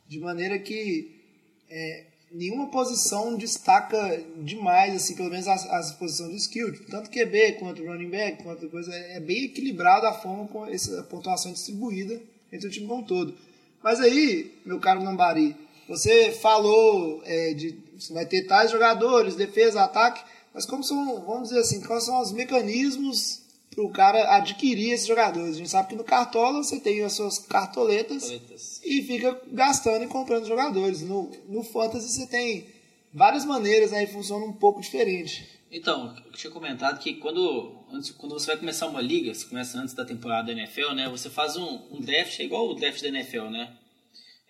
de 0.07 0.21
maneira 0.21 0.57
que 0.57 1.21
é, 1.69 2.07
nenhuma 2.37 2.69
posição 2.69 3.37
destaca 3.37 4.23
demais, 4.37 4.95
assim, 4.95 5.15
pelo 5.15 5.31
menos 5.31 5.49
as, 5.49 5.65
as 5.71 5.93
posições 5.93 6.31
de 6.31 6.37
skill, 6.37 6.73
tipo, 6.73 6.91
tanto 6.91 7.11
QB 7.11 7.53
quanto 7.59 7.85
running 7.85 8.11
back, 8.11 8.43
quanto 8.43 8.69
coisa, 8.69 8.95
é 8.95 9.19
bem 9.19 9.45
equilibrado 9.45 10.07
a 10.07 10.13
forma 10.13 10.47
com 10.49 10.67
essa 10.67 11.03
pontuação 11.05 11.53
distribuída 11.53 12.21
entre 12.53 12.69
o 12.69 12.71
time 12.71 12.87
como 12.87 13.01
um 13.01 13.05
todo. 13.05 13.35
Mas 13.83 14.01
aí, 14.01 14.53
meu 14.65 14.79
caro 14.79 15.03
Nambari, 15.03 15.57
você 15.89 16.31
falou 16.33 17.23
é, 17.25 17.55
de 17.55 17.77
você 17.99 18.13
vai 18.13 18.27
ter 18.27 18.43
tais 18.43 18.71
jogadores, 18.71 19.37
defesa, 19.37 19.83
ataque, 19.83 20.23
mas 20.53 20.67
como 20.67 20.85
são, 20.85 21.25
vamos 21.25 21.49
dizer 21.49 21.61
assim, 21.61 21.81
quais 21.81 22.05
são 22.05 22.21
os 22.21 22.33
mecanismos 22.33 23.41
para 23.77 23.85
o 23.85 23.91
cara 23.91 24.37
adquirir 24.37 24.93
esses 24.93 25.07
jogadores? 25.07 25.55
A 25.55 25.59
gente 25.59 25.69
sabe 25.69 25.91
que 25.91 25.95
no 25.95 26.03
Cartola 26.03 26.65
você 26.65 26.81
tem 26.81 27.05
as 27.05 27.13
suas 27.13 27.39
cartoletas 27.39 28.23
Cartoletas. 28.23 28.81
e 28.83 29.03
fica 29.03 29.39
gastando 29.53 30.05
e 30.05 30.09
comprando 30.09 30.47
jogadores. 30.47 31.03
No, 31.03 31.31
no 31.47 31.63
Fantasy 31.63 32.09
você 32.09 32.27
tem 32.27 32.67
várias 33.13 33.45
maneiras, 33.45 33.93
aí 33.93 34.07
funciona 34.07 34.47
um 34.47 34.55
pouco 34.55 34.81
diferente. 34.81 35.47
Então, 35.71 36.17
eu 36.25 36.33
tinha 36.33 36.51
comentado 36.51 36.99
que 36.99 37.15
quando, 37.15 37.85
antes, 37.93 38.11
quando 38.13 38.33
você 38.33 38.47
vai 38.47 38.57
começar 38.57 38.87
uma 38.87 39.01
liga, 39.03 39.35
você 39.35 39.47
começa 39.47 39.79
antes 39.79 39.95
da 39.95 40.07
temporada 40.07 40.47
da 40.47 40.53
NFL, 40.53 40.95
né? 40.95 41.09
Você 41.11 41.29
faz 41.29 41.57
um, 41.57 41.83
um 41.93 42.01
draft, 42.01 42.41
é 42.41 42.45
igual 42.45 42.67
o 42.69 42.75
draft 42.75 43.03
da 43.03 43.09
NFL, 43.09 43.51
né? 43.51 43.77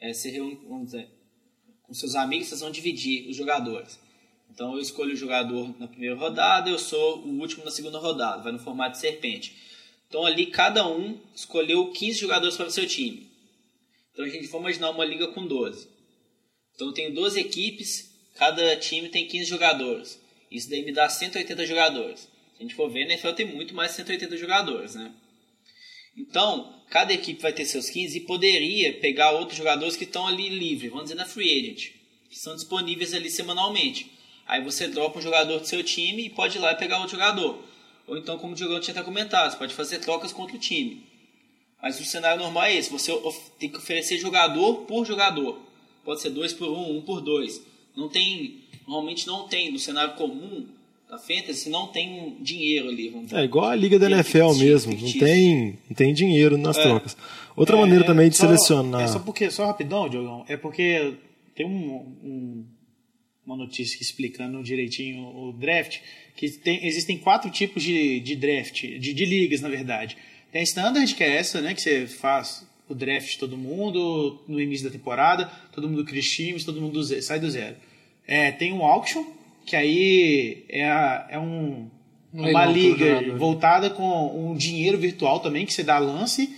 É, 0.00 0.12
você 0.12 0.30
reúne, 0.30 0.60
vamos 0.68 0.86
dizer, 0.86 1.10
com 1.82 1.92
seus 1.92 2.14
amigos, 2.14 2.46
vocês 2.48 2.60
vão 2.60 2.70
dividir 2.70 3.28
os 3.28 3.34
jogadores. 3.34 3.98
Então 4.56 4.72
eu 4.74 4.80
escolho 4.80 5.12
o 5.12 5.16
jogador 5.16 5.78
na 5.78 5.86
primeira 5.86 6.16
rodada, 6.16 6.70
eu 6.70 6.78
sou 6.78 7.18
o 7.18 7.40
último 7.40 7.62
na 7.62 7.70
segunda 7.70 7.98
rodada, 7.98 8.42
vai 8.42 8.52
no 8.52 8.58
formato 8.58 8.92
de 8.92 9.00
serpente. 9.00 9.54
Então 10.08 10.24
ali 10.24 10.46
cada 10.46 10.88
um 10.88 11.20
escolheu 11.34 11.92
15 11.92 12.18
jogadores 12.18 12.56
para 12.56 12.68
o 12.68 12.70
seu 12.70 12.86
time. 12.86 13.30
Então 14.12 14.24
a 14.24 14.28
gente 14.30 14.48
for 14.48 14.58
imaginar 14.58 14.92
uma 14.92 15.04
liga 15.04 15.28
com 15.28 15.46
12. 15.46 15.86
Então 16.74 16.86
eu 16.86 16.94
tenho 16.94 17.14
12 17.14 17.38
equipes, 17.38 18.10
cada 18.34 18.74
time 18.76 19.10
tem 19.10 19.28
15 19.28 19.44
jogadores. 19.44 20.18
Isso 20.50 20.70
daí 20.70 20.82
me 20.82 20.92
dá 20.92 21.06
180 21.06 21.66
jogadores. 21.66 22.20
Se 22.20 22.28
a 22.58 22.62
gente 22.62 22.74
for 22.74 22.88
ver, 22.88 23.04
na 23.04 23.12
NFL 23.12 23.32
tem 23.32 23.44
muito 23.44 23.74
mais 23.74 23.90
de 23.90 23.96
180 23.96 24.38
jogadores, 24.38 24.94
né? 24.94 25.12
Então, 26.16 26.82
cada 26.88 27.12
equipe 27.12 27.42
vai 27.42 27.52
ter 27.52 27.66
seus 27.66 27.90
15 27.90 28.16
e 28.16 28.20
poderia 28.22 28.94
pegar 29.00 29.32
outros 29.32 29.58
jogadores 29.58 29.96
que 29.96 30.04
estão 30.04 30.26
ali 30.26 30.48
livre, 30.48 30.88
vamos 30.88 31.04
dizer 31.04 31.16
na 31.16 31.26
free 31.26 31.60
agent, 31.60 31.92
que 32.30 32.38
são 32.38 32.54
disponíveis 32.54 33.12
ali 33.12 33.28
semanalmente. 33.28 34.15
Aí 34.46 34.62
você 34.62 34.86
dropa 34.88 35.18
um 35.18 35.22
jogador 35.22 35.58
do 35.60 35.66
seu 35.66 35.82
time 35.82 36.26
e 36.26 36.30
pode 36.30 36.56
ir 36.58 36.60
lá 36.60 36.72
e 36.72 36.76
pegar 36.76 36.96
outro 36.98 37.12
jogador. 37.12 37.58
Ou 38.06 38.16
então, 38.16 38.38
como 38.38 38.52
o 38.52 38.56
Diogão 38.56 38.78
tinha 38.80 38.94
até 38.94 39.02
comentado, 39.02 39.50
você 39.50 39.56
pode 39.56 39.74
fazer 39.74 39.98
trocas 39.98 40.32
contra 40.32 40.54
o 40.56 40.58
time. 40.58 41.02
Mas 41.82 41.98
o 42.00 42.04
cenário 42.04 42.40
normal 42.42 42.64
é 42.64 42.76
esse, 42.76 42.90
você 42.90 43.12
tem 43.58 43.68
que 43.68 43.76
oferecer 43.76 44.18
jogador 44.18 44.84
por 44.86 45.04
jogador. 45.04 45.58
Pode 46.04 46.20
ser 46.20 46.30
dois 46.30 46.52
por 46.52 46.68
um, 46.68 46.98
um 46.98 47.00
por 47.02 47.20
dois. 47.20 47.60
Não 47.96 48.08
tem, 48.08 48.60
normalmente 48.86 49.26
não 49.26 49.48
tem, 49.48 49.72
no 49.72 49.78
cenário 49.78 50.14
comum 50.14 50.66
da 51.10 51.18
Fantasy, 51.18 51.68
não 51.68 51.88
tem 51.88 52.36
dinheiro 52.40 52.88
ali. 52.88 53.12
É 53.32 53.42
igual 53.44 53.66
a 53.66 53.74
liga 53.74 53.98
da 53.98 54.06
NFL 54.10 54.48
fictício, 54.50 54.64
mesmo, 54.66 54.92
não 54.92 55.12
tem, 55.12 55.78
não 55.88 55.96
tem 55.96 56.14
dinheiro 56.14 56.56
nas 56.56 56.76
trocas. 56.76 57.16
Outra 57.56 57.76
maneira 57.76 58.04
também 58.04 58.28
de 58.28 58.36
só- 58.36 58.46
selecionar. 58.46 59.02
É 59.02 59.06
só 59.08 59.18
porque, 59.18 59.50
só 59.50 59.66
rapidão, 59.66 60.08
Diogão, 60.08 60.44
é 60.48 60.56
porque 60.56 61.14
tem 61.54 61.66
um, 61.66 61.96
um- 62.22 62.64
uma 63.46 63.56
notícia 63.56 64.02
explicando 64.02 64.62
direitinho 64.62 65.22
o 65.24 65.52
draft, 65.52 65.98
que 66.34 66.50
tem, 66.50 66.84
existem 66.86 67.16
quatro 67.16 67.48
tipos 67.50 67.82
de, 67.82 68.18
de 68.20 68.34
draft, 68.34 68.82
de, 68.82 69.14
de 69.14 69.24
ligas, 69.24 69.60
na 69.60 69.68
verdade. 69.68 70.16
Tem 70.50 70.60
a 70.60 70.64
standard, 70.64 71.14
que 71.14 71.22
é 71.22 71.36
essa, 71.36 71.60
né, 71.60 71.72
que 71.74 71.80
você 71.80 72.06
faz 72.06 72.66
o 72.88 72.94
draft 72.94 73.30
de 73.32 73.38
todo 73.38 73.56
mundo 73.56 74.42
no 74.48 74.60
início 74.60 74.84
da 74.86 74.92
temporada, 74.92 75.46
todo 75.72 75.88
mundo 75.88 76.04
cria 76.04 76.20
times, 76.22 76.64
todo 76.64 76.80
mundo 76.80 77.02
sai 77.22 77.38
do 77.40 77.50
zero. 77.50 77.76
É, 78.26 78.50
tem 78.50 78.72
um 78.72 78.82
auction, 78.84 79.24
que 79.64 79.76
aí 79.76 80.64
é, 80.68 80.84
a- 80.84 81.26
é 81.30 81.38
um, 81.38 81.88
Um 82.34 82.48
uma 82.50 82.66
liga 82.66 83.06
jogador. 83.20 83.38
voltada 83.38 83.90
com 83.90 84.50
um 84.50 84.56
dinheiro 84.56 84.98
virtual 84.98 85.40
também, 85.40 85.64
que 85.64 85.72
você 85.72 85.82
dá 85.84 85.98
lance, 85.98 86.54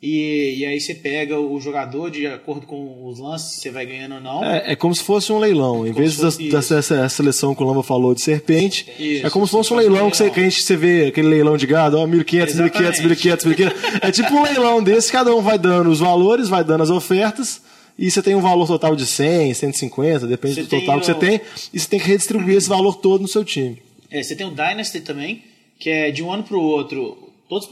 e, 0.00 0.56
e 0.58 0.64
aí 0.66 0.80
você 0.80 0.94
pega 0.94 1.38
o 1.40 1.58
jogador 1.60 2.10
de 2.10 2.26
acordo 2.26 2.66
com 2.66 3.04
os 3.06 3.18
lances, 3.18 3.54
se 3.54 3.60
você 3.62 3.70
vai 3.70 3.84
ganhando 3.84 4.14
ou 4.16 4.20
não. 4.20 4.44
É, 4.44 4.72
é 4.72 4.76
como 4.76 4.94
se 4.94 5.02
fosse 5.02 5.32
um 5.32 5.38
leilão. 5.38 5.86
Em 5.86 5.92
vez 5.92 6.16
dessa 6.16 6.76
essa 6.76 7.08
seleção 7.08 7.54
que 7.54 7.62
o 7.62 7.66
Lamba 7.66 7.82
falou 7.82 8.14
de 8.14 8.22
serpente, 8.22 8.86
Isso, 8.98 9.26
é 9.26 9.30
como 9.30 9.44
se 9.46 9.50
fosse 9.52 9.72
um 9.72 9.76
um 9.76 9.78
leilão 9.80 10.10
que, 10.10 10.16
você, 10.16 10.24
leilão. 10.24 10.34
que 10.34 10.40
a 10.40 10.44
gente 10.50 10.62
você 10.62 10.76
vê 10.76 11.06
aquele 11.06 11.28
leilão 11.28 11.56
de 11.56 11.66
gado, 11.66 11.98
ó, 11.98 12.06
1.500, 12.06 12.46
1.500, 12.46 12.48
Exatamente. 12.48 13.28
1.500, 13.28 13.72
1.500. 13.72 13.98
É 14.02 14.10
tipo 14.12 14.32
um 14.34 14.42
leilão 14.42 14.82
desse, 14.82 15.10
cada 15.10 15.34
um 15.34 15.42
vai 15.42 15.58
dando 15.58 15.90
os 15.90 15.98
valores, 15.98 16.48
vai 16.48 16.62
dando 16.62 16.82
as 16.84 16.90
ofertas, 16.90 17.60
e 17.98 18.08
você 18.10 18.22
tem 18.22 18.36
um 18.36 18.40
valor 18.40 18.68
total 18.68 18.94
de 18.94 19.04
100, 19.04 19.52
150, 19.54 20.26
depende 20.28 20.54
Você 20.54 20.62
do 20.62 20.68
total 20.68 21.00
que 21.00 21.06
você 21.06 21.12
o- 21.12 21.14
tem, 21.16 21.40
e 21.74 21.78
você 21.80 21.88
tem 21.88 21.98
que 21.98 22.06
redistribuir 22.06 22.56
esse 22.56 22.68
valor 22.68 22.94
todo 22.98 23.22
no 23.22 23.26
seu 23.28 23.44
time. 23.44 23.82
É, 24.10 24.22
você 24.22 24.36
tem 24.36 24.46
o 24.46 24.50
Dynasty 24.50 25.00
também, 25.00 25.42
que 25.78 25.90
é 25.90 26.10
de 26.12 26.22
um 26.22 26.32
ano 26.32 26.44
para 26.44 26.56
o 26.56 26.62
outro. 26.62 27.27
Todos, 27.48 27.66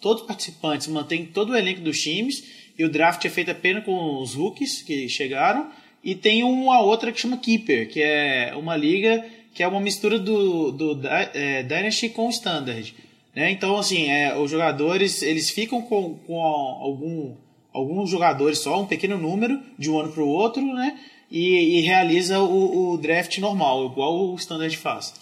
todos 0.00 0.22
os 0.22 0.26
participantes 0.26 0.86
mantêm 0.88 1.26
todo 1.26 1.50
o 1.50 1.56
elenco 1.56 1.80
dos 1.80 2.00
times 2.00 2.44
e 2.78 2.84
o 2.84 2.88
draft 2.90 3.24
é 3.24 3.28
feito 3.30 3.50
apenas 3.50 3.84
com 3.84 4.20
os 4.20 4.34
rookies 4.34 4.82
que 4.82 5.08
chegaram. 5.08 5.70
E 6.02 6.14
tem 6.14 6.42
uma 6.42 6.80
outra 6.80 7.12
que 7.12 7.20
chama 7.20 7.36
Keeper, 7.36 7.88
que 7.90 8.00
é 8.02 8.54
uma 8.56 8.76
liga 8.76 9.24
que 9.52 9.62
é 9.62 9.68
uma 9.68 9.80
mistura 9.80 10.18
do, 10.18 10.70
do 10.70 10.94
Dy- 10.94 11.08
é, 11.34 11.62
Dynasty 11.62 12.08
com 12.08 12.26
o 12.26 12.30
Standard. 12.30 12.94
Né? 13.34 13.50
Então, 13.50 13.76
assim, 13.76 14.08
é, 14.08 14.36
os 14.36 14.50
jogadores 14.50 15.22
eles 15.22 15.50
ficam 15.50 15.82
com, 15.82 16.14
com 16.26 16.40
algum, 16.40 17.34
alguns 17.72 18.08
jogadores 18.08 18.60
só, 18.60 18.80
um 18.80 18.86
pequeno 18.86 19.18
número, 19.18 19.60
de 19.78 19.90
um 19.90 19.98
ano 19.98 20.12
para 20.12 20.22
o 20.22 20.28
outro, 20.28 20.62
né? 20.62 20.98
e, 21.30 21.78
e 21.78 21.80
realiza 21.82 22.40
o, 22.40 22.92
o 22.92 22.98
draft 22.98 23.36
normal, 23.38 23.86
igual 23.86 24.30
o 24.30 24.34
Standard 24.36 24.76
faz. 24.76 25.14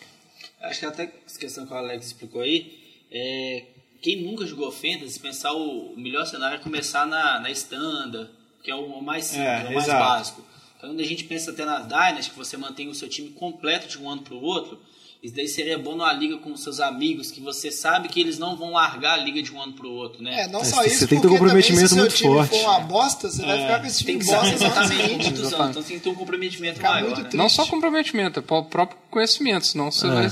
Acho 0.61 0.81
que 0.81 0.87
até 0.87 1.12
essa 1.27 1.38
questão 1.38 1.66
que 1.66 1.73
o 1.73 1.77
Alex 1.77 2.07
explicou 2.07 2.40
aí, 2.40 2.73
é, 3.11 3.64
quem 4.01 4.23
nunca 4.23 4.47
jogou 4.47 4.71
Fantasy, 4.71 5.19
pensar 5.19 5.53
o 5.53 5.95
melhor 5.97 6.27
cenário 6.27 6.57
é 6.57 6.59
começar 6.59 7.07
na, 7.07 7.41
na 7.41 7.51
Standard, 7.51 8.31
que 8.63 8.71
é 8.71 8.75
o 8.75 9.01
mais 9.03 9.25
simples, 9.27 9.47
É, 9.47 9.65
é, 9.67 9.69
o 9.69 9.75
mais 9.75 9.87
exato. 9.87 9.99
básico. 10.05 10.45
Então, 10.77 10.91
quando 10.91 11.01
a 11.01 11.05
gente 11.05 11.25
pensa 11.25 11.51
até 11.51 11.65
nas 11.65 11.87
Dynasty, 11.87 12.31
que 12.31 12.37
você 12.39 12.57
mantém 12.57 12.89
o 12.89 12.95
seu 12.95 13.09
time 13.09 13.31
completo 13.31 13.89
de 13.89 13.99
um 13.99 14.09
ano 14.09 14.23
para 14.23 14.35
o 14.35 14.41
outro, 14.43 14.79
isso 15.21 15.35
daí 15.35 15.49
seria 15.49 15.77
bom 15.77 15.97
numa 15.97 16.13
liga 16.13 16.39
com 16.39 16.53
os 16.53 16.62
seus 16.62 16.79
amigos, 16.79 17.33
que 17.33 17.41
você 17.41 17.72
sabe 17.72 18.09
que 18.09 18.20
eles 18.20 18.39
não 18.39 18.57
vão 18.57 18.70
largar 18.70 19.14
a 19.14 19.16
liga 19.16 19.43
de 19.43 19.53
um 19.53 19.61
ano 19.61 19.72
para 19.72 19.87
o 19.89 19.91
outro, 19.91 20.22
né? 20.22 20.43
É, 20.43 20.47
não 20.49 20.61
É, 20.61 20.64
só 20.64 20.77
você 20.83 20.89
isso, 20.91 21.09
tem 21.09 21.20
que 21.20 21.27
ter 21.27 21.35
um 21.35 21.37
porque 21.37 21.49
também 21.49 21.62
se 21.62 21.68
comprometimento 21.72 21.89
seu 21.89 21.99
muito 21.99 22.14
time 22.14 22.35
forte. 22.35 22.51
for 22.62 22.70
uma 22.70 22.81
bosta, 22.81 23.29
você 23.29 23.45
vai 23.45 23.61
ficar 23.61 23.81
com 23.81 23.87
esse 23.89 24.05
Tem 24.05 24.07
time 24.07 24.18
que 24.20 24.25
ser 24.27 24.37
bosta 24.37 24.55
exatamente 24.55 25.25
muitos 25.25 25.53
anos, 25.53 25.70
então 25.70 25.83
tem 25.83 25.97
que 25.99 26.05
ter 26.05 26.11
um 26.11 26.14
comprometimento 26.14 26.77
Fica 26.77 26.89
maior, 26.91 27.18
né? 27.25 27.31
Não 27.35 27.49
só 27.49 27.66
comprometimento, 27.66 28.39
é 28.39 28.43
o 28.55 28.62
próprio 28.64 28.97
conhecimento, 29.11 29.66
senão 29.66 29.91
você 29.91 30.07
É. 30.07 30.11
vai, 30.11 30.31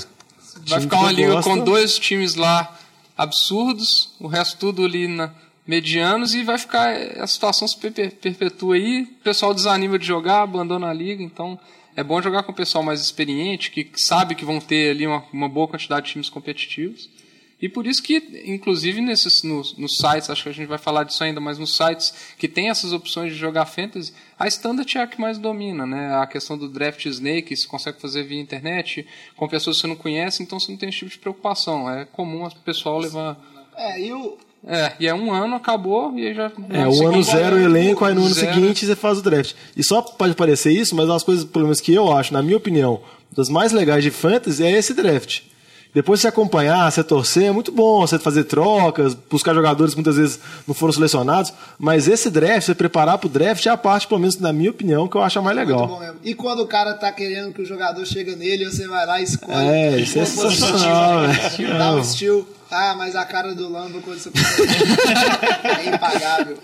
vai 0.69 0.81
ficar 0.83 0.99
uma 1.01 1.11
liga 1.11 1.33
gosta. 1.33 1.51
com 1.51 1.59
dois 1.65 1.99
times 1.99 2.37
lá 2.37 2.79
absurdos, 3.17 4.15
o 4.21 4.27
resto 4.27 4.59
tudo 4.59 4.85
ali 4.85 5.09
na, 5.09 5.33
medianos 5.67 6.35
e 6.35 6.45
vai 6.45 6.59
ficar 6.59 6.95
a 7.21 7.27
situação 7.27 7.67
se 7.67 7.77
per- 7.77 8.15
perpetua 8.15 8.77
aí, 8.77 9.03
o 9.03 9.25
pessoal 9.25 9.53
desanima 9.53 9.99
de 9.99 10.07
jogar, 10.07 10.43
abandona 10.43 10.89
a 10.89 10.93
liga, 10.93 11.23
então 11.23 11.59
é 11.97 12.05
bom 12.05 12.23
jogar 12.23 12.43
com 12.45 12.53
o 12.53 12.55
pessoal 12.55 12.85
mais 12.85 13.01
experiente, 13.01 13.71
que 13.71 13.91
sabe 13.97 14.35
que 14.35 14.45
vão 14.45 14.61
ter 14.61 14.91
ali 14.91 15.07
uma, 15.07 15.25
uma 15.33 15.49
boa 15.49 15.67
quantidade 15.67 16.07
de 16.07 16.13
times 16.13 16.29
competitivos. 16.29 17.09
E 17.67 17.69
por 17.69 17.85
isso 17.85 18.01
que, 18.01 18.23
inclusive, 18.45 19.01
nesses, 19.01 19.43
nos, 19.43 19.77
nos 19.77 19.97
sites, 19.97 20.31
acho 20.31 20.45
que 20.45 20.49
a 20.49 20.53
gente 20.53 20.69
vai 20.69 20.79
falar 20.79 21.03
disso 21.03 21.25
ainda, 21.25 21.41
mas 21.41 21.59
nos 21.59 21.77
sites 21.77 22.15
que 22.39 22.47
tem 22.47 22.71
essas 22.71 22.93
opções 22.93 23.33
de 23.33 23.37
jogar 23.37 23.67
fantasy, 23.67 24.13
a 24.39 24.47
Standard 24.47 24.97
é 24.97 25.03
a 25.03 25.07
que 25.09 25.21
mais 25.21 25.37
domina, 25.37 25.85
né? 25.85 26.15
A 26.15 26.29
questão 26.29 26.57
do 26.57 26.69
draft 26.69 27.05
snake, 27.07 27.57
você 27.57 27.67
consegue 27.67 28.01
fazer 28.01 28.23
via 28.23 28.41
internet, 28.41 29.05
com 29.37 29.49
pessoas 29.49 29.79
que 29.79 29.81
você 29.81 29.89
não 29.89 29.97
conhece, 29.97 30.45
então 30.45 30.61
você 30.61 30.71
não 30.71 30.79
tem 30.79 30.91
esse 30.91 30.99
tipo 30.99 31.11
de 31.11 31.19
preocupação. 31.19 31.91
É 31.91 32.05
comum 32.05 32.45
o 32.45 32.51
pessoal 32.65 33.01
levar... 33.01 33.37
É, 33.77 34.01
e 34.01 34.13
o, 34.13 34.39
É, 34.65 34.93
e 35.01 35.09
é 35.09 35.15
um 35.15 35.33
ano, 35.33 35.57
acabou, 35.57 36.17
e 36.17 36.25
aí 36.25 36.35
já... 36.35 36.53
É, 36.71 36.87
o 36.87 37.09
ano 37.09 37.21
zero 37.25 37.57
o 37.57 37.61
elenco, 37.61 38.05
aí 38.05 38.15
no 38.15 38.25
ano 38.25 38.33
Zero. 38.33 38.55
seguinte 38.55 38.87
você 38.87 38.95
faz 38.95 39.19
o 39.19 39.23
draft. 39.23 39.55
E 39.77 39.83
só 39.83 40.03
pode 40.03 40.37
parecer 40.37 40.73
isso, 40.73 40.95
mas 40.95 41.11
as 41.11 41.25
coisas, 41.25 41.45
pelo 41.45 41.65
menos 41.65 41.81
que 41.81 41.93
eu 41.93 42.17
acho, 42.17 42.33
na 42.33 42.43
minha 42.43 42.57
opinião, 42.57 43.01
das 43.33 43.49
mais 43.49 43.73
legais 43.73 44.05
de 44.05 44.13
fantasy 44.13 44.63
é 44.63 44.71
esse 44.71 44.95
draft. 44.95 45.41
Depois 45.97 46.21
você 46.21 46.29
acompanhar, 46.29 46.93
você 46.93 47.03
torcer, 47.03 47.45
é 47.45 47.51
muito 47.51 47.73
bom, 47.73 48.03
você 48.07 48.19
fazer 48.19 48.45
trocas, 48.45 49.15
buscar 49.15 49.55
jogadores 49.55 49.95
que 49.95 49.97
muitas 49.97 50.17
vezes 50.19 50.39
não 50.69 50.75
foram 50.75 50.93
selecionados, 50.93 51.55
mas 51.79 52.07
esse 52.07 52.29
draft, 52.29 52.67
você 52.67 52.75
preparar 52.75 53.17
pro 53.17 53.31
draft 53.31 53.65
é 53.65 53.71
a 53.71 53.79
parte, 53.79 54.07
pelo 54.07 54.21
menos 54.21 54.39
na 54.39 54.53
minha 54.53 54.71
opinião, 54.71 55.09
que 55.09 55.17
eu 55.17 55.23
acho 55.23 55.39
a 55.39 55.43
mais 55.43 55.57
Muito 55.57 55.73
bom 55.75 55.85
legal. 55.85 56.01
mesmo. 56.01 56.17
E 56.23 56.35
quando 56.35 56.61
o 56.61 56.67
cara 56.67 56.93
tá 56.93 57.11
querendo 57.11 57.51
que 57.55 57.63
o 57.63 57.65
jogador 57.65 58.05
chega 58.05 58.37
nele, 58.37 58.67
você 58.67 58.87
vai 58.87 59.07
lá 59.07 59.23
e 59.23 59.25
escolhe. 59.25 59.57
É, 59.57 59.97
isso 59.99 60.19
é 60.19 60.27
sensacional, 60.27 61.23
Dá 61.79 61.93
um 61.95 62.01
estilo. 62.01 62.47
Ah, 62.71 62.95
mas 62.95 63.17
a 63.17 63.25
cara 63.25 63.55
do 63.55 63.67
Lamba 63.67 63.99
quando 64.03 64.19
você 64.19 64.29
é 65.65 65.95
impagável. 65.95 66.59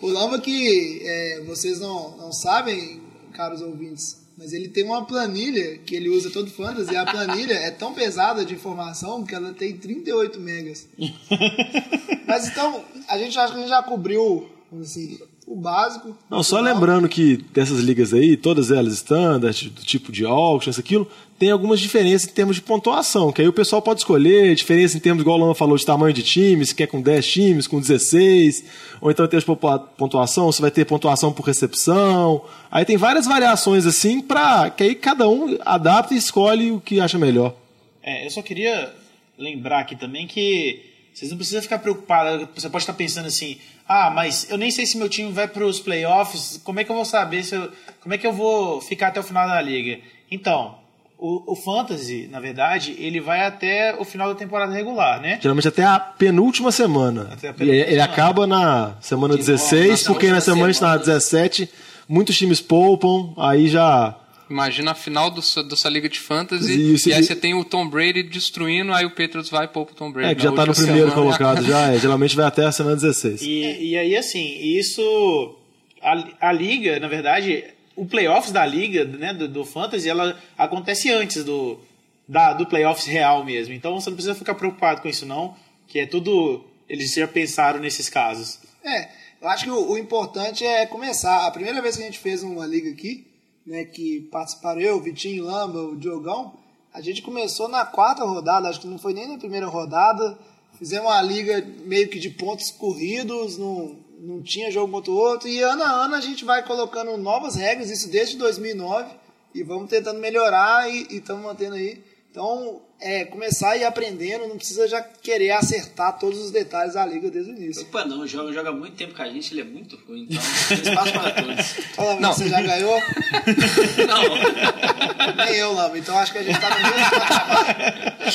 O 0.00 0.06
Lamba 0.06 0.38
que 0.38 1.02
é, 1.04 1.42
vocês 1.48 1.80
não, 1.80 2.16
não 2.16 2.30
sabem, 2.30 3.00
caros 3.32 3.60
ouvintes, 3.60 4.17
mas 4.38 4.52
ele 4.52 4.68
tem 4.68 4.84
uma 4.84 5.04
planilha 5.04 5.78
que 5.78 5.96
ele 5.96 6.08
usa 6.08 6.30
todo 6.30 6.48
fantasy, 6.48 6.92
e 6.92 6.96
a 6.96 7.04
planilha 7.04 7.54
é 7.54 7.72
tão 7.72 7.92
pesada 7.92 8.44
de 8.44 8.54
informação 8.54 9.24
que 9.24 9.34
ela 9.34 9.52
tem 9.52 9.76
38 9.76 10.38
megas. 10.38 10.86
Mas 12.24 12.46
então, 12.46 12.84
a 13.08 13.18
gente 13.18 13.36
acha 13.36 13.52
que 13.52 13.58
a 13.58 13.62
gente 13.62 13.70
já 13.70 13.82
cobriu 13.82 14.48
assim, 14.80 15.18
o 15.48 15.56
básico. 15.56 16.16
Não, 16.28 16.42
só 16.42 16.60
lembrando 16.60 17.08
que 17.08 17.38
dessas 17.52 17.80
ligas 17.80 18.12
aí, 18.12 18.36
todas 18.36 18.70
elas 18.70 18.92
standard, 18.94 19.70
do 19.70 19.82
tipo 19.82 20.12
de 20.12 20.24
auction, 20.24 20.70
isso, 20.70 20.80
aquilo, 20.80 21.08
tem 21.38 21.50
algumas 21.50 21.80
diferenças 21.80 22.28
em 22.28 22.32
termos 22.32 22.56
de 22.56 22.62
pontuação, 22.62 23.32
que 23.32 23.40
aí 23.40 23.48
o 23.48 23.52
pessoal 23.52 23.80
pode 23.80 24.00
escolher, 24.00 24.54
diferença 24.54 24.96
em 24.96 25.00
termos, 25.00 25.22
igual 25.22 25.38
o 25.38 25.40
Lama 25.40 25.54
falou, 25.54 25.76
de 25.76 25.86
tamanho 25.86 26.12
de 26.12 26.22
time, 26.22 26.66
se 26.66 26.74
quer 26.74 26.86
com 26.86 27.00
10 27.00 27.26
times, 27.26 27.66
com 27.66 27.80
16, 27.80 28.64
ou 29.00 29.10
então 29.10 29.24
em 29.24 29.28
termos 29.28 29.44
de 29.44 29.56
pontuação, 29.96 30.46
você 30.46 30.60
vai 30.60 30.70
ter 30.70 30.84
pontuação 30.84 31.32
por 31.32 31.46
recepção. 31.46 32.44
Aí 32.70 32.84
tem 32.84 32.96
várias 32.96 33.26
variações 33.26 33.86
assim, 33.86 34.20
pra 34.20 34.68
que 34.70 34.82
aí 34.82 34.94
cada 34.94 35.28
um 35.28 35.56
adapta 35.64 36.12
e 36.12 36.18
escolhe 36.18 36.72
o 36.72 36.80
que 36.80 37.00
acha 37.00 37.18
melhor. 37.18 37.54
É, 38.02 38.26
eu 38.26 38.30
só 38.30 38.42
queria 38.42 38.92
lembrar 39.38 39.80
aqui 39.80 39.96
também 39.96 40.26
que 40.26 40.88
vocês 41.18 41.32
não 41.32 41.36
precisam 41.36 41.60
ficar 41.60 41.80
preocupados. 41.80 42.48
Você 42.54 42.70
pode 42.70 42.82
estar 42.82 42.92
pensando 42.92 43.26
assim: 43.26 43.58
ah, 43.88 44.10
mas 44.14 44.48
eu 44.50 44.58
nem 44.58 44.70
sei 44.70 44.84
se 44.84 44.98
meu 44.98 45.08
time 45.08 45.32
vai 45.32 45.48
para 45.48 45.64
os 45.64 45.80
playoffs. 45.80 46.60
Como 46.62 46.78
é 46.78 46.84
que 46.84 46.90
eu 46.90 46.96
vou 46.96 47.04
saber 47.04 47.42
se 47.42 47.54
eu, 47.54 47.70
como 48.02 48.14
é 48.14 48.18
que 48.18 48.26
eu 48.26 48.32
vou 48.32 48.80
ficar 48.80 49.08
até 49.08 49.18
o 49.18 49.22
final 49.22 49.48
da 49.48 49.60
liga? 49.62 49.98
Então, 50.30 50.74
o, 51.18 51.52
o 51.52 51.56
fantasy, 51.56 52.28
na 52.30 52.38
verdade, 52.38 52.94
ele 52.98 53.20
vai 53.20 53.44
até 53.44 53.96
o 53.98 54.04
final 54.04 54.28
da 54.28 54.34
temporada 54.38 54.72
regular, 54.72 55.20
né? 55.20 55.38
Geralmente 55.40 55.66
até 55.68 55.82
a 55.84 55.98
penúltima 55.98 56.70
semana. 56.70 57.30
A 57.32 57.36
penúltima 57.36 57.64
ele, 57.74 57.84
semana. 57.84 58.04
acaba 58.04 58.46
na 58.46 58.96
semana 59.00 59.34
Que 59.34 59.40
bom, 59.40 59.46
16, 59.46 60.02
na 60.04 60.12
porque 60.12 60.30
na 60.30 60.40
semana, 60.40 60.72
semana. 60.72 60.92
na 60.94 60.98
17 61.00 61.68
muitos 62.08 62.36
times 62.38 62.60
poupam, 62.60 63.32
aí 63.36 63.68
já 63.68 64.14
Imagina 64.50 64.92
a 64.92 64.94
final 64.94 65.30
do, 65.30 65.42
dessa 65.68 65.88
liga 65.88 66.08
de 66.08 66.18
fantasy 66.18 66.94
Isso, 66.94 67.08
e 67.10 67.12
aí 67.12 67.20
e- 67.20 67.24
você 67.24 67.36
tem 67.36 67.54
o 67.54 67.64
Tom 67.64 67.86
Brady 67.88 68.22
destruindo, 68.22 68.92
aí 68.94 69.04
o 69.04 69.10
Patriots 69.10 69.50
vai 69.50 69.66
e 69.66 69.68
poupa 69.68 69.92
o 69.92 69.94
Tom 69.94 70.10
Brady. 70.10 70.30
É, 70.30 70.34
que 70.34 70.42
já 70.42 70.52
tá 70.52 70.64
no 70.64 70.74
primeiro 70.74 71.10
semana. 71.10 71.14
colocado, 71.14 71.62
já 71.64 71.92
é. 71.92 71.98
Geralmente 71.98 72.34
vai 72.34 72.46
até 72.46 72.64
a 72.64 72.72
semana 72.72 72.96
16. 72.96 73.42
E, 73.42 73.90
e 73.90 73.98
aí, 73.98 74.16
assim, 74.16 74.58
isso. 74.58 75.54
A, 76.00 76.48
a 76.48 76.52
liga, 76.52 76.98
na 77.00 77.08
verdade, 77.08 77.64
o 77.94 78.06
playoffs 78.06 78.52
da 78.52 78.64
liga, 78.64 79.04
né, 79.04 79.34
do, 79.34 79.48
do 79.48 79.64
Fantasy, 79.64 80.08
ela 80.08 80.38
acontece 80.56 81.10
antes 81.10 81.44
do, 81.44 81.78
da, 82.26 82.52
do 82.52 82.64
playoffs 82.66 83.06
real 83.06 83.44
mesmo. 83.44 83.74
Então 83.74 84.00
você 84.00 84.08
não 84.08 84.16
precisa 84.16 84.34
ficar 84.34 84.54
preocupado 84.54 85.02
com 85.02 85.08
isso, 85.08 85.26
não, 85.26 85.54
que 85.86 85.98
é 85.98 86.06
tudo. 86.06 86.64
Eles 86.88 87.12
já 87.12 87.28
pensaram 87.28 87.80
nesses 87.80 88.08
casos. 88.08 88.60
É, 88.82 89.08
eu 89.42 89.48
acho 89.48 89.64
que 89.64 89.70
o, 89.70 89.90
o 89.90 89.98
importante 89.98 90.64
é 90.64 90.86
começar. 90.86 91.46
A 91.46 91.50
primeira 91.50 91.82
vez 91.82 91.96
que 91.96 92.02
a 92.02 92.06
gente 92.06 92.18
fez 92.18 92.42
uma 92.42 92.64
liga 92.64 92.88
aqui, 92.90 93.26
né, 93.68 93.84
que 93.84 94.22
participaram 94.32 94.80
eu, 94.80 94.96
o 94.96 95.00
Vitinho, 95.00 95.44
Lamba, 95.44 95.78
o 95.80 95.96
Diogão, 95.96 96.54
a 96.92 97.02
gente 97.02 97.20
começou 97.20 97.68
na 97.68 97.84
quarta 97.84 98.24
rodada, 98.24 98.68
acho 98.68 98.80
que 98.80 98.86
não 98.86 98.98
foi 98.98 99.12
nem 99.12 99.28
na 99.28 99.36
primeira 99.36 99.66
rodada. 99.66 100.38
Fizemos 100.78 101.10
uma 101.10 101.20
liga 101.20 101.64
meio 101.84 102.08
que 102.08 102.18
de 102.18 102.30
pontos 102.30 102.70
corridos, 102.70 103.58
não, 103.58 103.96
não 104.20 104.42
tinha 104.42 104.70
jogo 104.70 104.90
contra 104.90 105.12
o 105.12 105.16
outro. 105.16 105.48
E 105.48 105.60
ano 105.60 105.82
a 105.82 105.90
ano 105.90 106.14
a 106.14 106.20
gente 106.20 106.46
vai 106.46 106.64
colocando 106.64 107.16
novas 107.18 107.56
regras, 107.56 107.90
isso 107.90 108.10
desde 108.10 108.38
2009, 108.38 109.06
e 109.54 109.62
vamos 109.62 109.90
tentando 109.90 110.18
melhorar 110.18 110.90
e 110.90 111.06
estamos 111.10 111.42
mantendo 111.44 111.74
aí. 111.74 112.02
Então, 112.30 112.80
é 113.00 113.24
começar 113.26 113.70
a 113.70 113.76
ir 113.76 113.84
aprendendo, 113.84 114.48
não 114.48 114.56
precisa 114.56 114.88
já 114.88 115.00
querer 115.00 115.50
acertar 115.52 116.18
todos 116.18 116.38
os 116.40 116.50
detalhes 116.50 116.94
da 116.94 117.06
liga 117.06 117.30
desde 117.30 117.52
o 117.52 117.56
início. 117.56 117.82
Opa, 117.82 118.04
não, 118.04 118.20
o 118.22 118.26
jogo 118.26 118.52
joga 118.52 118.72
muito 118.72 118.96
tempo 118.96 119.14
com 119.14 119.22
a 119.22 119.28
gente, 119.28 119.52
ele 119.54 119.60
é 119.60 119.64
muito 119.64 119.96
ruim, 120.08 120.26
então 120.28 120.42
tem 120.68 120.78
espaço 120.80 121.12
para 121.12 121.30
todos. 121.30 121.66
Fala, 121.94 122.20
Não. 122.20 122.32
você 122.32 122.48
já 122.48 122.60
ganhou? 122.60 122.98
Não, 124.08 125.44
Nem 125.44 125.54
eu, 125.54 125.72
Lama. 125.72 125.96
Então 125.98 126.18
acho 126.18 126.32
que 126.32 126.38
a 126.38 126.42
gente 126.42 126.60
tá 126.60 126.70
no 126.70 126.82
mesmo 126.82 127.10
patamar. 127.10 128.34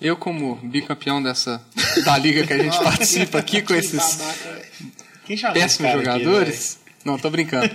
Eu, 0.00 0.16
como 0.16 0.56
bicampeão 0.56 1.22
dessa 1.22 1.60
da 2.04 2.16
liga 2.18 2.46
que 2.46 2.52
a 2.52 2.58
gente 2.58 2.78
participa 2.82 3.38
aqui 3.38 3.62
com 3.62 3.74
esses 3.74 4.16
babaca, 4.16 5.52
péssimos 5.52 5.90
cara 5.92 5.96
aqui, 6.12 6.24
jogadores. 6.24 6.78
não, 7.04 7.18
tô 7.18 7.30
brincando. 7.30 7.66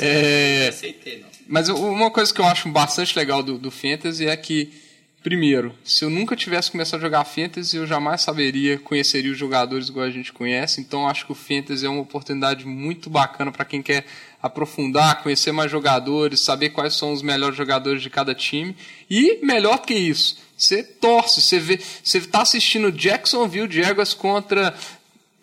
É, 0.00 0.62
não 0.62 0.68
aceitei, 0.68 1.20
não. 1.20 1.28
Mas 1.48 1.68
uma 1.68 2.10
coisa 2.10 2.34
que 2.34 2.40
eu 2.40 2.44
acho 2.46 2.68
bastante 2.70 3.16
legal 3.16 3.40
do, 3.42 3.56
do 3.56 3.70
Fantasy 3.70 4.26
é 4.26 4.36
que, 4.36 4.72
primeiro, 5.26 5.74
se 5.82 6.04
eu 6.04 6.08
nunca 6.08 6.36
tivesse 6.36 6.70
começado 6.70 7.00
a 7.00 7.02
jogar 7.02 7.24
Fantasy, 7.24 7.76
eu 7.76 7.84
jamais 7.84 8.20
saberia, 8.20 8.78
conheceria 8.78 9.32
os 9.32 9.36
jogadores 9.36 9.88
igual 9.88 10.06
a 10.06 10.10
gente 10.10 10.32
conhece. 10.32 10.80
Então, 10.80 11.08
acho 11.08 11.26
que 11.26 11.32
o 11.32 11.34
Fantasy 11.34 11.84
é 11.84 11.88
uma 11.88 12.02
oportunidade 12.02 12.64
muito 12.64 13.10
bacana 13.10 13.50
para 13.50 13.64
quem 13.64 13.82
quer 13.82 14.06
aprofundar, 14.40 15.24
conhecer 15.24 15.50
mais 15.50 15.68
jogadores, 15.68 16.44
saber 16.44 16.70
quais 16.70 16.94
são 16.94 17.12
os 17.12 17.22
melhores 17.22 17.56
jogadores 17.56 18.02
de 18.02 18.08
cada 18.08 18.36
time. 18.36 18.76
E, 19.10 19.44
melhor 19.44 19.78
que 19.78 19.94
isso, 19.94 20.38
você 20.56 20.84
torce, 20.84 21.40
você 21.42 22.18
está 22.18 22.42
assistindo 22.42 22.92
Jacksonville 22.92 23.68
Jaguars 23.68 24.14
contra 24.14 24.76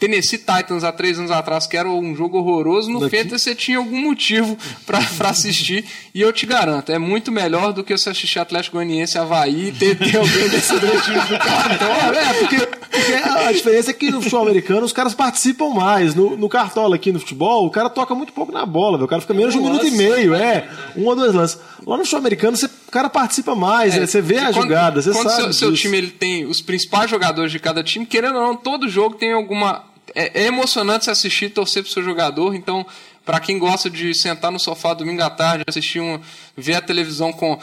Tennessee 0.08 0.38
Titans 0.38 0.84
há 0.84 0.92
três 0.92 1.18
anos 1.18 1.32
atrás, 1.32 1.66
que 1.66 1.78
era 1.78 1.90
um 1.90 2.14
jogo 2.16 2.38
horroroso, 2.40 2.90
no 2.92 3.00
Daqui- 3.00 3.18
Fantasy 3.24 3.44
você 3.46 3.56
tinha 3.56 3.78
algum 3.78 4.02
motivo 4.02 4.58
pra 4.86 5.00
assistir. 5.30 5.86
E 6.14 6.20
eu 6.22 6.34
te 6.34 6.46
garanto, 6.46 6.92
é 6.92 7.00
muito 7.00 7.32
melhor 7.32 7.72
do 7.72 7.84
que 7.84 7.98
você 7.98 8.10
assistir 8.10 8.40
Atlético 8.40 8.76
Goianiense 8.78 9.18
Havaí 9.18 9.72
ter, 9.80 9.98
ter 9.98 10.18
alguém 10.18 10.50
desses 10.50 10.80
dois 10.80 11.04
times 11.06 11.24
do 11.28 11.38
cartão. 11.40 11.88
É, 12.14 12.34
porque, 12.34 12.58
porque 12.58 13.14
a 13.48 13.52
diferença 13.52 13.92
é 13.92 13.94
que 13.94 14.12
no 14.12 14.22
futebol 14.22 14.44
americano 14.44 14.86
os 14.86 14.92
caras 14.94 15.14
participam 15.14 15.70
mais. 15.70 16.14
No, 16.14 16.36
no 16.36 16.50
cartola 16.50 16.96
aqui 16.96 17.12
no 17.12 17.20
futebol, 17.20 17.66
o 17.66 17.70
cara 17.70 17.90
toca 17.90 18.14
muito 18.14 18.34
pouco 18.34 18.52
na 18.52 18.66
bola, 18.66 18.98
velho. 18.98 19.06
o 19.06 19.10
cara 19.10 19.22
fica 19.22 19.34
menos 19.34 19.54
de 19.54 19.60
um 19.60 19.64
minuto 19.64 19.86
e 19.88 19.92
meio, 19.92 20.34
é. 20.36 20.68
Um 20.98 21.06
ou 21.06 21.16
dois 21.16 21.34
lances. 21.34 21.58
Lá 21.86 21.96
no 21.98 22.04
futebol 22.04 22.20
americano, 22.20 22.56
você, 22.58 22.66
o 22.66 22.92
cara 22.92 23.10
participa 23.10 23.56
mais, 23.56 23.96
né? 23.96 24.06
você 24.06 24.22
vê 24.22 24.38
a 24.38 24.50
É, 24.50 24.54
Quando- 24.54 24.64
jogada, 24.64 25.02
você 25.02 25.12
quando 25.12 25.30
sabe. 25.30 25.44
seu, 25.44 25.54
seu 25.54 25.72
disso. 25.72 25.82
time 25.84 25.98
ele 25.98 26.12
tem 26.12 26.46
os 26.46 26.62
principais 26.62 27.10
jogadores 27.10 27.52
de 27.52 27.60
cada 27.60 27.84
time, 27.84 28.06
querendo 28.06 28.36
ou 28.38 28.42
não, 28.48 28.56
todo 28.56 28.88
jogo 28.90 29.16
tem 29.16 29.32
alguma. 29.34 29.84
É, 30.16 30.44
é 30.44 30.46
emocionante 30.48 31.06
se 31.06 31.12
assistir 31.12 31.46
e 31.46 31.50
torcer 31.50 31.84
pro 31.84 31.92
seu 31.92 32.04
jogador, 32.04 32.54
então. 32.56 32.86
Pra 33.26 33.40
quem 33.40 33.58
gosta 33.58 33.90
de 33.90 34.14
sentar 34.14 34.52
no 34.52 34.60
sofá 34.60 34.94
domingo 34.94 35.22
à 35.24 35.30
tarde, 35.30 35.64
assistir 35.66 36.02
um, 36.02 36.20
ver 36.58 36.76
a 36.76 36.82
televisão 36.82 37.32
com 37.32 37.58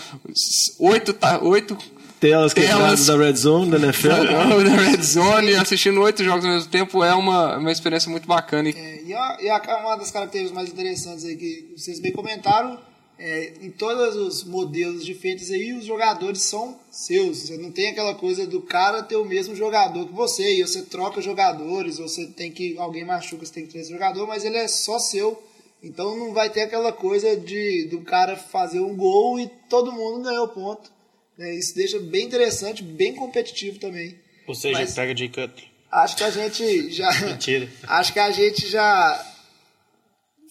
oito, 0.78 1.14
oito 1.43 1.76
Telas 2.18 2.53
Telas. 2.55 2.70
quebradas 2.70 3.07
da 3.07 3.16
Red 3.16 3.34
Zone, 3.36 3.70
da 3.70 3.76
NFL. 3.78 4.09
na 4.09 4.57
Red 4.82 5.03
Zone, 5.03 5.55
assistindo 5.57 6.01
oito 6.01 6.24
jogos 6.24 6.45
ao 6.47 6.53
mesmo 6.53 6.70
tempo 6.70 7.05
é 7.05 7.14
uma, 7.14 7.59
uma 7.59 7.70
experiência 7.72 8.11
muito 8.11 8.26
bacana. 8.26 8.70
E 8.70 8.72
É, 8.74 9.03
e, 9.05 9.12
a, 9.14 9.36
e 9.41 9.49
a- 9.51 9.78
uma 9.82 9.97
das 9.97 10.11
características 10.11 10.55
mais 10.55 10.70
interessantes 10.70 11.24
aí 11.26 11.36
que 11.36 11.72
vocês 11.76 12.01
bem 12.01 12.12
comentaram, 12.12 12.78
é, 13.23 13.53
em 13.61 13.71
todos 13.71 14.16
os 14.16 14.45
modelos 14.45 15.05
de 15.05 15.12
fantasy 15.12 15.53
aí, 15.55 15.73
os 15.75 15.85
jogadores 15.85 16.41
são 16.41 16.81
seus. 16.91 17.41
Você 17.41 17.59
não 17.59 17.71
tem 17.71 17.89
aquela 17.91 18.14
coisa 18.14 18.47
do 18.47 18.62
cara 18.62 19.03
ter 19.03 19.16
o 19.16 19.25
mesmo 19.27 19.55
jogador 19.55 20.07
que 20.07 20.12
você, 20.14 20.55
e 20.57 20.62
você 20.66 20.81
troca 20.83 21.21
jogadores, 21.21 21.99
ou 21.99 22.09
você 22.09 22.27
tem 22.29 22.51
que. 22.51 22.79
alguém 22.79 23.05
machuca, 23.05 23.45
você 23.45 23.53
tem 23.53 23.66
que 23.66 23.75
ter 23.75 23.81
esse 23.81 23.91
jogador, 23.91 24.27
mas 24.27 24.43
ele 24.45 24.57
é 24.57 24.66
só 24.66 24.99
seu. 24.99 25.41
Então 25.83 26.16
não 26.16 26.33
vai 26.33 26.49
ter 26.51 26.62
aquela 26.62 26.93
coisa 26.93 27.37
de 27.37 27.89
do 27.91 28.01
cara 28.01 28.37
fazer 28.37 28.81
um 28.81 28.97
gol 28.97 29.39
e 29.39 29.49
todo 29.68 29.93
mundo 29.93 30.25
ganhou 30.25 30.49
ponto. 30.49 30.91
né? 31.37 31.55
Isso 31.55 31.75
deixa 31.75 31.99
bem 31.99 32.25
interessante, 32.27 32.83
bem 32.83 33.14
competitivo 33.14 33.79
também. 33.79 34.18
Ou 34.47 34.55
seja, 34.55 34.79
Mas- 34.79 34.95
pega 34.95 35.16
Jay 35.16 35.29
Cutler. 35.29 35.68
Acho 35.93 36.16
que 36.16 36.25
a 36.25 36.31
gente 36.31 36.91
já. 36.91 37.11
Mentira. 37.27 37.68
Acho 37.87 38.12
que 38.14 38.18
a 38.18 38.31
gente 38.31 38.66
já 38.66 39.27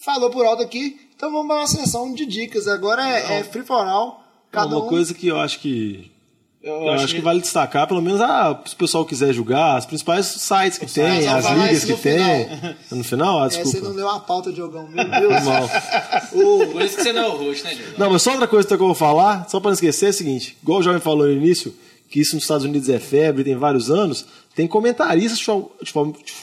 falou 0.01 0.29
por 0.29 0.45
alto 0.45 0.61
aqui. 0.63 0.99
Então 1.19 1.29
vamos 1.33 1.47
para 1.47 1.57
uma 1.57 1.67
sessão 1.67 2.13
de 2.13 2.25
dicas. 2.25 2.65
Agora 2.65 3.05
é, 3.05 3.39
é 3.39 3.43
free 3.43 3.61
for 3.63 3.85
all. 3.85 4.23
Cada 4.49 4.67
uma 4.67 4.85
um. 4.85 4.87
coisa 4.87 5.13
que 5.13 5.27
eu 5.27 5.37
acho 5.37 5.59
que. 5.59 6.09
Eu, 6.63 6.73
Eu, 6.75 6.89
acho, 6.93 7.13
que... 7.15 7.21
vale 7.21 7.41
destacar, 7.41 7.87
pelo 7.87 8.01
menos, 8.01 8.19
ah, 8.21 8.57
se 8.65 8.73
o 8.73 8.77
pessoal 8.77 9.05
quiser 9.05 9.33
jogar, 9.33 9.75
as 9.77 9.85
principais 9.85 10.25
sites 10.25 10.77
que 10.77 10.85
tem, 10.85 11.25
as 11.27 11.45
ligas 11.45 11.83
que 11.85 11.91
no 11.91 11.97
tem. 11.97 12.49
No 12.91 13.03
final? 13.03 13.41
Ah, 13.43 13.47
É, 13.47 13.49
você 13.49 13.63
desculpa. 13.63 13.87
não 13.89 13.95
leu 13.95 14.09
a 14.09 14.19
pauta, 14.19 14.51
Diogão. 14.51 14.87
Meu 14.87 15.03
Deus. 15.09 15.43
Mal. 15.43 15.69
O- 16.33 16.67
Por 16.71 16.81
isso 16.81 16.95
que 16.97 17.03
você 17.03 17.11
não 17.13 17.23
é 17.23 17.27
o 17.27 17.37
host, 17.37 17.63
né, 17.65 17.75
Diogo? 17.75 17.93
Não, 17.97 18.09
mas 18.11 18.21
só 18.21 18.31
outra 18.31 18.47
coisa 18.47 18.65
que 18.67 18.73
eu 18.73 18.77
vou 18.77 18.93
falar, 18.95 19.47
só 19.49 19.59
para 19.59 19.69
não 19.69 19.73
esquecer, 19.73 20.07
é 20.07 20.09
o 20.09 20.13
seguinte: 20.13 20.57
igual 20.63 20.79
o 20.79 20.83
jovem 20.83 20.99
falou 21.01 21.25
no 21.27 21.31
início, 21.33 21.73
que 22.09 22.19
isso 22.19 22.35
nos 22.35 22.43
Estados 22.43 22.65
Unidos 22.65 22.89
é 22.89 22.97
febre, 22.99 23.43
tem 23.43 23.55
vários 23.55 23.91
anos, 23.91 24.25
tem 24.55 24.67
comentaristas 24.67 25.39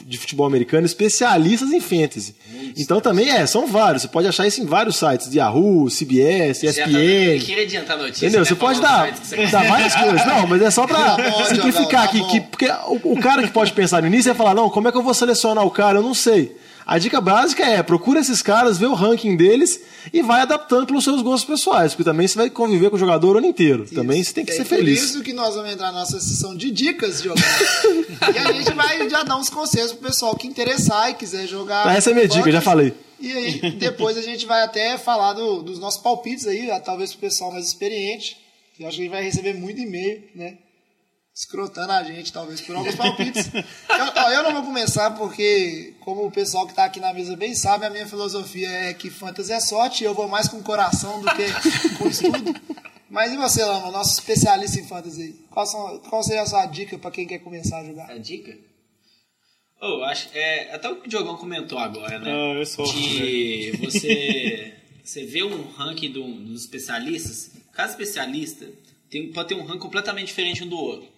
de 0.05 0.17
futebol, 0.17 0.47
americano 0.47 0.85
especialistas 0.85 1.71
em 1.71 1.79
fantasy. 1.79 2.35
Então 2.77 2.99
também 3.01 3.29
é, 3.29 3.45
são 3.45 3.67
vários. 3.67 4.03
Você 4.03 4.07
pode 4.07 4.27
achar 4.27 4.47
isso 4.47 4.61
em 4.61 4.65
vários 4.65 4.95
sites, 4.95 5.29
de 5.29 5.37
Yahoo, 5.39 5.89
CBS, 5.89 6.61
tá- 6.61 6.67
Eu 6.67 6.69
ESPN. 6.71 7.45
queria 7.45 7.63
adiantar 7.63 7.97
notícia. 7.97 8.25
Entendeu? 8.25 8.39
né, 8.41 8.45
Você 8.45 8.55
pode 8.55 8.79
dar, 8.81 9.13
você 9.15 9.45
dar 9.47 9.67
várias 9.67 9.93
coisas. 9.95 10.25
Não, 10.25 10.47
mas 10.47 10.61
é 10.61 10.71
só 10.71 10.87
pra 10.87 11.15
Tá 11.17 11.45
simplificar 11.45 12.09
Diogão, 12.09 12.27
aqui. 12.29 12.39
tá 12.41 12.45
que, 12.45 12.49
porque 12.49 12.65
o, 13.05 13.13
o 13.13 13.19
cara 13.19 13.43
que 13.43 13.51
pode 13.51 13.71
pensar 13.73 14.01
no 14.01 14.07
início 14.07 14.31
é 14.31 14.33
falar, 14.33 14.53
não, 14.55 14.69
como 14.69 14.87
é 14.87 14.91
que 14.91 14.97
eu 14.97 15.03
vou 15.03 15.13
selecionar 15.13 15.65
o 15.65 15.71
cara? 15.71 15.99
Eu 15.99 16.03
não 16.03 16.13
sei. 16.13 16.55
A 16.87 16.97
dica 16.97 17.19
básica 17.19 17.65
é, 17.65 17.83
procura 17.83 18.21
esses 18.21 18.41
caras, 18.41 18.77
vê 18.77 18.85
o 18.85 18.93
ranking 18.93 19.35
deles 19.35 19.81
e 20.13 20.21
vai 20.21 20.39
adaptando 20.41 20.87
pelos 20.87 21.03
seus 21.03 21.21
gostos 21.21 21.43
pessoais, 21.45 21.91
porque 21.93 22.05
também 22.09 22.25
você 22.25 22.37
vai 22.37 22.49
conviver 22.49 22.89
com 22.89 22.95
o 22.95 22.99
jogador 22.99 23.35
o 23.35 23.39
ano 23.39 23.47
inteiro. 23.47 23.85
Também 23.93 24.23
você 24.23 24.31
tem 24.31 24.45
que 24.45 24.51
É 24.51 24.55
ser 24.55 24.63
por 24.63 24.69
feliz. 24.77 25.03
isso 25.03 25.21
que 25.21 25.33
nós 25.33 25.53
vamos 25.55 25.69
entrar 25.69 25.87
na 25.91 25.99
nossa 25.99 26.17
sessão 26.21 26.55
de 26.55 26.71
dicas, 26.71 27.21
Diogão. 27.21 27.43
e 28.33 28.37
a 28.39 28.51
gente 28.53 28.73
vai 28.73 29.09
já 29.09 29.21
dar 29.23 29.35
uns 29.35 29.49
conselhos 29.49 29.91
pro 29.91 30.07
pessoal 30.07 30.33
que 30.37 30.47
interessar 30.47 31.09
e 31.11 31.15
quiser 31.15 31.45
jogar. 31.45 31.93
Essa 31.93 32.09
é 32.09 32.13
a 32.13 32.15
minha 32.15 32.27
dica, 32.27 32.49
já 32.49 32.61
falei. 32.61 32.93
E 33.19 33.33
aí, 33.33 33.71
depois 33.71 34.15
a 34.17 34.21
gente 34.21 34.45
vai 34.45 34.63
até 34.63 34.97
falar 34.97 35.33
do- 35.33 35.61
dos 35.63 35.79
nossos 35.79 36.01
palpites 36.01 36.47
aí, 36.47 36.69
talvez 36.85 37.11
pro 37.11 37.19
pessoal 37.19 37.51
mais 37.51 37.67
experiente. 37.67 38.37
Eu 38.79 38.87
acho 38.87 38.95
que 38.95 39.01
a 39.01 39.05
gente 39.05 39.11
vai 39.11 39.23
receber 39.23 39.53
muito 39.55 39.81
e-mail, 39.81 40.23
né? 40.35 40.53
Escrotando 41.37 41.91
a 41.91 42.01
gente, 42.03 42.33
talvez, 42.33 42.59
por 42.61 42.75
alguns 42.75 42.95
palpites. 42.95 43.53
eu, 43.53 43.63
ó, 44.15 44.29
eu 44.31 44.41
não 44.41 44.53
vou 44.53 44.63
começar 44.63 45.11
porque, 45.11 45.93
como 45.99 46.25
o 46.25 46.31
pessoal 46.31 46.65
que 46.65 46.73
tá 46.73 46.85
aqui 46.85 46.99
na 46.99 47.13
mesa 47.13 47.35
bem 47.35 47.53
sabe, 47.53 47.85
a 47.85 47.91
minha 47.91 48.07
filosofia 48.07 48.67
é 48.67 48.91
que 48.95 49.11
fantasy 49.11 49.51
é 49.53 49.59
sorte 49.59 50.03
e 50.03 50.07
eu 50.07 50.15
vou 50.15 50.27
mais 50.27 50.47
com 50.47 50.57
o 50.57 50.63
coração 50.63 51.21
do 51.21 51.27
que 51.35 51.95
com 51.99 52.07
estudo. 52.09 52.59
Mas 53.07 53.31
e 53.33 53.37
você, 53.37 53.63
Lama, 53.63 53.91
nosso 53.91 54.13
especialista 54.19 54.79
em 54.79 54.87
fantasy? 54.87 55.35
Qual, 55.51 55.67
são, 55.67 55.99
qual 56.09 56.23
seria 56.23 56.41
a 56.41 56.45
sua 56.47 56.65
dica 56.65 56.97
para 56.97 57.11
quem 57.11 57.27
quer 57.27 57.37
começar 57.37 57.81
a 57.81 57.85
jogar? 57.85 58.09
A 58.09 58.17
dica? 58.17 58.57
Oh, 59.79 60.01
acho, 60.05 60.29
é, 60.33 60.73
até 60.73 60.89
o 60.89 60.95
que 60.95 61.05
o 61.05 61.09
Diogão 61.09 61.37
comentou 61.37 61.77
agora, 61.77 62.17
né? 62.17 62.31
Ah, 62.31 62.57
eu 62.57 62.65
sou 62.65 62.91
Que 62.91 63.73
você, 63.79 64.73
você 65.03 65.23
vê 65.27 65.43
um 65.43 65.69
ranking 65.69 66.11
do- 66.11 66.23
dos 66.45 66.61
especialistas, 66.61 67.51
cada 67.73 67.91
especialista 67.91 68.67
tem, 69.07 69.31
pode 69.31 69.49
ter 69.49 69.55
um 69.55 69.63
ranking 69.63 69.77
completamente 69.79 70.29
diferente 70.29 70.63
um 70.63 70.67
do 70.67 70.77
outro. 70.77 71.15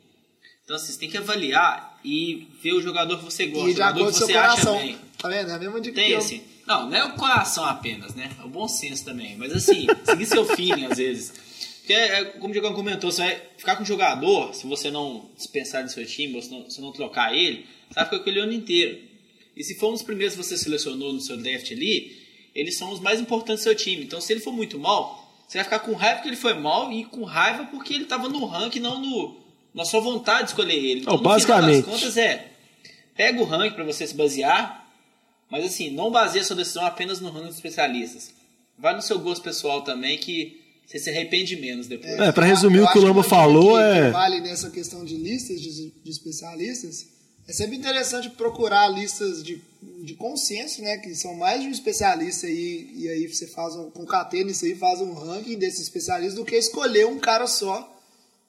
Então, 0.70 0.78
assim, 0.78 0.94
você 0.94 1.00
tem 1.00 1.10
que 1.10 1.18
avaliar 1.18 2.00
e 2.06 2.48
ver 2.62 2.74
o 2.74 2.82
jogador 2.82 3.18
que 3.18 3.26
você 3.26 3.48
gosta, 3.48 3.70
E 3.70 3.72
o 3.72 3.76
jogador 3.76 4.06
que 4.06 4.20
você 4.20 4.34
acha 4.38 4.62
coração. 4.66 4.78
bem. 4.78 4.98
Tá 5.18 5.28
vendo? 5.28 5.50
É 5.50 5.54
a 5.56 5.58
mesma 5.58 5.82
dica 5.82 5.96
Tem 5.96 6.06
que 6.06 6.12
eu. 6.12 6.20
assim. 6.20 6.44
Não, 6.68 6.88
não 6.88 6.96
é 6.96 7.04
o 7.06 7.16
coração 7.16 7.66
apenas, 7.66 8.14
né? 8.14 8.30
É 8.40 8.46
o 8.46 8.50
bom 8.50 8.68
senso 8.68 9.04
também. 9.04 9.36
Mas 9.36 9.52
assim, 9.52 9.88
seguir 10.06 10.28
seu 10.28 10.46
feeling 10.46 10.86
às 10.86 11.00
vezes. 11.00 11.34
Porque, 11.80 11.94
é, 11.94 12.24
como 12.26 12.50
o 12.50 12.52
Diogão 12.52 12.76
comentou, 12.76 13.12
você 13.12 13.24
vai 13.24 13.42
ficar 13.58 13.78
com 13.78 13.82
o 13.82 13.86
jogador, 13.86 14.54
se 14.54 14.68
você 14.68 14.92
não 14.92 15.28
dispensar 15.36 15.84
do 15.84 15.90
seu 15.90 16.06
time, 16.06 16.36
ou 16.36 16.42
se 16.44 16.52
não, 16.52 16.70
se 16.70 16.80
não 16.80 16.92
trocar 16.92 17.36
ele, 17.36 17.66
você 17.88 17.96
vai 17.96 18.06
ficar 18.06 18.20
com 18.20 18.30
ele 18.30 18.40
o 18.40 18.44
ano 18.44 18.54
inteiro. 18.54 19.00
E 19.58 19.64
se 19.64 19.74
for 19.74 19.90
um 19.90 19.94
dos 19.94 20.04
primeiros 20.04 20.36
que 20.36 20.44
você 20.44 20.56
selecionou 20.56 21.12
no 21.12 21.20
seu 21.20 21.36
draft 21.36 21.72
ali, 21.72 22.16
eles 22.54 22.78
são 22.78 22.92
os 22.92 23.00
mais 23.00 23.20
importantes 23.20 23.62
do 23.62 23.64
seu 23.64 23.76
time. 23.76 24.04
Então, 24.04 24.22
se 24.22 24.32
ele 24.32 24.40
for 24.40 24.54
muito 24.54 24.78
mal, 24.78 25.34
você 25.48 25.58
vai 25.58 25.64
ficar 25.64 25.80
com 25.80 25.94
raiva 25.94 26.18
porque 26.18 26.30
ele 26.30 26.36
foi 26.36 26.54
mal 26.54 26.92
e 26.92 27.06
com 27.06 27.24
raiva 27.24 27.66
porque 27.72 27.96
ele 27.96 28.04
estava 28.04 28.30
no 28.30 28.46
ranking, 28.46 28.80
não 28.82 29.02
no, 29.02 29.49
na 29.80 29.86
sua 29.86 30.02
vontade 30.02 30.44
de 30.44 30.50
escolher 30.50 30.76
ele. 30.76 31.02
Então, 31.02 31.14
Oh, 31.14 31.18
no 31.18 31.24
final 31.24 31.34
basicamente. 31.34 31.86
das 31.86 31.94
contas, 31.96 32.18
é 32.18 32.48
pega 33.16 33.42
o 33.42 33.46
ranking 33.46 33.74
para 33.76 33.84
você 33.84 34.06
se 34.06 34.14
basear, 34.14 34.86
mas 35.50 35.66
assim, 35.66 35.90
não 35.90 36.12
baseia 36.12 36.44
sua 36.44 36.56
decisão 36.56 36.86
apenas 36.86 37.20
no 37.20 37.30
ranking 37.32 37.48
dos 37.48 37.56
especialistas. 37.56 38.32
Vai 38.78 38.96
no 38.96 39.02
seu 39.02 39.18
gosto 39.20 39.42
pessoal 39.42 39.82
também, 39.84 40.18
que 40.18 40.60
você 40.86 41.00
se 41.00 41.10
arrepende 41.10 41.56
menos 41.56 41.88
depois. 41.88 42.14
É, 42.20 42.32
pra 42.32 42.46
resumir 42.46 42.78
Eu 42.80 42.86
o 42.86 42.92
que 42.92 42.98
o 42.98 43.02
Lamba 43.02 43.24
falou 43.24 43.76
que- 43.78 43.84
é- 43.84 44.10
vale 44.12 44.40
nessa 44.42 44.70
questão 44.70 45.04
de 45.06 45.16
listas 45.16 45.62
de, 45.62 45.92
de 46.04 46.10
especialistas. 46.10 47.06
É 47.48 47.52
sempre 47.54 47.76
interessante 47.76 48.30
procurar 48.30 48.88
listas 48.90 49.44
de, 49.44 49.62
de 50.04 50.14
consenso, 50.14 50.82
né? 50.82 50.98
Que 50.98 51.14
são 51.16 51.34
mais 51.36 51.62
de 51.62 51.68
um 51.68 51.72
especialista 51.72 52.46
aí, 52.48 52.92
e 52.96 53.10
aí 53.10 53.28
você 53.28 53.48
faz 53.48 53.76
um, 53.76 53.90
concatena 53.90 54.52
isso 54.52 54.66
aí, 54.66 54.76
faz 54.76 55.02
um 55.02 55.14
ranking 55.14 55.58
desses 55.58 55.82
especialistas, 55.82 56.36
do 56.36 56.46
que 56.46 56.56
escolher 56.56 57.06
um 57.08 57.18
cara 57.18 57.48
só 57.48 57.99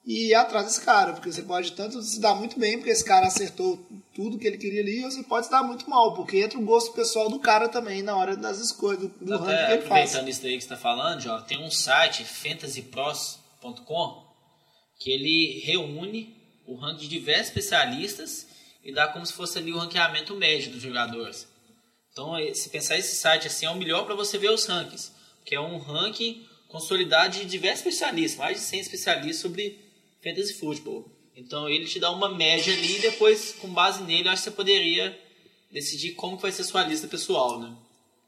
e 0.05 0.29
ir 0.29 0.33
atrás 0.33 0.65
desse 0.65 0.81
cara. 0.81 1.13
Porque 1.13 1.31
você 1.31 1.43
pode 1.43 1.71
tanto 1.73 2.01
se 2.01 2.19
dar 2.19 2.35
muito 2.35 2.59
bem, 2.59 2.77
porque 2.77 2.89
esse 2.89 3.05
cara 3.05 3.27
acertou 3.27 3.79
tudo 4.13 4.37
que 4.37 4.47
ele 4.47 4.57
queria 4.57 4.81
ali, 4.81 5.03
ou 5.03 5.11
você 5.11 5.23
pode 5.23 5.45
se 5.45 5.51
dar 5.51 5.63
muito 5.63 5.89
mal, 5.89 6.13
porque 6.13 6.39
entra 6.39 6.59
o 6.59 6.65
gosto 6.65 6.93
pessoal 6.93 7.29
do 7.29 7.39
cara 7.39 7.69
também 7.69 8.01
na 8.01 8.15
hora 8.15 8.35
das 8.35 8.59
escolhas, 8.59 8.99
do, 8.99 9.09
do 9.09 9.37
ranking 9.37 9.65
que 9.65 9.71
ele 9.71 9.81
faz. 9.81 10.09
aproveitando 10.09 10.29
isso 10.29 10.41
daí 10.41 10.57
que 10.57 10.63
você 10.63 10.73
está 10.73 10.77
falando, 10.77 11.25
ó, 11.27 11.41
tem 11.41 11.63
um 11.63 11.71
site, 11.71 12.25
fantasypros.com, 12.25 14.25
que 14.99 15.11
ele 15.11 15.61
reúne 15.65 16.35
o 16.65 16.75
ranking 16.75 17.03
de 17.03 17.07
diversos 17.07 17.47
especialistas 17.47 18.47
e 18.83 18.93
dá 18.93 19.07
como 19.07 19.25
se 19.25 19.33
fosse 19.33 19.57
ali 19.57 19.71
o 19.71 19.77
ranqueamento 19.77 20.35
médio 20.35 20.71
dos 20.71 20.81
jogadores. 20.81 21.47
Então, 22.11 22.37
eh, 22.37 22.53
se 22.53 22.69
pensar 22.69 22.97
esse 22.97 23.15
site 23.15 23.47
assim, 23.47 23.65
é 23.65 23.69
o 23.69 23.77
melhor 23.77 24.05
para 24.05 24.15
você 24.15 24.37
ver 24.37 24.51
os 24.51 24.65
rankings, 24.65 25.11
que 25.45 25.55
é 25.55 25.61
um 25.61 25.77
ranking 25.77 26.45
consolidado 26.67 27.37
de 27.37 27.45
diversos 27.45 27.85
especialistas, 27.85 28.39
mais 28.39 28.57
de 28.57 28.63
100 28.63 28.79
especialistas 28.79 29.41
sobre 29.41 29.90
fantasy 30.23 30.53
futebol. 30.53 31.05
Então, 31.35 31.67
ele 31.67 31.85
te 31.85 31.99
dá 31.99 32.11
uma 32.11 32.29
média 32.29 32.73
ali 32.73 32.97
e 32.97 33.01
depois, 33.01 33.55
com 33.59 33.69
base 33.69 34.03
nele, 34.03 34.27
eu 34.27 34.31
acho 34.31 34.43
que 34.43 34.49
você 34.49 34.55
poderia 34.55 35.17
decidir 35.71 36.11
como 36.11 36.37
vai 36.37 36.51
ser 36.51 36.63
a 36.63 36.65
sua 36.65 36.83
lista 36.83 37.07
pessoal, 37.07 37.59
né? 37.59 37.73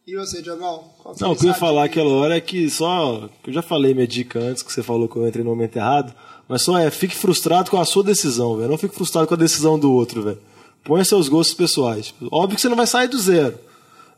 E 0.05 0.15
você, 0.17 0.41
Diogão? 0.41 0.83
Qual 1.01 1.15
Não, 1.19 1.31
o 1.31 1.35
que 1.35 1.45
eu 1.45 1.49
ia 1.49 1.53
falar 1.53 1.85
aquela 1.85 2.09
hora 2.09 2.35
é 2.35 2.41
que 2.41 2.69
só. 2.69 3.29
que 3.41 3.49
Eu 3.49 3.53
já 3.53 3.61
falei 3.61 3.93
minha 3.93 4.07
dica 4.07 4.37
antes, 4.37 4.61
que 4.61 4.71
você 4.71 4.83
falou 4.83 5.07
que 5.07 5.15
eu 5.15 5.25
entrei 5.25 5.43
no 5.43 5.49
momento 5.49 5.77
errado. 5.77 6.13
Mas 6.47 6.61
só 6.61 6.77
é, 6.77 6.91
fique 6.91 7.15
frustrado 7.15 7.71
com 7.71 7.79
a 7.79 7.85
sua 7.85 8.03
decisão, 8.03 8.57
velho. 8.57 8.69
Não 8.69 8.77
fique 8.77 8.95
frustrado 8.95 9.27
com 9.27 9.33
a 9.33 9.37
decisão 9.37 9.79
do 9.79 9.93
outro, 9.93 10.21
velho. 10.21 10.41
Põe 10.83 11.05
seus 11.05 11.29
gostos 11.29 11.55
pessoais. 11.55 12.13
Óbvio 12.29 12.57
que 12.57 12.61
você 12.61 12.67
não 12.67 12.75
vai 12.75 12.85
sair 12.85 13.07
do 13.07 13.17
zero. 13.17 13.57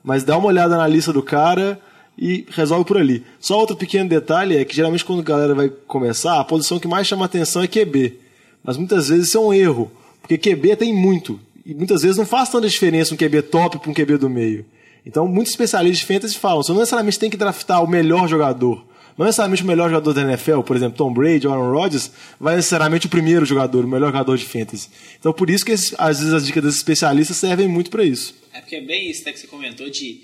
Mas 0.04 0.24
dá 0.24 0.36
uma 0.36 0.48
olhada 0.48 0.76
na 0.76 0.88
lista 0.88 1.14
do 1.14 1.22
cara 1.22 1.80
e 2.18 2.46
resolve 2.50 2.86
por 2.86 2.98
ali. 2.98 3.24
Só 3.40 3.60
outro 3.60 3.76
pequeno 3.76 4.10
detalhe 4.10 4.58
é 4.58 4.66
que 4.66 4.76
geralmente 4.76 5.04
quando 5.04 5.20
a 5.20 5.24
galera 5.24 5.54
vai 5.54 5.70
começar, 5.70 6.40
a 6.40 6.44
posição 6.44 6.80
que 6.80 6.88
mais 6.88 7.08
chama 7.08 7.26
atenção 7.26 7.62
é 7.62 7.68
QB. 7.68 8.20
Mas 8.64 8.78
muitas 8.78 9.10
vezes 9.10 9.28
isso 9.28 9.38
é 9.38 9.42
um 9.42 9.54
erro. 9.54 9.92
Porque 10.22 10.38
QB 10.38 10.76
tem 10.78 10.94
muito. 10.94 11.40
E 11.66 11.74
muitas 11.74 12.02
vezes 12.02 12.18
não 12.18 12.26
faz 12.26 12.50
tanta 12.50 12.68
diferença 12.68 13.14
um 13.14 13.18
QB 13.18 13.44
top 13.44 13.80
para 13.80 13.92
um 13.92 13.94
QB 13.94 14.18
do 14.18 14.30
meio. 14.30 14.66
Então, 15.06 15.28
muitos 15.28 15.52
especialistas 15.52 16.00
de 16.00 16.06
fantasy 16.06 16.38
falam: 16.38 16.64
você 16.64 16.72
não 16.72 16.80
necessariamente 16.80 17.20
tem 17.20 17.30
que 17.30 17.38
draftar 17.38 17.84
o 17.84 17.88
melhor 17.88 18.28
jogador. 18.28 18.84
Não 19.18 19.26
necessariamente 19.26 19.64
o 19.64 19.68
melhor 19.68 19.90
jogador 19.90 20.14
da 20.14 20.22
NFL, 20.24 20.62
por 20.62 20.76
exemplo, 20.76 20.98
Tom 20.98 21.14
Brady 21.14 21.48
Aaron 21.48 21.72
Rodgers, 21.72 22.12
vai 22.38 22.58
necessariamente 22.58 23.08
o 23.08 23.10
primeiro 23.10 23.46
jogador, 23.46 23.86
o 23.86 23.88
melhor 23.88 24.08
jogador 24.08 24.38
de 24.38 24.44
fantasy. 24.44 24.90
Então, 25.18 25.32
por 25.32 25.50
isso 25.50 25.64
que 25.64 25.72
às 25.72 26.20
vezes 26.20 26.34
as 26.34 26.46
dicas 26.46 26.62
desses 26.62 26.80
especialistas 26.80 27.38
servem 27.38 27.68
muito 27.68 27.90
para 27.90 28.04
isso. 28.04 28.36
É 28.52 28.60
porque 28.60 28.76
é 28.76 28.82
bem 28.82 29.10
isso 29.10 29.24
né, 29.24 29.32
que 29.32 29.40
você 29.40 29.48
comentou 29.48 29.90
de 29.90 30.22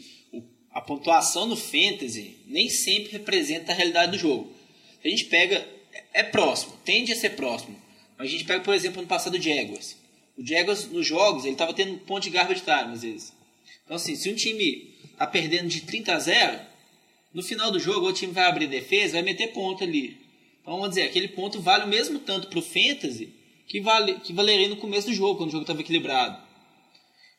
a 0.74 0.82
pontuação 0.82 1.46
no 1.46 1.56
fantasy 1.56 2.38
nem 2.48 2.70
sempre 2.70 3.12
representa 3.12 3.72
a 3.72 3.76
realidade 3.76 4.12
do 4.12 4.18
jogo. 4.18 4.52
A 5.04 5.08
gente 5.08 5.26
pega, 5.26 5.68
é- 6.14 6.24
próximo, 6.24 6.74
tende 6.86 7.12
a 7.12 7.16
ser 7.16 7.32
próximo. 7.32 7.76
A 8.18 8.26
gente 8.26 8.46
pega, 8.46 8.62
por 8.62 8.74
exemplo, 8.74 9.00
ano 9.00 9.08
passado 9.08 9.36
o 9.36 9.42
Jaguars. 9.42 9.98
O 10.38 10.46
Jaguars, 10.46 10.90
nos 10.90 11.06
jogos, 11.06 11.44
ele 11.44 11.54
estava 11.54 11.74
tendo 11.74 11.98
ponto 12.00 12.24
de 12.24 12.30
garbage 12.30 12.62
time, 12.62 12.94
às 12.94 13.02
vezes. 13.02 13.34
Então, 13.84 13.96
assim, 13.96 14.16
se 14.16 14.30
um 14.30 14.36
time 14.36 14.96
tá 15.18 15.28
perdendo 15.28 15.68
de 15.68 15.82
30 15.82 16.14
a 16.14 16.20
0, 16.20 16.60
no 17.34 17.44
final 17.44 17.72
do 17.72 17.80
jogo 17.80 18.08
o 18.08 18.14
time 18.14 18.32
vai 18.32 18.46
abrir 18.46 18.68
defesa, 18.68 19.14
vai 19.14 19.22
meter 19.22 19.48
ponto 19.48 19.84
ali. 19.84 20.18
Então, 20.62 20.76
vamos 20.76 20.90
dizer, 20.90 21.04
aquele 21.04 21.30
ponto 21.30 21.60
vale 21.60 21.86
o 21.86 21.88
mesmo 21.88 22.20
tanto 22.20 22.48
pro 22.48 22.62
fantasy 22.62 23.34
que, 23.68 23.82
vale, 23.82 24.20
que 24.20 24.32
valeria 24.34 24.70
no 24.70 24.78
começo 24.78 25.08
do 25.08 25.14
jogo, 25.14 25.38
quando 25.38 25.50
o 25.50 25.52
jogo 25.52 25.64
estava 25.64 25.82
equilibrado. 25.82 26.38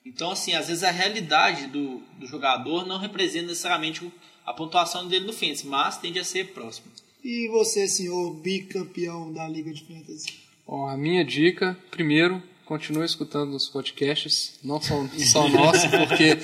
Então, 0.04 0.30
assim, 0.32 0.52
às 0.54 0.66
vezes 0.68 0.82
a 0.82 0.90
realidade 0.90 1.66
do, 1.68 2.02
do 2.18 2.26
jogador 2.26 2.86
não 2.86 2.98
representa 2.98 3.46
necessariamente 3.46 4.10
a 4.44 4.52
pontuação 4.52 5.06
dele 5.06 5.26
no 5.26 5.32
fantasy, 5.32 5.66
mas 5.66 5.96
tende 5.98 6.18
a 6.18 6.24
ser 6.24 6.52
próximo. 6.52 6.86
E 7.24 7.48
você, 7.48 7.86
senhor 7.86 8.34
bicampeão 8.34 9.32
da 9.32 9.46
Liga 9.48 9.72
de 9.72 9.84
Fantasy? 9.84 10.34
Ó, 10.66 10.88
a 10.88 10.96
minha 10.96 11.24
dica, 11.24 11.78
primeiro, 11.90 12.42
continue 12.64 13.04
escutando 13.04 13.54
os 13.54 13.68
podcasts, 13.68 14.58
não 14.64 14.80
só, 14.82 15.06
só 15.30 15.46
nosso, 15.50 15.88
porque 15.90 16.36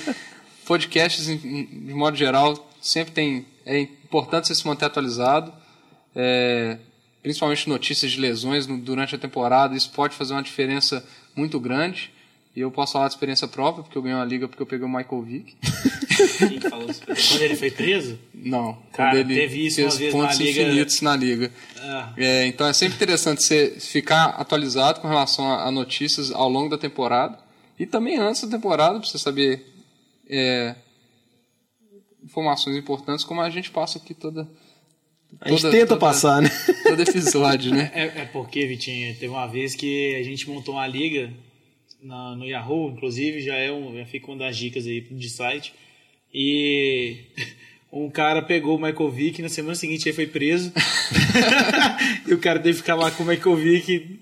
podcasts, 0.65 1.25
de 1.25 1.93
modo 1.93 2.15
geral, 2.15 2.71
sempre 2.81 3.13
tem. 3.13 3.45
É 3.65 3.79
importante 3.79 4.47
você 4.47 4.55
se 4.55 4.65
manter 4.65 4.85
atualizado, 4.85 5.53
é, 6.15 6.77
principalmente 7.21 7.67
notícias 7.67 8.11
de 8.11 8.19
lesões 8.19 8.65
no- 8.67 8.77
durante 8.77 9.15
a 9.15 9.17
temporada, 9.17 9.75
isso 9.75 9.91
pode 9.91 10.15
fazer 10.15 10.33
uma 10.33 10.43
diferença 10.43 11.05
muito 11.35 11.59
grande. 11.59 12.11
E 12.59 12.61
eu 12.61 12.69
posso 12.69 12.91
falar 12.91 13.07
de 13.07 13.13
experiência 13.13 13.47
própria, 13.47 13.83
porque 13.83 13.97
eu 13.97 14.01
ganhei 14.01 14.17
uma 14.17 14.25
liga 14.25 14.45
porque 14.45 14.61
eu 14.61 14.65
peguei 14.67 14.85
o 14.85 14.89
Michael 14.89 15.21
Vick. 15.21 15.55
Quem 16.39 16.59
que 16.59 16.69
falou 16.69 16.89
isso? 16.89 17.01
Quando 17.05 17.41
ele 17.41 17.55
foi 17.55 17.71
preso? 17.71 18.19
Não, 18.33 18.77
Cara, 18.91 19.11
quando 19.11 19.31
ele 19.31 19.35
teve 19.39 19.65
isso 19.65 19.79
uma 19.81 19.87
fez 19.91 19.99
vez 19.99 20.11
pontos 20.13 20.37
na 20.37 20.43
liga- 20.45 20.61
infinitos 20.63 21.01
na 21.01 21.15
liga. 21.15 21.51
Ah. 21.79 22.13
É, 22.17 22.45
então 22.47 22.67
é 22.67 22.73
sempre 22.73 22.95
interessante 22.95 23.41
você 23.43 23.77
ficar 23.79 24.25
atualizado 24.31 24.99
com 24.99 25.07
relação 25.07 25.49
a, 25.49 25.67
a 25.67 25.71
notícias 25.71 26.31
ao 26.31 26.49
longo 26.49 26.67
da 26.69 26.77
temporada 26.77 27.39
e 27.79 27.85
também 27.85 28.17
antes 28.17 28.41
da 28.43 28.49
temporada, 28.57 28.99
para 28.99 29.07
você 29.07 29.17
saber 29.17 29.65
é, 30.29 30.75
informações 32.23 32.75
importantes, 32.75 33.23
como 33.23 33.39
a 33.41 33.49
gente 33.49 33.71
passa 33.71 33.97
aqui 33.97 34.13
toda. 34.13 34.47
A 35.39 35.49
gente 35.49 35.61
toda- 35.61 35.71
tenta 35.73 35.87
toda- 35.87 35.99
passar, 36.01 36.41
né? 36.41 36.49
Todo 36.83 37.01
episódio, 37.01 37.73
né? 37.73 37.89
É, 37.93 38.03
é 38.21 38.25
porque, 38.25 38.65
Vitinho, 38.67 39.13
teve 39.13 39.27
uma 39.29 39.47
vez 39.47 39.75
que 39.75 40.15
a 40.15 40.23
gente 40.23 40.49
montou 40.49 40.73
uma 40.75 40.87
liga 40.87 41.31
na- 42.01 42.35
no 42.35 42.45
Yahoo, 42.45 42.89
inclusive, 42.91 43.41
já 43.41 43.55
é 43.55 43.71
um, 43.71 43.95
já 43.97 44.05
fica 44.05 44.27
uma 44.27 44.37
das 44.37 44.57
dicas 44.57 44.85
aí 44.85 45.01
de 45.01 45.29
site. 45.29 45.73
E 46.33 47.17
um 47.91 48.09
cara 48.09 48.41
pegou 48.41 48.77
o 48.77 48.81
Michael 48.81 49.09
Vick 49.11 49.39
e 49.39 49.41
na 49.41 49.49
semana 49.49 49.75
seguinte 49.75 50.07
ele 50.07 50.15
foi 50.15 50.27
preso. 50.27 50.71
e 52.27 52.33
o 52.33 52.37
cara 52.39 52.59
teve 52.59 52.73
que 52.75 52.81
ficar 52.81 52.95
lá 52.95 53.11
com 53.11 53.23
o 53.23 53.25
Michael 53.27 53.55
Vick, 53.55 54.19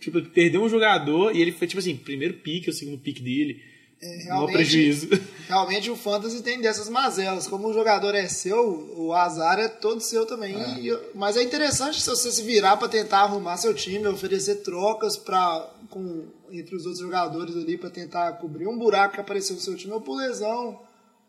tipo, 0.00 0.22
perdeu 0.22 0.62
um 0.62 0.68
jogador 0.68 1.34
e 1.34 1.40
ele 1.40 1.52
foi 1.52 1.66
tipo 1.66 1.78
assim, 1.80 1.96
primeiro 1.96 2.34
pique, 2.34 2.70
o 2.70 2.72
segundo 2.72 2.98
pique 2.98 3.20
dele. 3.22 3.62
É, 4.00 4.26
Maior 4.28 4.46
prejuízo. 4.52 5.08
Realmente 5.48 5.90
o 5.90 5.96
Fantasy 5.96 6.40
tem 6.40 6.60
dessas 6.60 6.88
mazelas. 6.88 7.48
Como 7.48 7.66
o 7.66 7.74
jogador 7.74 8.14
é 8.14 8.28
seu, 8.28 8.94
o 8.96 9.12
azar 9.12 9.58
é 9.58 9.66
todo 9.66 10.00
seu 10.00 10.24
também. 10.24 10.54
E 10.80 10.86
eu- 10.86 11.10
mas 11.16 11.36
é 11.36 11.42
interessante 11.42 12.00
se 12.00 12.08
você 12.08 12.30
se 12.30 12.44
virar 12.44 12.76
para 12.76 12.86
tentar 12.88 13.22
arrumar 13.22 13.56
seu 13.56 13.74
time, 13.74 14.06
oferecer 14.06 14.62
trocas 14.62 15.16
pra, 15.16 15.68
com, 15.90 16.26
entre 16.52 16.76
os 16.76 16.84
outros 16.84 17.02
jogadores 17.02 17.56
ali 17.56 17.76
para 17.76 17.90
tentar 17.90 18.32
cobrir 18.32 18.66
um 18.66 18.78
buraco 18.78 19.14
que 19.14 19.20
apareceu 19.20 19.54
no 19.54 19.62
seu 19.62 19.76
time, 19.76 19.92
ou 19.92 20.00
por 20.00 20.16
lesão, 20.16 20.80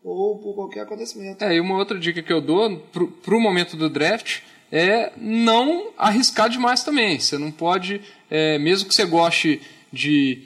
ou 0.02 0.38
por 0.38 0.54
qualquer 0.54 0.80
acontecimento. 0.80 1.42
É, 1.42 1.54
e 1.54 1.60
uma 1.60 1.76
outra 1.76 1.98
dica 1.98 2.22
que 2.22 2.32
eu 2.32 2.40
dou 2.40 2.78
pro, 2.92 3.08
pro 3.08 3.40
momento 3.40 3.76
do 3.76 3.88
draft 3.88 4.40
é 4.72 5.12
não 5.16 5.90
arriscar 5.98 6.48
demais 6.48 6.84
também. 6.84 7.18
Você 7.18 7.36
não 7.36 7.50
pode, 7.50 8.00
é, 8.30 8.58
mesmo 8.58 8.88
que 8.88 8.94
você 8.94 9.04
goste 9.04 9.60
de 9.92 10.42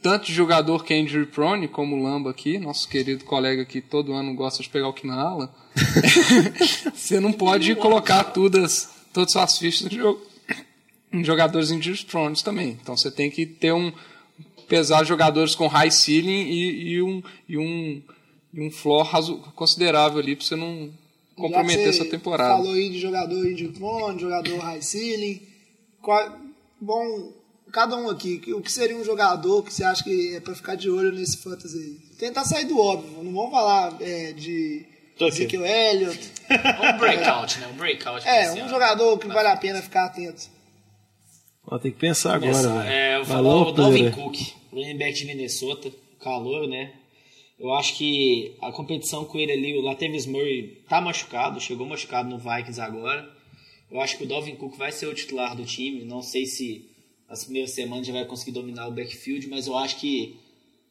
tanto 0.00 0.26
de 0.26 0.32
jogador 0.32 0.84
que 0.84 0.94
é 0.94 0.98
injury 0.98 1.26
prone, 1.26 1.66
como 1.66 1.96
o 1.96 2.02
Lamba 2.02 2.30
aqui, 2.30 2.58
nosso 2.58 2.88
querido 2.88 3.24
colega 3.24 3.64
que 3.64 3.80
todo 3.80 4.12
ano 4.12 4.34
gosta 4.34 4.62
de 4.62 4.68
pegar 4.68 4.88
o 4.88 4.92
Kinala, 4.92 5.52
você 6.94 7.18
não 7.18 7.32
pode 7.32 7.74
colocar 7.74 8.24
todas, 8.24 8.90
todas 9.12 9.32
suas 9.32 9.58
fichas 9.58 9.92
em, 9.92 9.98
jo- 11.12 11.18
em 11.18 11.24
jogadores 11.24 11.70
injury 11.70 12.04
prone 12.04 12.36
também. 12.42 12.78
Então 12.80 12.96
você 12.96 13.10
tem 13.10 13.30
que 13.30 13.46
ter 13.46 13.72
um 13.72 13.92
pesar 14.68 15.04
jogadores 15.04 15.54
com 15.54 15.66
high 15.66 15.90
ceiling 15.90 16.42
e, 16.50 16.92
e 16.94 17.02
um, 17.02 17.22
e 17.48 17.58
um 17.58 18.02
e 18.54 18.60
um 18.66 18.70
floor 18.70 19.06
considerável 19.54 20.18
ali 20.18 20.34
para 20.34 20.44
você 20.44 20.56
não 20.56 20.90
comprometer 21.36 21.88
essa 21.88 22.04
você 22.04 22.10
temporada. 22.10 22.56
Falou 22.56 22.72
aí 22.72 22.88
de 22.88 22.98
jogador 22.98 23.46
injury 23.46 23.72
prone, 23.72 24.20
jogador 24.20 24.58
high 24.58 24.82
ceiling. 24.82 25.42
Qual- 26.02 26.38
bom, 26.80 27.32
cada 27.72 27.96
um 27.96 28.08
aqui, 28.08 28.40
o 28.54 28.60
que 28.62 28.72
seria 28.72 28.96
um 28.96 29.04
jogador 29.04 29.62
que 29.62 29.72
você 29.72 29.84
acha 29.84 30.02
que 30.02 30.34
é 30.36 30.40
para 30.40 30.54
ficar 30.54 30.74
de 30.76 30.88
olho 30.90 31.12
nesse 31.12 31.36
fantasy 31.38 31.76
aí? 31.78 32.16
Tentar 32.18 32.44
sair 32.44 32.64
do 32.64 32.78
óbvio, 32.78 33.22
não 33.22 33.32
vamos 33.32 33.50
falar 33.50 33.96
é, 34.00 34.32
de. 34.32 34.84
Ezekiel 35.20 35.64
Elliott. 35.66 36.30
Um 36.48 36.98
breakout, 36.98 37.58
né? 37.60 37.66
Um 37.72 37.76
breakout. 37.76 38.26
É, 38.26 38.52
um 38.64 38.68
jogador 38.68 39.18
que 39.18 39.26
vale 39.28 39.48
a 39.48 39.56
pena 39.56 39.82
ficar 39.82 40.06
atento. 40.06 40.48
Ó, 41.70 41.78
tem 41.78 41.92
que 41.92 41.98
pensar 41.98 42.34
agora, 42.34 42.68
velho. 42.68 42.80
É, 42.80 43.16
eu 43.18 43.22
o 43.22 43.72
Dalvin. 43.72 44.10
Cook, 44.10 44.36
running 44.72 44.96
back 44.96 45.12
de 45.12 45.26
Minnesota, 45.26 45.92
calor, 46.18 46.66
né? 46.66 46.94
Eu 47.58 47.72
acho 47.74 47.96
que 47.96 48.54
a 48.60 48.72
competição 48.72 49.24
com 49.24 49.38
ele 49.38 49.52
ali, 49.52 49.76
o 49.76 49.82
Latavius 49.82 50.26
Murray 50.26 50.82
tá 50.88 51.00
machucado, 51.00 51.60
chegou 51.60 51.86
machucado 51.86 52.28
no 52.28 52.38
Vikings 52.38 52.80
agora. 52.80 53.28
Eu 53.90 54.00
acho 54.00 54.16
que 54.16 54.24
o 54.24 54.26
Dalvin 54.26 54.54
Cook 54.54 54.76
vai 54.76 54.92
ser 54.92 55.06
o 55.06 55.14
titular 55.14 55.56
do 55.56 55.64
time. 55.64 56.04
Não 56.04 56.22
sei 56.22 56.46
se 56.46 56.88
nas 57.28 57.44
primeiras 57.44 57.72
semanas 57.72 58.06
já 58.06 58.12
vai 58.12 58.24
conseguir 58.24 58.52
dominar 58.52 58.88
o 58.88 58.92
backfield, 58.92 59.46
mas 59.48 59.66
eu 59.66 59.76
acho 59.76 59.98
que 59.98 60.36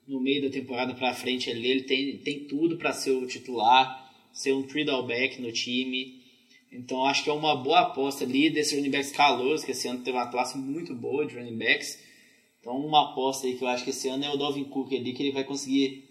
no 0.08 0.20
meio 0.20 0.44
da 0.44 0.50
temporada 0.50 0.94
pra 0.94 1.14
frente 1.14 1.50
ali, 1.50 1.68
ele 1.68 1.84
tem, 1.84 2.18
tem 2.18 2.40
tudo 2.46 2.78
para 2.78 2.94
ser 2.94 3.12
o 3.12 3.26
titular, 3.28 4.12
ser 4.32 4.54
um 4.54 4.64
three 4.64 4.86
back 4.86 5.42
no 5.42 5.52
time. 5.52 6.17
Então 6.72 7.06
acho 7.06 7.24
que 7.24 7.30
é 7.30 7.34
uma 7.34 7.56
boa 7.56 7.82
aposta 7.82 8.24
ali 8.24 8.50
desses 8.50 8.74
running 8.74 8.92
backs 8.92 9.12
calouros, 9.12 9.64
que 9.64 9.72
esse 9.72 9.88
ano 9.88 10.04
teve 10.04 10.18
uma 10.18 10.28
classe 10.28 10.58
muito 10.58 10.94
boa 10.94 11.26
de 11.26 11.36
running 11.36 11.58
backs. 11.58 12.00
Então 12.60 12.76
uma 12.78 13.12
aposta 13.12 13.48
aí 13.48 13.56
que 13.56 13.64
eu 13.64 13.68
acho 13.68 13.84
que 13.84 13.92
esse 13.92 14.08
ano 14.10 14.26
é 14.26 14.30
o 14.30 14.38
Dalvin 14.38 14.66
Cook 14.66 14.94
ali, 14.94 15.14
que 15.14 15.24
ele 15.24 15.32
vai 15.32 15.44
conseguir 15.44 16.08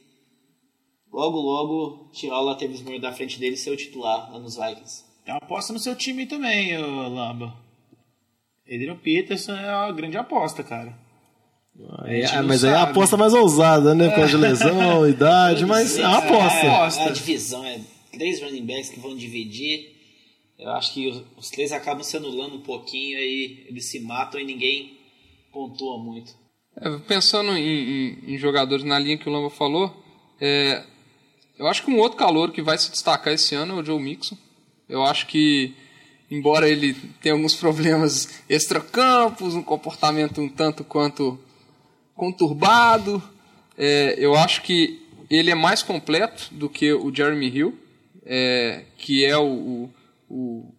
logo 1.13 1.39
logo 1.39 2.11
tirar 2.13 2.41
o 2.41 2.45
Latavius 2.45 2.83
Murray 2.83 3.01
da 3.01 3.13
frente 3.13 3.39
dele 3.39 3.55
e 3.55 3.59
ser 3.59 3.71
o 3.71 3.77
titular 3.77 4.33
lá 4.33 4.39
nos 4.39 4.57
Vikings. 4.57 5.05
Tem 5.25 5.35
uma 5.35 5.39
aposta 5.39 5.73
no 5.73 5.79
seu 5.79 5.95
time 5.95 6.27
também, 6.27 6.77
ô 6.79 7.09
Lamba. 7.09 7.55
Adrian 8.67 8.97
Peterson 8.97 9.53
é 9.53 9.75
uma 9.75 9.93
grande 9.93 10.17
aposta, 10.17 10.63
cara. 10.63 10.97
A 11.79 12.05
ah, 12.05 12.43
não 12.43 12.49
mas 12.49 12.65
aí 12.65 12.71
é 12.71 12.75
a 12.75 12.79
sabe. 12.81 12.91
aposta 12.91 13.17
mais 13.17 13.35
ousada, 13.35 13.95
né? 13.95 14.09
Por 14.09 14.17
causa 14.17 14.31
de 14.31 14.37
lesão, 14.37 15.07
idade, 15.09 15.67
mas 15.67 15.99
é 15.99 16.07
uma 16.07 16.19
aposta. 16.19 16.73
aposta. 16.73 17.03
É, 17.03 17.09
a 17.09 17.11
divisão 17.11 17.65
é 17.65 17.81
três 18.13 18.41
running 18.41 18.65
backs 18.65 18.89
que 18.89 18.99
vão 18.99 19.15
dividir. 19.15 19.96
Eu 20.59 20.71
acho 20.71 20.95
que 20.95 21.09
os, 21.37 21.51
três 21.51 21.71
acabam 21.73 22.03
se 22.03 22.17
anulando 22.17 22.57
um 22.57 22.61
pouquinho, 22.63 23.19
aí 23.19 23.67
eles 23.69 23.85
se 23.91 24.01
matam 24.01 24.41
e 24.41 24.45
ninguém 24.45 24.99
pontua 25.53 25.99
muito. 25.99 26.35
É, 26.81 26.99
pensando 27.07 27.53
em, 27.57 27.61
em- 28.29 28.35
em 28.35 28.39
jogadores 28.39 28.85
na 28.85 28.99
linha 28.99 29.19
que 29.19 29.29
o 29.29 29.33
Lamba 29.33 29.51
falou, 29.51 29.95
é, 30.41 30.83
eu 31.59 31.67
acho 31.67 31.83
que 31.85 31.91
um 31.91 31.99
outro 31.99 32.19
calor 32.19 32.53
que 32.53 32.63
vai 32.63 32.77
se 32.79 32.91
destacar 32.91 33.33
esse 33.35 33.55
ano 33.55 33.79
é 33.79 33.83
o 33.83 33.85
Joe 33.85 34.01
Mixon. 34.03 34.37
Eu 34.89 35.03
acho 35.05 35.27
que, 35.27 35.75
embora 36.31 36.69
ele 36.69 36.95
tenha 37.21 37.35
alguns 37.35 37.55
problemas 37.57 38.43
extracampos, 38.49 39.55
um 39.55 39.63
comportamento 39.63 40.41
um 40.41 40.49
tanto 40.49 40.85
quanto 40.85 41.39
conturbado, 42.15 43.23
é, 43.77 44.15
eu 44.19 44.35
acho 44.35 44.63
que 44.63 45.03
ele 45.29 45.51
é 45.51 45.55
mais 45.55 45.83
completo 45.83 46.49
do 46.53 46.69
que 46.69 46.93
o 46.93 47.15
Jeremy 47.15 47.49
Hill, 47.49 47.79
é, 48.25 48.85
que 48.97 49.25
é 49.25 49.37
o, 49.37 49.45
o, 49.45 49.95
o 50.29 50.73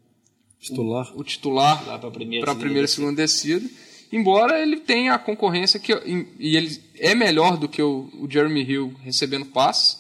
Titular. 0.60 1.12
o 1.16 1.24
titular 1.24 2.00
pra 2.00 2.10
primeira, 2.12 2.44
para 2.44 2.52
a 2.52 2.56
segunda 2.56 2.66
primeira 2.66 2.86
e 2.86 2.88
segunda 2.90 3.16
descida. 3.22 3.70
Embora 4.12 4.60
ele 4.62 4.78
tenha 4.78 5.14
a 5.14 5.20
concorrência 5.20 5.80
que 5.80 5.92
e 6.40 6.56
ele 6.56 6.82
é 6.98 7.14
melhor 7.14 7.58
do 7.58 7.68
que 7.68 7.82
o, 7.82 8.10
o 8.20 8.28
Jeremy 8.30 8.64
Hill 8.64 8.94
recebendo 9.04 9.46
passes. 9.46 10.00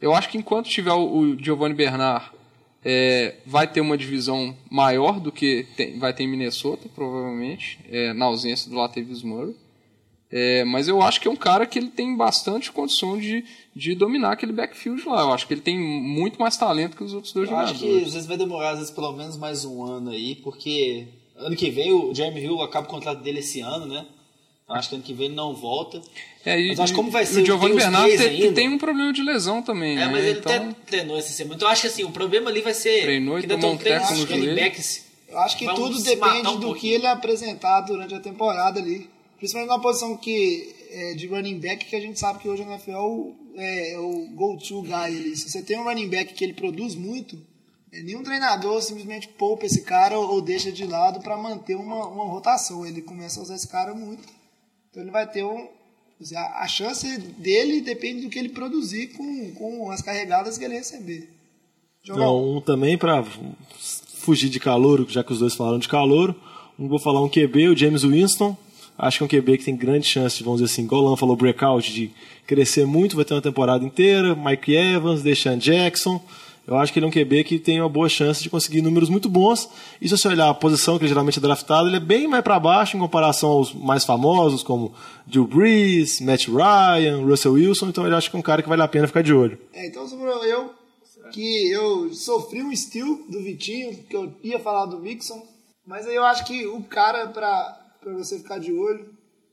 Eu 0.00 0.14
acho 0.14 0.28
que 0.28 0.38
enquanto 0.38 0.68
tiver 0.68 0.92
o, 0.92 1.04
o 1.18 1.42
Giovanni 1.42 1.74
Bernard 1.74 2.30
é, 2.84 3.36
vai 3.46 3.66
ter 3.66 3.80
uma 3.80 3.96
divisão 3.98 4.56
maior 4.70 5.18
do 5.20 5.32
que 5.32 5.66
tem- 5.76 5.98
vai 5.98 6.12
ter 6.14 6.22
em 6.24 6.28
Minnesota, 6.28 6.88
provavelmente, 6.94 7.78
é, 7.90 8.12
na 8.12 8.26
ausência 8.26 8.70
do 8.70 8.76
Latavius 8.76 9.22
Murray. 9.22 9.54
É, 10.36 10.64
mas 10.64 10.88
eu 10.88 11.00
acho 11.00 11.20
que 11.20 11.28
é 11.28 11.30
um 11.30 11.36
cara 11.36 11.64
que 11.64 11.78
ele 11.78 11.86
tem 11.90 12.16
bastante 12.16 12.72
condição 12.72 13.16
de, 13.16 13.44
de 13.74 13.94
dominar 13.94 14.32
aquele 14.32 14.52
backfield 14.52 15.06
lá. 15.08 15.20
Eu 15.20 15.32
acho 15.32 15.46
que 15.46 15.54
ele 15.54 15.60
tem 15.60 15.78
muito 15.78 16.40
mais 16.40 16.56
talento 16.56 16.96
que 16.96 17.04
os 17.04 17.14
outros 17.14 17.32
dois 17.32 17.48
Eu 17.48 17.56
acho 17.56 17.74
jogadores. 17.74 18.00
que 18.02 18.06
às 18.08 18.12
vezes 18.14 18.26
vai 18.26 18.36
demorar 18.36 18.70
às 18.70 18.78
vezes, 18.78 18.90
pelo 18.92 19.12
menos 19.12 19.36
mais 19.36 19.64
um 19.64 19.84
ano 19.84 20.10
aí, 20.10 20.34
porque 20.34 21.06
ano 21.36 21.54
que 21.54 21.70
vem 21.70 21.92
o 21.92 22.12
Jeremy 22.12 22.40
Hill 22.40 22.60
acaba 22.62 22.84
o 22.84 22.90
contrato 22.90 23.22
dele 23.22 23.38
esse 23.38 23.60
ano, 23.60 23.86
né? 23.86 24.04
Eu 24.68 24.74
acho 24.74 24.88
que 24.88 24.94
ano 24.96 25.04
que 25.04 25.14
vem 25.14 25.26
ele 25.26 25.36
não 25.36 25.54
volta. 25.54 26.02
É, 26.44 26.60
e, 26.60 26.68
Mas 26.70 26.80
acho 26.80 26.94
como 26.94 27.12
vai 27.12 27.24
ser 27.24 27.42
o 27.42 27.46
Giovanni 27.46 27.76
Bernardo 27.76 28.16
tem, 28.16 28.52
tem 28.52 28.68
um 28.68 28.78
problema 28.78 29.12
de 29.12 29.22
lesão 29.22 29.62
também, 29.62 29.92
É, 29.92 30.06
né? 30.06 30.08
mas 30.10 30.24
ele 30.24 30.38
então, 30.40 30.52
até 30.52 30.74
treinou 30.86 31.16
essa 31.16 31.32
semana. 31.32 31.54
Então 31.54 31.68
eu 31.68 31.72
acho 31.72 31.82
que 31.82 31.86
assim, 31.86 32.02
o 32.02 32.10
problema 32.10 32.50
ali 32.50 32.60
vai 32.60 32.74
ser. 32.74 33.02
Treinou 33.02 33.38
e 33.38 33.46
tomou 33.46 33.72
um 33.72 33.76
treinando 33.76 34.16
no 34.16 34.26
joelho. 34.26 34.56
backs. 34.56 35.04
Eu 35.28 35.38
acho 35.38 35.56
que 35.56 35.66
tudo 35.74 36.02
depende 36.02 36.48
um 36.48 36.58
do 36.58 36.74
que 36.74 36.88
ele 36.88 37.06
apresentar 37.06 37.82
durante 37.82 38.14
a 38.14 38.20
temporada 38.20 38.80
ali. 38.80 39.13
Principalmente 39.38 39.70
na 39.70 39.78
posição 39.78 40.16
que, 40.16 40.74
é, 40.90 41.14
de 41.14 41.26
running 41.26 41.58
back, 41.58 41.84
que 41.86 41.96
a 41.96 42.00
gente 42.00 42.18
sabe 42.18 42.38
que 42.38 42.48
hoje 42.48 42.64
na 42.64 42.74
NFL 42.74 43.32
é, 43.56 43.92
é 43.92 43.98
o 43.98 44.28
go-to 44.34 44.82
guy 44.82 44.92
ali. 44.92 45.36
Se 45.36 45.50
você 45.50 45.62
tem 45.62 45.78
um 45.78 45.84
running 45.84 46.08
back 46.08 46.34
que 46.34 46.44
ele 46.44 46.54
produz 46.54 46.94
muito, 46.94 47.38
é, 47.92 48.02
nenhum 48.02 48.22
treinador 48.22 48.80
simplesmente 48.82 49.28
poupa 49.28 49.66
esse 49.66 49.82
cara 49.82 50.18
ou, 50.18 50.34
ou 50.34 50.40
deixa 50.40 50.72
de 50.72 50.84
lado 50.84 51.20
para 51.20 51.36
manter 51.36 51.76
uma, 51.76 52.06
uma 52.06 52.24
rotação. 52.24 52.86
Ele 52.86 53.02
começa 53.02 53.40
a 53.40 53.42
usar 53.42 53.54
esse 53.54 53.68
cara 53.68 53.94
muito. 53.94 54.28
Então 54.90 55.02
ele 55.02 55.12
vai 55.12 55.30
ter 55.30 55.44
um. 55.44 55.68
A 56.54 56.68
chance 56.68 57.18
dele 57.18 57.80
depende 57.80 58.22
do 58.22 58.30
que 58.30 58.38
ele 58.38 58.48
produzir 58.48 59.08
com, 59.08 59.52
com 59.52 59.90
as 59.90 60.00
carregadas 60.00 60.56
que 60.56 60.64
ele 60.64 60.74
receber. 60.74 61.28
Não, 62.06 62.56
um 62.56 62.60
também 62.60 62.96
pra 62.96 63.24
fugir 64.14 64.48
de 64.48 64.60
calor, 64.60 65.04
já 65.08 65.24
que 65.24 65.32
os 65.32 65.38
dois 65.38 65.54
falaram 65.54 65.78
de 65.78 65.88
calor. 65.88 66.34
Um 66.78 66.88
vou 66.88 66.98
falar 66.98 67.22
um 67.22 67.28
QB, 67.28 67.68
o 67.68 67.76
James 67.76 68.02
Winston. 68.02 68.56
Acho 68.96 69.18
que 69.18 69.24
é 69.24 69.26
um 69.26 69.42
QB 69.42 69.58
que 69.58 69.64
tem 69.64 69.76
grande 69.76 70.06
chance 70.06 70.42
vamos 70.42 70.60
dizer 70.60 70.72
assim, 70.72 70.84
igual 70.84 71.02
o 71.02 71.10
Lan 71.10 71.16
falou, 71.16 71.36
breakout, 71.36 71.92
de 71.92 72.12
crescer 72.46 72.86
muito, 72.86 73.16
vai 73.16 73.24
ter 73.24 73.34
uma 73.34 73.42
temporada 73.42 73.84
inteira. 73.84 74.34
Mike 74.34 74.74
Evans, 74.74 75.22
Deshaun 75.22 75.58
Jackson. 75.58 76.22
Eu 76.66 76.78
acho 76.78 76.92
que 76.92 76.98
ele 76.98 77.04
é 77.04 77.08
um 77.08 77.12
QB 77.12 77.44
que 77.44 77.58
tem 77.58 77.78
uma 77.78 77.90
boa 77.90 78.08
chance 78.08 78.42
de 78.42 78.48
conseguir 78.48 78.80
números 78.80 79.10
muito 79.10 79.28
bons. 79.28 79.68
E 80.00 80.08
se 80.08 80.16
você 80.16 80.28
olhar 80.28 80.48
a 80.48 80.54
posição 80.54 80.96
que 80.96 81.04
ele 81.04 81.10
geralmente 81.10 81.38
é 81.38 81.42
draftado, 81.42 81.88
ele 81.88 81.96
é 81.96 82.00
bem 82.00 82.26
mais 82.26 82.42
para 82.42 82.58
baixo 82.58 82.96
em 82.96 83.00
comparação 83.00 83.50
aos 83.50 83.74
mais 83.74 84.04
famosos, 84.04 84.62
como 84.62 84.94
Drew 85.26 85.46
Brees, 85.46 86.20
Matt 86.20 86.48
Ryan, 86.48 87.22
Russell 87.22 87.52
Wilson. 87.52 87.88
Então 87.88 88.06
ele 88.06 88.14
acho 88.14 88.30
que 88.30 88.36
é 88.36 88.38
um 88.38 88.42
cara 88.42 88.62
que 88.62 88.68
vale 88.68 88.80
a 88.80 88.88
pena 88.88 89.06
ficar 89.06 89.22
de 89.22 89.34
olho. 89.34 89.58
É, 89.74 89.86
então 89.86 90.08
sobrou 90.08 90.42
eu, 90.44 90.72
que 91.32 91.70
eu 91.70 92.14
sofri 92.14 92.62
um 92.62 92.74
steal 92.74 93.18
do 93.28 93.42
Vitinho, 93.42 93.98
que 94.08 94.16
eu 94.16 94.32
ia 94.42 94.58
falar 94.58 94.86
do 94.86 94.98
Mixon, 94.98 95.42
mas 95.86 96.06
aí 96.06 96.14
eu 96.14 96.24
acho 96.24 96.46
que 96.46 96.66
o 96.66 96.82
cara 96.82 97.26
pra, 97.26 97.83
pra 98.04 98.12
você 98.12 98.38
ficar 98.38 98.58
de 98.58 98.72
olho 98.72 99.08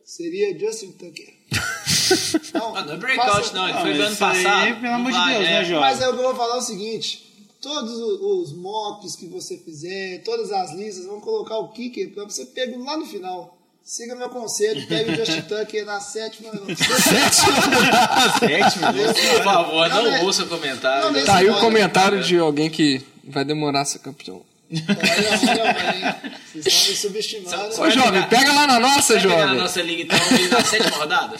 seria 0.05 0.57
Justin 0.59 0.91
Tucker. 0.91 1.33
Não, 2.53 2.75
Ah, 2.75 2.83
não 2.83 2.93
é 2.93 2.97
breakout, 2.97 3.31
faça- 3.31 3.53
não. 3.53 3.69
Ele 3.69 3.77
foi 3.79 3.93
do 3.93 3.99
mas 3.99 4.05
ano 4.07 4.13
isso 4.13 4.25
aí, 4.25 4.43
passado. 4.43 4.81
pelo 4.81 4.93
amor 4.93 5.11
de 5.13 5.17
Deus, 5.17 5.29
é. 5.29 5.39
né, 5.39 5.63
Jorge? 5.63 5.79
Mas 5.79 6.01
eu 6.01 6.15
vou 6.17 6.35
falar 6.35 6.57
o 6.57 6.61
seguinte: 6.61 7.47
todos 7.61 7.93
os 7.97 8.53
mocks 8.57 9.15
que 9.15 9.27
você 9.27 9.57
fizer, 9.57 10.21
todas 10.23 10.51
as 10.51 10.73
listas, 10.73 11.05
vão 11.05 11.21
colocar 11.21 11.57
o 11.57 11.69
kicker 11.69 12.09
pra 12.13 12.25
você 12.25 12.45
pegar 12.45 12.77
lá 12.77 12.97
no 12.97 13.05
final. 13.05 13.57
Siga 13.83 14.13
meu 14.15 14.29
conselho, 14.29 14.85
pegue 14.87 15.11
o 15.11 15.15
Justin 15.15 15.41
Tucker 15.43 15.85
na 15.85 15.99
sétima. 16.01 16.51
Sétimo? 18.39 18.85
Por 19.37 19.43
favor, 19.43 19.89
Não, 19.89 20.03
não 20.03 20.11
né? 20.11 20.21
ouça 20.23 20.43
o 20.43 20.47
comentário. 20.47 21.11
Não, 21.11 21.25
Tá 21.25 21.37
aí 21.37 21.49
o 21.49 21.59
comentário 21.59 22.21
de 22.23 22.37
alguém 22.37 22.69
que 22.69 23.01
vai 23.23 23.43
demorar 23.45 23.81
a 23.81 23.85
ser 23.85 23.99
campeão. 23.99 24.41
Olha. 24.71 26.21
Vocês 26.53 26.65
estão 26.67 26.89
me 26.89 26.95
subestimando. 26.97 27.81
Ô, 27.81 27.89
jovem, 27.89 28.23
pega 28.29 28.53
lá 28.53 28.67
na 28.67 28.79
nossa, 28.79 29.13
Vai 29.13 29.21
pegar 29.23 29.35
na 29.37 29.43
jovem. 29.47 29.61
nossa 29.61 29.81
liga, 29.81 30.01
então, 30.03 30.17
e 30.37 30.47
na 30.47 30.63
sétima 30.63 30.97
rodada? 30.97 31.37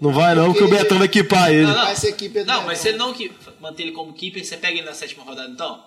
Não 0.00 0.12
vai 0.12 0.34
não, 0.34 0.52
porque 0.52 0.64
o 0.64 0.68
Betão 0.68 0.98
vai 0.98 1.06
equipar 1.06 1.50
ele. 1.50 1.62
Não, 1.62 1.74
não. 1.74 1.84
Vai 1.86 1.96
ser 1.96 2.12
keeper 2.12 2.44
do 2.44 2.48
Não, 2.52 2.64
mas 2.66 2.78
se 2.80 2.88
ele 2.88 2.98
não 2.98 3.14
que- 3.14 3.32
manter 3.60 3.84
ele 3.84 3.92
como 3.92 4.12
keeper, 4.12 4.44
você 4.44 4.56
pega 4.58 4.76
ele 4.78 4.86
na 4.86 4.92
sétima 4.94 5.24
rodada, 5.24 5.48
então? 5.50 5.82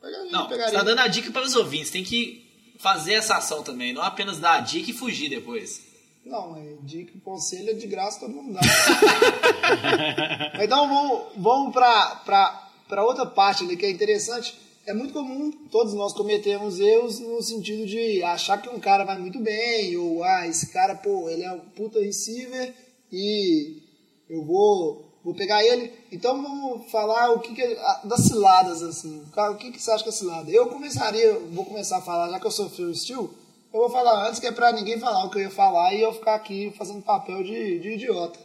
Pegaria, 0.00 0.30
Não, 0.32 0.44
você 0.44 0.48
pegaria. 0.48 0.78
tá 0.78 0.82
dando 0.84 0.98
a 1.00 1.06
dica 1.08 1.30
para 1.30 1.42
os 1.42 1.54
ouvintes. 1.54 1.90
Tem 1.90 2.02
que 2.02 2.48
fazer 2.78 3.12
essa 3.14 3.36
ação 3.36 3.62
também, 3.62 3.92
não 3.92 4.02
apenas 4.02 4.38
dar 4.38 4.54
a 4.54 4.60
dica 4.60 4.90
e 4.90 4.94
fugir 4.94 5.28
depois. 5.28 5.82
Não, 6.24 6.56
é 6.56 6.74
dica 6.86 7.12
e 7.14 7.20
conselho 7.20 7.70
é 7.70 7.74
de 7.74 7.86
graça, 7.86 8.20
todo 8.20 8.32
mundo 8.32 8.54
dá. 8.54 8.60
então 10.62 10.88
vamos, 10.88 11.22
vamos 11.36 11.72
para 11.74 13.04
outra 13.04 13.26
parte 13.26 13.64
ali 13.64 13.76
que 13.76 13.84
é 13.84 13.90
interessante. 13.90 14.54
É 14.90 14.92
muito 14.92 15.12
comum 15.12 15.52
todos 15.70 15.94
nós 15.94 16.12
cometemos 16.12 16.80
erros 16.80 17.20
no 17.20 17.40
sentido 17.40 17.86
de 17.86 18.24
achar 18.24 18.60
que 18.60 18.68
um 18.68 18.80
cara 18.80 19.04
vai 19.04 19.16
muito 19.16 19.38
bem, 19.38 19.96
ou 19.96 20.24
ah, 20.24 20.48
esse 20.48 20.66
cara, 20.72 20.96
pô, 20.96 21.30
ele 21.30 21.44
é 21.44 21.52
um 21.52 21.60
puta 21.60 22.00
receiver 22.00 22.74
e 23.12 23.84
eu 24.28 24.44
vou, 24.44 25.16
vou 25.22 25.32
pegar 25.32 25.64
ele. 25.64 25.92
Então 26.10 26.42
vamos 26.42 26.90
falar 26.90 27.30
o 27.30 27.38
que, 27.38 27.54
que 27.54 27.62
é- 27.62 28.00
das 28.02 28.24
ciladas, 28.24 28.82
assim. 28.82 29.22
O 29.32 29.54
que, 29.54 29.70
que 29.70 29.80
você 29.80 29.92
acha 29.92 30.02
que 30.02 30.08
é 30.08 30.12
cilada? 30.12 30.50
Eu 30.50 30.66
começaria, 30.66 31.38
vou 31.52 31.64
começar 31.64 31.98
a 31.98 32.02
falar, 32.02 32.28
já 32.28 32.40
que 32.40 32.46
eu 32.48 32.50
sofri 32.50 32.82
o 32.82 32.90
estilo, 32.90 33.32
eu 33.72 33.78
vou 33.78 33.90
falar 33.90 34.26
antes, 34.26 34.40
que 34.40 34.48
é 34.48 34.52
pra 34.52 34.72
ninguém 34.72 34.98
falar 34.98 35.24
o 35.24 35.30
que 35.30 35.38
eu 35.38 35.42
ia 35.42 35.50
falar 35.50 35.94
e 35.94 36.00
eu 36.00 36.12
ficar 36.12 36.34
aqui 36.34 36.74
fazendo 36.76 37.00
papel 37.00 37.44
de, 37.44 37.78
de 37.78 37.90
idiota. 37.90 38.40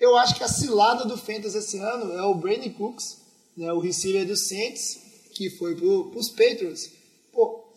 Eu 0.00 0.16
acho 0.16 0.34
que 0.34 0.42
a 0.42 0.48
cilada 0.48 1.04
do 1.04 1.16
Fantasy 1.16 1.56
esse 1.56 1.78
ano 1.78 2.12
é 2.14 2.22
o 2.22 2.34
Brandon 2.34 2.70
Cooks, 2.70 3.18
né, 3.56 3.72
o 3.72 3.78
receiver 3.78 4.26
dos 4.26 4.48
Saints, 4.48 5.06
que 5.38 5.50
foi 5.50 5.76
pro, 5.76 6.10
pros 6.10 6.28
Patriots. 6.30 6.90
Pô, 7.32 7.72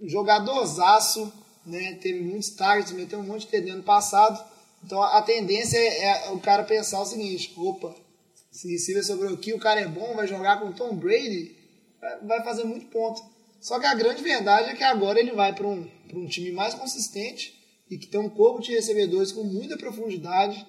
jogadorzaço, 0.00 1.30
né, 1.66 1.98
teve 2.00 2.20
muitos 2.20 2.48
targets, 2.50 2.92
meteu 2.92 3.18
um 3.18 3.22
monte 3.22 3.42
de 3.42 3.48
TD 3.48 3.70
ano 3.70 3.82
passado. 3.82 4.42
Então 4.82 5.02
a, 5.02 5.20
tendência 5.20 5.76
é, 5.76 6.26
é 6.26 6.30
o 6.30 6.40
cara 6.40 6.64
pensar 6.64 7.02
o 7.02 7.06
seguinte, 7.06 7.52
opa, 7.56 7.94
se 8.50 8.70
receiver 8.72 9.04
sobrou 9.04 9.34
aqui, 9.34 9.52
o 9.52 9.58
cara 9.58 9.80
é 9.80 9.88
bom, 9.88 10.14
vai 10.14 10.26
jogar 10.26 10.58
com 10.58 10.68
o 10.68 10.72
Tom 10.72 10.96
Brady, 10.96 11.54
vai- 12.26 12.42
fazer 12.42 12.64
muito 12.64 12.86
ponto. 12.86 13.22
Só 13.60 13.78
que 13.78 13.86
a 13.86 13.94
grande 13.94 14.22
verdade 14.22 14.70
é 14.70 14.74
que 14.74 14.84
agora 14.84 15.20
ele 15.20 15.32
vai 15.32 15.54
para 15.54 15.66
um, 15.66 15.86
um 16.14 16.26
time 16.26 16.50
mais 16.50 16.74
consistente 16.74 17.54
e 17.90 17.98
que 17.98 18.06
tem 18.06 18.20
um 18.20 18.30
corpo 18.30 18.62
de 18.62 18.72
recebedores 18.72 19.32
com 19.32 19.44
muita 19.44 19.76
profundidade, 19.76 20.66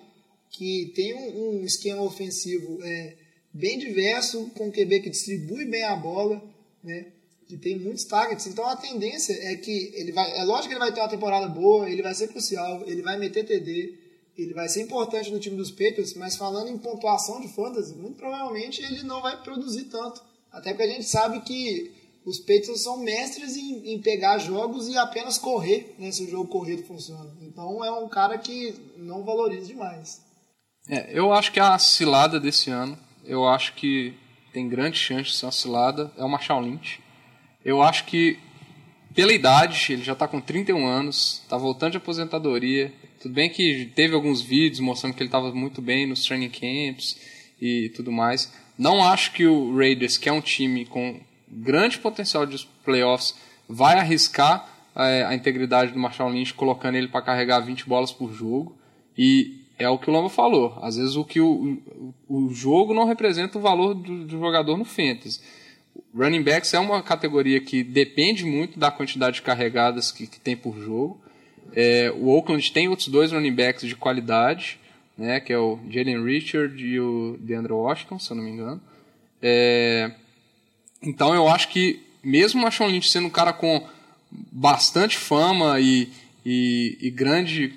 que 0.49 0.91
tem 0.93 1.13
um, 1.13 1.59
um 1.59 1.65
esquema 1.65 2.01
ofensivo 2.01 2.79
é, 2.83 3.17
bem 3.55 3.79
diverso, 3.79 4.51
com 4.57 4.67
um 4.67 4.71
QB 4.71 4.99
que 4.99 5.09
distribui 5.09 5.65
bem 5.65 5.83
a 5.83 5.95
bola, 5.95 6.43
né? 6.83 7.07
que 7.47 7.55
tem 7.57 7.79
muitos 7.79 8.03
targets. 8.03 8.47
Então 8.47 8.67
a 8.67 8.75
tendência 8.75 9.33
é 9.33 9.55
que 9.55 9.91
ele 9.95 10.11
vai. 10.11 10.37
É 10.37 10.43
lógico 10.43 10.69
que 10.69 10.73
ele 10.73 10.79
vai 10.79 10.91
ter 10.91 10.99
uma 10.99 11.09
temporada 11.09 11.47
boa, 11.47 11.89
ele 11.89 12.01
vai 12.01 12.13
ser 12.13 12.27
crucial, 12.27 12.83
ele 12.85 13.01
vai 13.01 13.17
meter 13.17 13.45
TD, 13.45 13.97
ele 14.37 14.53
vai 14.53 14.67
ser 14.67 14.81
importante 14.81 15.31
no 15.31 15.39
time 15.39 15.55
dos 15.55 15.71
Patriots, 15.71 16.13
mas 16.15 16.35
falando 16.35 16.69
em 16.69 16.77
pontuação 16.77 17.39
de 17.39 17.47
fantasy, 17.47 17.93
muito 17.95 18.17
provavelmente 18.17 18.81
ele 18.81 19.03
não 19.03 19.21
vai 19.21 19.41
produzir 19.41 19.85
tanto. 19.85 20.21
Até 20.51 20.71
porque 20.71 20.83
a 20.83 20.93
gente 20.93 21.05
sabe 21.05 21.39
que 21.41 21.91
os 22.25 22.39
Patriots 22.39 22.81
são 22.81 22.97
mestres 22.97 23.55
em, 23.55 23.93
em 23.93 24.01
pegar 24.01 24.39
jogos 24.39 24.89
e 24.89 24.97
apenas 24.97 25.37
correr, 25.37 25.95
né, 25.99 26.11
se 26.11 26.23
o 26.23 26.29
jogo 26.29 26.49
corrido 26.49 26.83
funciona. 26.83 27.31
Então 27.41 27.85
é 27.85 27.91
um 27.91 28.09
cara 28.09 28.37
que 28.37 28.73
não 28.97 29.23
valoriza 29.23 29.67
demais. 29.67 30.21
É, 30.89 31.17
eu 31.17 31.31
acho 31.31 31.51
que 31.51 31.59
a 31.59 31.77
cilada 31.79 32.39
desse 32.39 32.69
ano, 32.69 32.97
eu 33.25 33.47
acho 33.47 33.73
que 33.73 34.13
tem 34.53 34.69
grande 34.69 34.97
chance 34.97 35.31
de 35.31 35.35
ser 35.35 35.45
uma 35.45 35.51
cilada, 35.51 36.11
é 36.17 36.23
o 36.23 36.29
Marshall 36.29 36.61
Lynch. 36.61 36.99
Eu 37.63 37.81
acho 37.81 38.05
que, 38.05 38.37
pela 39.13 39.33
idade, 39.33 39.91
ele 39.91 40.03
já 40.03 40.13
está 40.13 40.27
com 40.27 40.39
31 40.39 40.85
anos, 40.87 41.41
está 41.43 41.57
voltando 41.57 41.91
de 41.91 41.97
aposentadoria. 41.97 42.93
Tudo 43.21 43.33
bem 43.33 43.49
que 43.49 43.91
teve 43.95 44.13
alguns 44.13 44.41
vídeos 44.41 44.79
mostrando 44.79 45.13
que 45.13 45.21
ele 45.21 45.27
estava 45.27 45.53
muito 45.53 45.81
bem 45.81 46.05
nos 46.05 46.23
training 46.25 46.49
camps 46.49 47.19
e 47.59 47.89
tudo 47.89 48.11
mais. 48.11 48.53
Não 48.77 49.03
acho 49.03 49.31
que 49.31 49.45
o 49.45 49.75
Raiders, 49.75 50.17
que 50.17 50.29
é 50.29 50.31
um 50.31 50.41
time 50.41 50.85
com 50.85 51.19
grande 51.49 51.97
potencial 51.97 52.45
de 52.45 52.65
playoffs, 52.83 53.35
vai 53.67 53.97
arriscar 53.97 54.69
é, 54.95 55.25
a 55.25 55.33
integridade 55.33 55.91
do 55.91 55.99
Marshall 55.99 56.29
Lynch 56.29 56.53
colocando 56.53 56.95
ele 56.95 57.07
para 57.07 57.21
carregar 57.21 57.59
20 57.59 57.87
bolas 57.87 58.11
por 58.11 58.33
jogo. 58.33 58.77
E 59.17 59.64
é 59.77 59.89
o 59.89 59.97
que 59.97 60.09
o 60.09 60.13
Lamba 60.13 60.29
falou. 60.29 60.77
Às 60.81 60.97
vezes 60.97 61.15
o 61.15 61.23
que 61.23 61.39
o, 61.39 61.79
o, 62.27 62.47
o 62.47 62.53
jogo 62.53 62.93
não 62.93 63.05
representa 63.05 63.57
o 63.57 63.61
valor 63.61 63.93
do, 63.93 64.25
do 64.25 64.39
jogador 64.39 64.77
no 64.77 64.85
fantasy. 64.85 65.39
Running 66.13 66.43
backs 66.43 66.73
é 66.73 66.79
uma 66.79 67.03
categoria 67.03 67.59
que 67.59 67.83
depende 67.83 68.45
muito 68.45 68.79
da 68.79 68.89
quantidade 68.89 69.37
de 69.37 69.41
carregadas 69.41 70.11
que, 70.11 70.27
que 70.27 70.39
tem 70.39 70.55
por 70.55 70.77
jogo. 70.79 71.19
É, 71.73 72.11
o 72.15 72.29
Oakland 72.29 72.71
tem 72.71 72.87
outros 72.87 73.09
dois 73.09 73.31
running 73.31 73.53
backs 73.53 73.87
de 73.87 73.95
qualidade, 73.95 74.79
né, 75.17 75.39
que 75.39 75.51
é 75.51 75.57
o 75.57 75.79
Jalen 75.89 76.23
Richard 76.23 76.81
e 76.83 76.99
o 76.99 77.37
DeAndre 77.39 77.73
Washington, 77.73 78.19
se 78.19 78.31
eu 78.31 78.37
não 78.37 78.43
me 78.43 78.51
engano. 78.51 78.81
É, 79.41 80.11
então 81.01 81.33
eu 81.35 81.47
acho 81.49 81.67
que 81.69 82.01
mesmo 82.23 82.59
o 82.59 82.63
Marshawn 82.63 82.87
Lynch 82.87 83.09
sendo 83.09 83.27
um 83.27 83.31
cara 83.31 83.53
com 83.53 83.85
bastante 84.31 85.17
fama 85.17 85.79
e, 85.79 86.09
e, 86.45 86.97
e 87.01 87.09
grande 87.11 87.73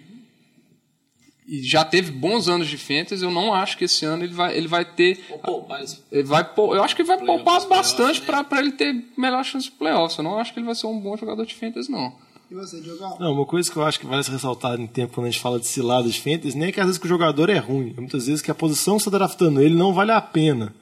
e 1.48 1.62
já 1.62 1.82
teve 1.82 2.12
bons 2.12 2.46
anos 2.46 2.68
de 2.68 2.76
fantasy, 2.76 3.24
eu 3.24 3.30
não 3.30 3.54
acho 3.54 3.78
que 3.78 3.84
esse 3.84 4.04
ano 4.04 4.22
ele 4.22 4.34
vai, 4.34 4.54
ele 4.54 4.68
vai 4.68 4.84
ter 4.84 5.24
Ou 5.30 5.38
poupar 5.38 5.82
ele 6.12 6.22
vai, 6.22 6.46
eu 6.56 6.84
acho 6.84 6.94
que 6.94 7.00
ele 7.00 7.08
vai 7.08 7.16
Playoffs, 7.16 7.44
poupar 7.44 7.68
bastante 7.68 8.20
né? 8.20 8.26
pra 8.26 8.44
para 8.44 8.60
ele 8.60 8.72
ter 8.72 8.94
melhor 9.16 9.42
chance 9.42 9.64
de 9.64 9.72
playoffs. 9.72 10.18
Eu 10.18 10.24
não 10.24 10.38
acho 10.38 10.52
que 10.52 10.58
ele 10.58 10.66
vai 10.66 10.74
ser 10.74 10.86
um 10.86 11.00
bom 11.00 11.16
jogador 11.16 11.46
de 11.46 11.54
fantasy, 11.54 11.90
não. 11.90 12.12
E 12.50 12.54
você, 12.54 12.80
Diogão? 12.80 13.16
Não, 13.18 13.32
uma 13.32 13.46
coisa 13.46 13.70
que 13.70 13.76
eu 13.76 13.82
acho 13.82 13.98
que 13.98 14.06
vale 14.06 14.22
ser 14.22 14.32
ressaltada 14.32 14.80
em 14.80 14.86
tempo 14.86 15.14
quando 15.14 15.26
a 15.26 15.30
gente 15.30 15.40
fala 15.40 15.58
de 15.58 15.66
ciladas 15.66 16.12
de 16.12 16.20
fantasy, 16.20 16.56
nem 16.56 16.68
é 16.68 16.72
que 16.72 16.80
às 16.80 16.86
vezes 16.86 17.00
que 17.00 17.06
o 17.06 17.08
jogador 17.08 17.48
é 17.48 17.58
ruim, 17.58 17.94
é 17.96 18.00
muitas 18.00 18.26
vezes 18.26 18.42
que 18.42 18.50
a 18.50 18.54
posição 18.54 18.98
que 18.98 19.04
você 19.04 19.08
está 19.08 19.16
draftando 19.16 19.62
ele 19.62 19.74
não 19.74 19.94
vale 19.94 20.12
a 20.12 20.20
pena. 20.20 20.74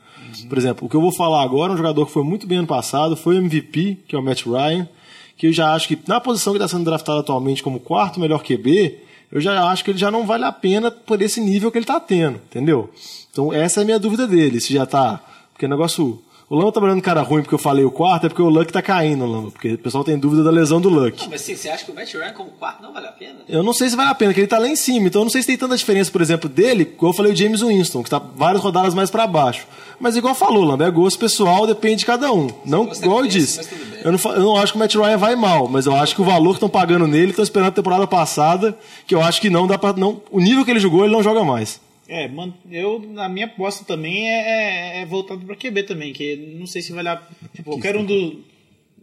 Por 0.48 0.58
exemplo, 0.58 0.86
o 0.86 0.90
que 0.90 0.96
eu 0.96 1.00
vou 1.00 1.12
falar 1.12 1.42
agora 1.42 1.72
é 1.72 1.74
um 1.74 1.76
jogador 1.76 2.06
que 2.06 2.12
foi 2.12 2.24
muito 2.24 2.46
bem 2.46 2.58
ano 2.58 2.66
passado, 2.66 3.16
foi 3.16 3.36
o 3.36 3.38
MVP, 3.38 3.98
que 4.08 4.16
é 4.16 4.18
o 4.18 4.22
Matt 4.22 4.44
Ryan, 4.44 4.88
que 5.36 5.46
eu 5.46 5.52
já 5.52 5.74
acho 5.74 5.86
que 5.88 5.98
na 6.06 6.20
posição 6.20 6.52
que 6.52 6.58
está 6.58 6.68
sendo 6.68 6.84
draftado 6.84 7.20
atualmente 7.20 7.62
como 7.62 7.78
quarto 7.78 8.18
melhor 8.18 8.42
QB, 8.42 9.05
eu 9.30 9.40
já 9.40 9.68
acho 9.68 9.84
que 9.84 9.90
ele 9.90 9.98
já 9.98 10.10
não 10.10 10.26
vale 10.26 10.44
a 10.44 10.52
pena 10.52 10.90
por 10.90 11.20
esse 11.22 11.40
nível 11.40 11.70
que 11.70 11.78
ele 11.78 11.84
está 11.84 12.00
tendo, 12.00 12.40
entendeu? 12.48 12.90
Então 13.30 13.52
essa 13.52 13.80
é 13.80 13.82
a 13.82 13.84
minha 13.84 13.98
dúvida 13.98 14.26
dele, 14.26 14.60
se 14.60 14.72
já 14.72 14.84
está... 14.84 15.20
Porque 15.52 15.66
o 15.66 15.68
negócio... 15.68 16.22
O 16.48 16.54
Lama 16.54 16.70
tá 16.70 16.80
olhando 16.80 17.02
cara 17.02 17.22
ruim 17.22 17.42
porque 17.42 17.56
eu 17.56 17.58
falei 17.58 17.84
o 17.84 17.90
quarto, 17.90 18.26
é 18.26 18.28
porque 18.28 18.40
o 18.40 18.48
Luck 18.48 18.72
tá 18.72 18.80
caindo, 18.80 19.26
Lama. 19.26 19.50
Porque 19.50 19.72
o 19.72 19.78
pessoal 19.78 20.04
tem 20.04 20.16
dúvida 20.16 20.44
da 20.44 20.50
lesão 20.52 20.80
do 20.80 20.88
Luck. 20.88 21.20
Não, 21.20 21.28
mas 21.28 21.40
sim, 21.40 21.56
você 21.56 21.68
acha 21.68 21.84
que 21.84 21.90
o 21.90 21.94
Matt 21.94 22.14
Ryan 22.14 22.32
como 22.34 22.50
quarto 22.50 22.80
não 22.80 22.92
vale 22.92 23.08
a 23.08 23.10
pena? 23.10 23.40
Eu 23.48 23.64
não 23.64 23.72
sei 23.72 23.90
se 23.90 23.96
vale 23.96 24.10
a 24.10 24.14
pena, 24.14 24.30
porque 24.30 24.42
ele 24.42 24.46
tá 24.46 24.58
lá 24.58 24.68
em 24.68 24.76
cima. 24.76 25.08
Então 25.08 25.22
eu 25.22 25.24
não 25.24 25.30
sei 25.30 25.42
se 25.42 25.48
tem 25.48 25.56
tanta 25.56 25.76
diferença, 25.76 26.08
por 26.08 26.22
exemplo, 26.22 26.48
dele, 26.48 26.84
como 26.84 27.10
eu 27.10 27.16
falei 27.16 27.32
o 27.32 27.36
James 27.36 27.62
Winston, 27.62 28.00
que 28.04 28.10
tá 28.10 28.20
várias 28.20 28.62
rodadas 28.62 28.94
mais 28.94 29.10
para 29.10 29.26
baixo. 29.26 29.66
Mas 29.98 30.16
igual 30.16 30.36
falou, 30.36 30.62
Lamba, 30.62 30.86
é 30.86 30.90
gosto 30.90 31.18
pessoal, 31.18 31.66
depende 31.66 31.96
de 31.96 32.06
cada 32.06 32.32
um. 32.32 32.48
Não, 32.64 32.92
igual 32.92 33.24
eu 33.24 33.26
disse. 33.26 33.68
Eu 34.06 34.12
não, 34.12 34.32
eu 34.34 34.40
não 34.42 34.56
acho 34.56 34.72
que 34.72 34.76
o 34.78 34.78
Matt 34.78 34.94
Ryan 34.94 35.16
vai 35.16 35.34
mal, 35.34 35.68
mas 35.68 35.84
eu 35.86 35.94
acho 35.96 36.14
que 36.14 36.20
o 36.20 36.24
valor 36.24 36.50
que 36.50 36.56
estão 36.56 36.68
pagando 36.68 37.06
nele, 37.08 37.30
estão 37.30 37.42
esperando 37.42 37.68
a 37.68 37.72
temporada 37.72 38.06
passada, 38.06 38.78
que 39.06 39.12
eu 39.14 39.20
acho 39.20 39.40
que 39.40 39.50
não 39.50 39.66
dá 39.66 39.76
pra. 39.76 39.92
Não, 39.94 40.22
o 40.30 40.40
nível 40.40 40.64
que 40.64 40.70
ele 40.70 40.78
jogou, 40.78 41.04
ele 41.04 41.12
não 41.12 41.22
joga 41.24 41.42
mais. 41.42 41.80
É, 42.06 42.28
man- 42.28 42.54
eu, 42.70 43.02
a 43.16 43.28
minha 43.28 43.46
aposta 43.46 43.84
também 43.84 44.30
é, 44.30 44.98
é, 44.98 45.02
é 45.02 45.06
voltado 45.06 45.44
para 45.44 45.56
QB 45.56 45.82
também, 45.82 46.12
que 46.12 46.36
não 46.56 46.66
sei 46.68 46.82
se 46.82 46.92
vai 46.92 47.02
lá. 47.02 47.16
Tipo, 47.52 47.70
qualquer 47.72 47.96
um 47.96 48.04
do, 48.04 48.44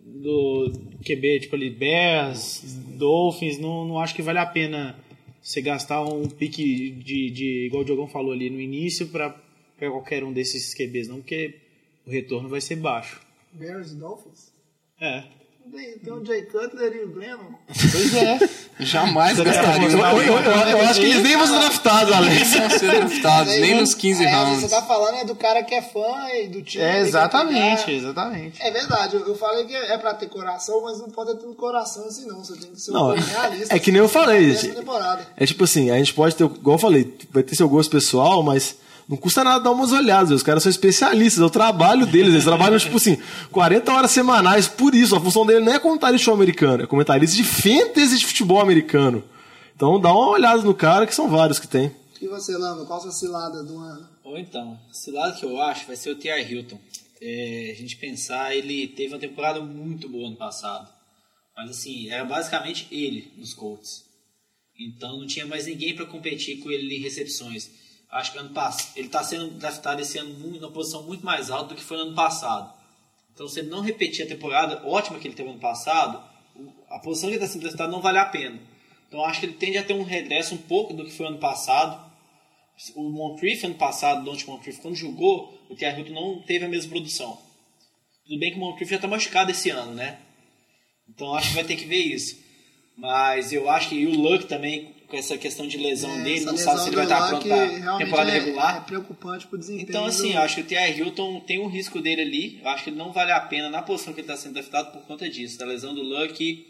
do 0.06 0.72
QB, 1.06 1.42
tipo 1.42 1.56
ali, 1.58 1.70
Bears, 1.70 2.62
Dolphins, 2.98 3.60
não, 3.60 3.86
não 3.86 4.00
acho 4.00 4.16
que 4.16 4.22
vale 4.22 4.40
a 4.40 4.46
pena 4.46 4.96
você 5.42 5.62
gastar 5.62 6.02
um 6.02 6.30
pique 6.30 6.92
de, 6.92 7.30
de 7.30 7.66
igual 7.66 7.82
o 7.82 7.86
Diogão 7.86 8.08
falou 8.08 8.32
ali 8.32 8.50
no 8.50 8.62
início, 8.62 9.08
para 9.08 9.36
pegar 9.78 9.92
qualquer 9.92 10.24
um 10.24 10.32
desses 10.32 10.74
QBs, 10.74 11.10
não, 11.10 11.18
porque 11.18 11.56
o 12.08 12.10
retorno 12.10 12.48
vai 12.48 12.62
ser 12.62 12.78
baixo. 12.78 13.20
Bears 13.52 13.92
e 13.92 13.96
Dolphins? 13.96 14.53
É. 15.04 15.24
Tem, 16.04 16.14
o 16.14 16.24
Jay 16.24 16.44
Cutler 16.44 16.94
e 16.94 17.04
o 17.04 17.10
Glennon. 17.14 17.54
Pois 17.68 18.14
é. 18.16 18.40
Jamais 18.80 19.40
Eu, 19.40 19.46
gastaria. 19.46 19.88
eu- 19.90 19.98
eu- 19.98 20.38
eu 20.70 20.82
acho 20.82 21.00
que 21.00 21.06
eles 21.08 21.24
nem 21.24 21.36
vão 21.38 21.48
ser 21.48 21.54
draftados, 21.60 22.14
Alex. 22.14 22.52
Nem 22.52 22.60
vão 22.68 22.70
ser 22.80 22.92
draftados, 22.92 23.54
nem 23.60 23.76
nos 23.80 23.94
15 23.96 24.24
é, 24.24 24.30
rounds. 24.30 24.62
Você 24.62 24.70
tá 24.70 24.82
falando 24.84 25.16
é 25.16 25.26
do 25.26 25.36
cara 25.36 25.64
que 25.64 25.74
é 25.74 25.82
fã 25.82 26.28
e 26.34 26.48
do 26.48 26.62
time. 26.62 26.84
É, 26.84 27.00
exatamente, 27.00 27.90
exatamente. 27.92 28.62
É 28.62 28.70
verdade, 28.72 29.16
eu, 29.16 29.28
eu 29.28 29.36
falei 29.36 29.66
que 29.66 29.76
é 29.76 29.98
pra 29.98 30.14
ter 30.14 30.28
coração, 30.28 30.82
mas 30.84 31.00
não 31.00 31.10
pode 31.10 31.32
ter 31.34 31.40
tanto 31.40 31.56
coração 31.56 32.06
assim 32.06 32.28
não. 32.28 32.44
Você 32.44 32.54
tem 32.58 32.72
que 32.72 32.80
ser 32.82 32.92
um 32.92 32.94
Não, 32.94 33.08
realista. 33.16 33.76
é 33.76 33.80
que 33.80 33.92
nem 33.92 34.00
eu 34.00 34.10
falei, 34.10 34.54
gente. 34.54 34.78
É 35.38 35.46
tipo 35.46 35.64
assim, 35.64 35.90
a 35.90 35.98
gente 35.98 36.14
pode 36.14 36.36
ter, 36.36 36.44
igual 36.44 36.76
eu 36.76 36.80
falei, 36.82 37.18
vai 37.32 37.42
ter 37.42 37.56
seu 37.56 37.68
gosto 37.70 37.90
pessoal, 37.90 38.44
mas 38.44 38.76
não 39.14 39.18
custa 39.18 39.44
nada 39.44 39.64
dar 39.64 39.72
umas 39.72 39.92
olhadas. 39.92 40.32
Os 40.32 40.42
caras 40.42 40.64
são 40.64 40.70
especialistas, 40.70 41.42
é 41.42 41.46
o 41.46 41.50
trabalho 41.50 42.06
deles. 42.08 42.34
Eles 42.34 42.44
trabalham, 42.44 42.80
tipo 42.80 42.98
assim, 42.98 43.18
40 43.52 43.94
horas 43.94 44.12
semanais 44.12 44.68
por 44.68 44.96
isso. 44.96 45.16
A 45.16 45.22
função 45.22 45.46
dele 45.46 45.64
não 45.64 45.74
é 45.74 45.80
comentarista 45.80 46.32
americano, 46.32 46.84
é 46.84 46.88
comentarista 46.88 47.36
de 47.36 47.44
fantasy 47.44 48.18
de 48.18 48.26
futebol 48.26 48.60
americano. 48.60 49.24
Então 49.76 50.00
dá 50.00 50.12
uma 50.12 50.30
olhada 50.30 50.62
no 50.64 50.74
cara, 50.74 51.06
que 51.06 51.14
são 51.14 51.30
vários 51.30 51.60
que 51.60 51.68
tem. 51.68 51.92
E 52.20 52.28
você, 52.28 52.58
Lama, 52.58 52.86
qual 52.86 53.00
a 53.00 53.02
sua 53.04 53.12
cilada 53.12 53.64
do 53.64 53.78
ano? 53.78 54.10
Ou 54.24 54.38
então, 54.38 54.80
esse 54.92 55.12
lado 55.12 55.38
que 55.38 55.46
eu 55.46 55.62
acho 55.62 55.86
vai 55.86 55.96
ser 55.96 56.10
o 56.10 56.16
T.R. 56.16 56.42
Hilton. 56.42 56.80
É, 57.22 57.70
a 57.72 57.80
gente 57.80 57.98
pensar, 57.98 58.56
ele 58.56 58.88
teve 58.88 59.14
uma 59.14 59.20
temporada 59.20 59.60
muito 59.62 60.10
boa 60.10 60.28
ano 60.28 60.38
passado. 60.38 60.90
Mas 61.56 61.70
assim, 61.70 62.10
era 62.10 62.26
basicamente 62.26 62.88
ele 62.92 63.32
nos 63.38 63.54
Colts. 63.54 64.06
Então 64.80 65.20
não 65.20 65.28
tinha 65.28 65.46
mais 65.46 65.68
ninguém 65.68 65.96
para 65.96 66.06
competir 66.06 66.60
com 66.60 66.72
ele 66.72 66.96
em 66.96 67.00
recepções. 67.00 67.83
Acho 68.14 68.32
que 68.32 68.38
ano 68.38 68.52
passado, 68.52 68.92
ele 68.96 69.08
está 69.08 69.24
sendo 69.24 69.50
draftado 69.52 70.02
esse 70.02 70.20
ano 70.20 70.34
numa 70.36 70.70
posição 70.70 71.02
muito 71.04 71.26
mais 71.26 71.50
alta 71.50 71.70
do 71.70 71.76
que 71.76 71.84
foi 71.84 71.98
no 71.98 72.04
ano 72.04 72.16
passado. 72.16 72.72
Então 73.34 73.48
se 73.48 73.60
ele 73.60 73.70
não 73.70 73.82
repetir 73.82 74.24
a 74.24 74.30
temporada 74.30 74.86
ótima 74.88 75.18
que 75.18 75.28
ele 75.28 75.36
teve 75.36 75.50
ano 75.50 75.60
passado, 75.60 76.24
a 76.90 77.00
posição 77.00 77.30
que 77.30 77.36
ele 77.36 77.44
está 77.44 77.52
sendo 77.52 77.64
draftado 77.64 77.92
não 77.92 78.02
vale 78.02 78.20
a 78.20 78.26
pena. 78.26 78.60
Então 79.08 79.26
acho 79.26 79.40
que 79.40 79.48
ele 79.48 79.54
tende 79.54 79.80
a 79.80 79.84
ter 79.84 79.94
um 79.94 80.04
regresso 80.04 80.54
um 80.54 80.60
pouco 80.60 80.94
do 80.94 81.04
que 81.04 81.12
foi 81.12 81.26
ano 81.26 81.40
passado. 81.40 82.12
O 82.96 83.10
Moncrief 83.10 83.64
ano 83.66 83.76
passado, 83.76 84.24
Don't 84.24 84.48
Moncrief, 84.48 84.80
quando 84.80 84.96
jogou, 84.96 85.60
o 85.70 85.76
T.R. 85.76 86.00
Hilton 86.00 86.14
não 86.14 86.42
teve 86.44 86.66
a 86.66 86.70
mesma 86.70 86.92
produção. 86.92 87.40
Tudo 88.26 88.40
bem 88.40 88.52
que 88.52 88.58
o 88.58 88.60
Moncrief 88.60 88.92
já 88.92 88.98
está 88.98 89.08
machucado 89.08 89.50
esse 89.50 89.72
ano, 89.72 89.94
né? 89.96 90.20
Então 91.10 91.34
acho 91.34 91.50
que 91.50 91.56
vai 91.56 91.64
ter 91.64 91.76
que 91.76 91.86
ver 91.86 91.98
isso. 91.98 92.38
Mas 92.96 93.52
eu 93.52 93.70
acho 93.70 93.90
que 93.90 94.06
o 94.06 94.12
Luck 94.12 94.46
também, 94.46 94.94
com 95.14 95.18
essa 95.20 95.38
questão 95.38 95.68
de 95.68 95.78
lesão 95.78 96.10
É, 96.10 96.24
dele, 96.24 96.46
não 96.46 96.58
sabe 96.58 96.82
se 96.82 96.88
ele 96.90 96.96
vai 96.96 97.06
estar 97.06 97.20
Luck 97.32 97.48
pronto 97.48 97.48
para 97.48 97.98
temporada 98.00 98.32
é, 98.32 98.40
regular. 98.40 98.78
É 98.78 98.80
preocupante 98.82 99.46
pro 99.46 99.60
desempenho. 99.60 99.88
Então, 99.88 100.06
assim, 100.06 100.30
do- 100.30 100.34
eu 100.34 100.42
acho 100.42 100.56
que 100.56 100.62
o 100.62 100.66
T.R. 100.66 101.00
Hilton 101.00 101.40
tem 101.42 101.60
um 101.60 101.68
risco 101.68 102.02
dele 102.02 102.24
ali. 102.24 102.60
Eu 102.64 102.70
acho 102.70 102.84
que 102.84 102.90
ele 102.90 102.98
não 102.98 103.14
vale 103.14 103.32
a 103.32 103.40
pena 103.40 103.70
na 103.70 103.84
posição 103.84 104.12
que 104.12 104.22
ele 104.22 104.28
está 104.28 104.36
sendo 104.36 104.54
draftado 104.54 104.92
por 104.92 105.04
conta 105.06 105.30
disso. 105.30 105.60
Da 105.60 105.66
lesão 105.66 105.94
do 105.94 106.02
Luck 106.02 106.44
e 106.44 106.66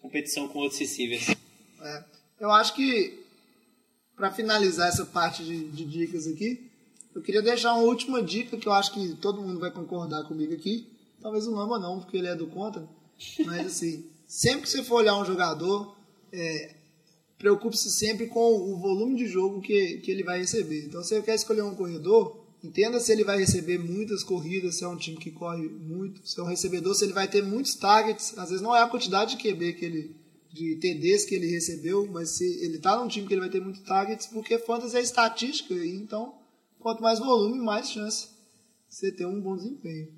competição 0.00 0.48
com 0.48 0.60
outros 0.60 0.80
receivers. 0.80 1.28
É, 1.82 2.04
eu 2.40 2.50
acho 2.50 2.72
que, 2.74 3.20
para 4.16 4.30
finalizar 4.30 4.88
essa 4.88 5.04
parte 5.04 5.44
de, 5.44 5.64
de 5.68 5.84
dicas 5.84 6.26
aqui, 6.26 6.70
eu 7.14 7.20
queria 7.20 7.42
deixar 7.42 7.74
uma 7.74 7.82
última 7.82 8.22
dica 8.22 8.56
que 8.56 8.66
eu 8.66 8.72
acho 8.72 8.90
que 8.94 9.16
todo 9.16 9.42
mundo 9.42 9.60
vai 9.60 9.70
concordar 9.70 10.24
comigo 10.24 10.54
aqui. 10.54 10.88
Talvez 11.20 11.46
o 11.46 11.50
Lamba 11.54 11.78
não, 11.78 12.00
porque 12.00 12.16
ele 12.16 12.26
é 12.28 12.34
do 12.34 12.46
contra. 12.46 12.88
Mas, 13.44 13.66
assim, 13.66 14.06
sempre 14.26 14.62
que 14.62 14.70
você 14.70 14.82
for 14.82 14.94
olhar 15.02 15.14
um 15.20 15.26
jogador, 15.26 15.94
é, 16.32 16.74
preocupe-se 17.42 17.90
sempre 17.90 18.28
com 18.28 18.54
o 18.54 18.78
volume 18.78 19.16
de 19.16 19.26
jogo 19.26 19.60
que, 19.60 19.96
que 19.96 20.12
ele 20.12 20.22
vai 20.22 20.38
receber. 20.38 20.84
Então, 20.84 21.02
se 21.02 21.08
você 21.08 21.20
quer 21.22 21.34
escolher 21.34 21.62
um 21.62 21.74
corredor, 21.74 22.40
entenda 22.62 23.00
se 23.00 23.10
ele 23.10 23.24
vai 23.24 23.36
receber 23.36 23.78
muitas 23.78 24.22
corridas, 24.22 24.76
se 24.76 24.84
é 24.84 24.88
um 24.88 24.96
time 24.96 25.16
que 25.16 25.32
corre 25.32 25.68
muito, 25.68 26.24
se 26.24 26.38
é 26.38 26.42
um 26.44 26.46
recebedor, 26.46 26.94
se 26.94 27.04
ele 27.04 27.12
vai 27.12 27.26
ter 27.26 27.42
muitos 27.42 27.74
targets. 27.74 28.38
Às 28.38 28.50
vezes 28.50 28.62
não 28.62 28.76
é 28.76 28.80
a 28.80 28.86
quantidade 28.86 29.34
de 29.34 29.42
QB 29.42 29.72
que 29.72 29.84
ele, 29.84 30.16
de 30.52 30.76
TDs 30.76 31.24
que 31.24 31.34
ele 31.34 31.48
recebeu, 31.48 32.08
mas 32.12 32.30
se 32.30 32.44
ele 32.64 32.78
tá 32.78 32.96
num 32.96 33.08
time 33.08 33.26
que 33.26 33.34
ele 33.34 33.40
vai 33.40 33.50
ter 33.50 33.60
muitos 33.60 33.82
targets, 33.82 34.28
porque 34.28 34.56
fantasy 34.56 34.96
é 34.96 35.00
estatística, 35.00 35.74
então 35.74 36.34
quanto 36.78 37.02
mais 37.02 37.18
volume, 37.18 37.58
mais 37.58 37.90
chance 37.90 38.28
de 38.88 38.94
você 38.94 39.10
ter 39.10 39.26
um 39.26 39.40
bom 39.40 39.56
desempenho. 39.56 40.12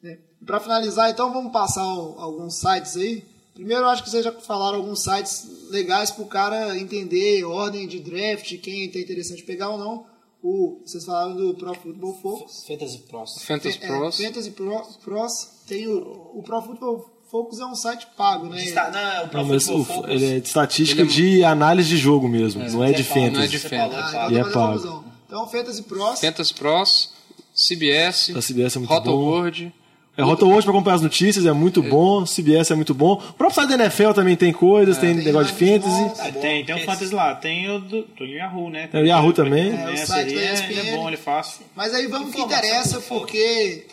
Né? 0.00 0.20
Para 0.46 0.60
finalizar, 0.60 1.10
então, 1.10 1.32
vamos 1.32 1.52
passar 1.52 1.82
alguns 1.82 2.54
sites 2.54 2.96
aí. 2.96 3.24
Primeiro, 3.58 3.86
acho 3.86 4.04
que 4.04 4.10
vocês 4.10 4.24
já 4.24 4.30
falaram 4.32 4.76
alguns 4.78 5.02
sites 5.02 5.48
legais 5.70 6.12
para 6.12 6.22
o 6.22 6.26
cara 6.28 6.78
entender 6.78 7.42
ordem 7.44 7.88
de 7.88 7.98
draft, 7.98 8.56
quem 8.60 8.88
tem 8.88 9.02
interessante 9.02 9.42
pegar 9.42 9.70
ou 9.70 9.78
não. 9.78 10.06
O, 10.40 10.80
vocês 10.86 11.04
falaram 11.04 11.34
do 11.34 11.52
Pro 11.54 11.74
Football 11.74 12.14
Focus. 12.22 12.64
Fantasy 12.68 12.98
Pros. 12.98 13.42
Fantasy 13.42 13.78
É, 13.82 13.86
Pros. 13.88 14.16
Fantasy 14.16 14.50
Pro, 14.52 14.82
Pros. 15.02 15.48
Tem 15.66 15.88
o, 15.88 15.98
o 16.36 16.42
Pro 16.44 16.62
Football 16.62 17.10
Focus 17.28 17.58
é 17.58 17.66
um 17.66 17.74
site 17.74 18.06
pago, 18.16 18.46
né? 18.46 18.64
Está, 18.64 18.90
não, 18.92 19.24
o 19.24 19.28
Pro 19.28 19.38
Não, 19.40 19.48
mas 19.48 19.64
Football 19.66 19.84
Focus- 19.96 20.10
ele 20.12 20.36
é 20.36 20.38
de 20.40 20.46
estatística 20.46 21.02
Ele 21.02 21.10
é- 21.10 21.12
de 21.14 21.44
análise 21.44 21.88
de 21.88 21.96
jogo 21.96 22.28
mesmo, 22.28 22.62
não 22.70 22.84
é 22.84 22.92
de 22.92 23.02
Você 23.02 23.08
falou, 23.08 23.24
fantasy. 23.24 23.36
não 23.36 23.42
é 23.42 23.46
de 23.48 23.58
fantasy. 23.58 24.16
Ah, 24.16 24.26
então 24.26 24.30
E 24.30 24.38
é 24.38 24.44
pago. 24.44 24.72
confusão. 24.74 25.04
Então, 25.26 25.48
Fantasy 25.48 25.82
Pros. 25.82 26.20
Fantasy 26.20 26.54
Pros, 26.54 27.10
CBS, 27.52 28.30
A 28.36 28.40
CBS 28.40 28.76
é 28.76 28.78
muito 28.78 28.88
Roto 28.90 29.10
bom. 29.10 29.16
World. 29.16 29.74
É 30.18 30.22
Rotoworld 30.22 30.64
para 30.64 30.72
acompanhar 30.74 30.96
as 30.96 31.00
notícias, 31.02 31.46
é 31.46 31.52
muito 31.52 31.80
bom. 31.80 32.24
CBS 32.24 32.72
é 32.72 32.74
muito 32.74 32.92
bom. 32.92 33.12
O 33.14 33.32
próprio 33.34 33.54
site 33.54 33.68
da 33.68 33.84
NFL 33.84 34.10
também 34.12 34.34
tem 34.36 34.52
coisas, 34.52 34.98
tem 34.98 35.14
tem 35.14 35.24
negócio 35.24 35.54
de 35.54 35.58
fantasy. 35.64 36.02
bons. 36.02 36.18
Ah, 36.20 36.32
tem, 36.32 36.64
tem 36.64 36.74
um 36.74 36.80
fantasy 36.84 37.14
lá, 37.14 37.34
tem 37.36 37.70
o 37.70 37.78
do, 37.78 38.02
do 38.02 38.24
Yahoo, 38.26 38.68
né? 38.68 38.88
Tem 38.88 39.00
o 39.00 39.06
Yahoo 39.06 39.32
também. 39.32 39.70
É, 39.80 39.84
o 39.86 39.90
É, 39.90 39.96
site 39.96 40.34
da 40.34 40.52
ESPN. 40.52 40.70
ele 40.72 40.88
é 40.88 40.96
bom, 40.96 41.06
ele 41.08 41.14
é 41.14 41.20
fácil. 41.20 41.64
Mas 41.76 41.94
aí 41.94 42.08
vamos 42.08 42.34
que 42.34 42.40
interessa, 42.40 42.96
do 42.96 43.02
foco. 43.02 43.20
porque 43.20 43.86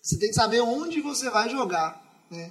você 0.00 0.18
tem 0.18 0.30
que 0.30 0.34
saber 0.34 0.60
onde 0.62 1.02
você 1.02 1.28
vai 1.28 1.50
jogar, 1.50 2.02
né? 2.30 2.50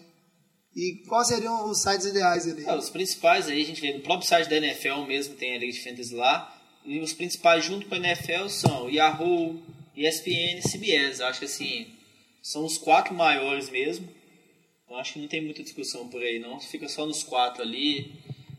E 0.75 1.03
quais 1.07 1.29
seriam 1.29 1.67
os 1.67 1.81
sites 1.81 2.05
ideais 2.05 2.47
ali? 2.47 2.63
Ah, 2.67 2.75
os 2.75 2.91
principais 2.91 3.47
aí, 3.47 3.59
a 3.59 3.65
gente 3.65 3.81
vê 3.81 3.91
no 3.91 4.01
próprio 4.01 4.27
site 4.29 4.47
da 4.47 4.57
NFL 4.57 5.01
mesmo, 5.07 5.33
tem 5.33 5.55
a 5.55 5.59
Liga 5.59 5.73
de 5.73 5.81
Fantasy 5.83 6.13
lá. 6.13 6.55
E 6.85 6.99
os 6.99 7.11
principais 7.11 7.65
junto 7.65 7.87
com 7.87 7.95
a 7.95 7.97
NFL 7.97 8.47
são 8.49 8.87
Yahoo, 8.87 9.59
ESPN 9.97 10.59
e 10.59 10.61
CBS. 10.61 11.19
Eu 11.19 11.25
acho 11.25 11.39
que 11.39 11.45
assim, 11.45 11.87
são 12.41 12.65
os 12.65 12.77
quatro 12.77 13.13
maiores 13.13 13.69
mesmo. 13.69 14.07
Eu 14.89 14.97
acho 14.97 15.13
que 15.13 15.19
não 15.19 15.27
tem 15.27 15.41
muita 15.43 15.61
discussão 15.63 16.07
por 16.07 16.21
aí 16.21 16.39
não. 16.39 16.59
Fica 16.59 16.87
só 16.89 17.05
nos 17.05 17.23
quatro 17.23 17.61
ali. 17.61 18.11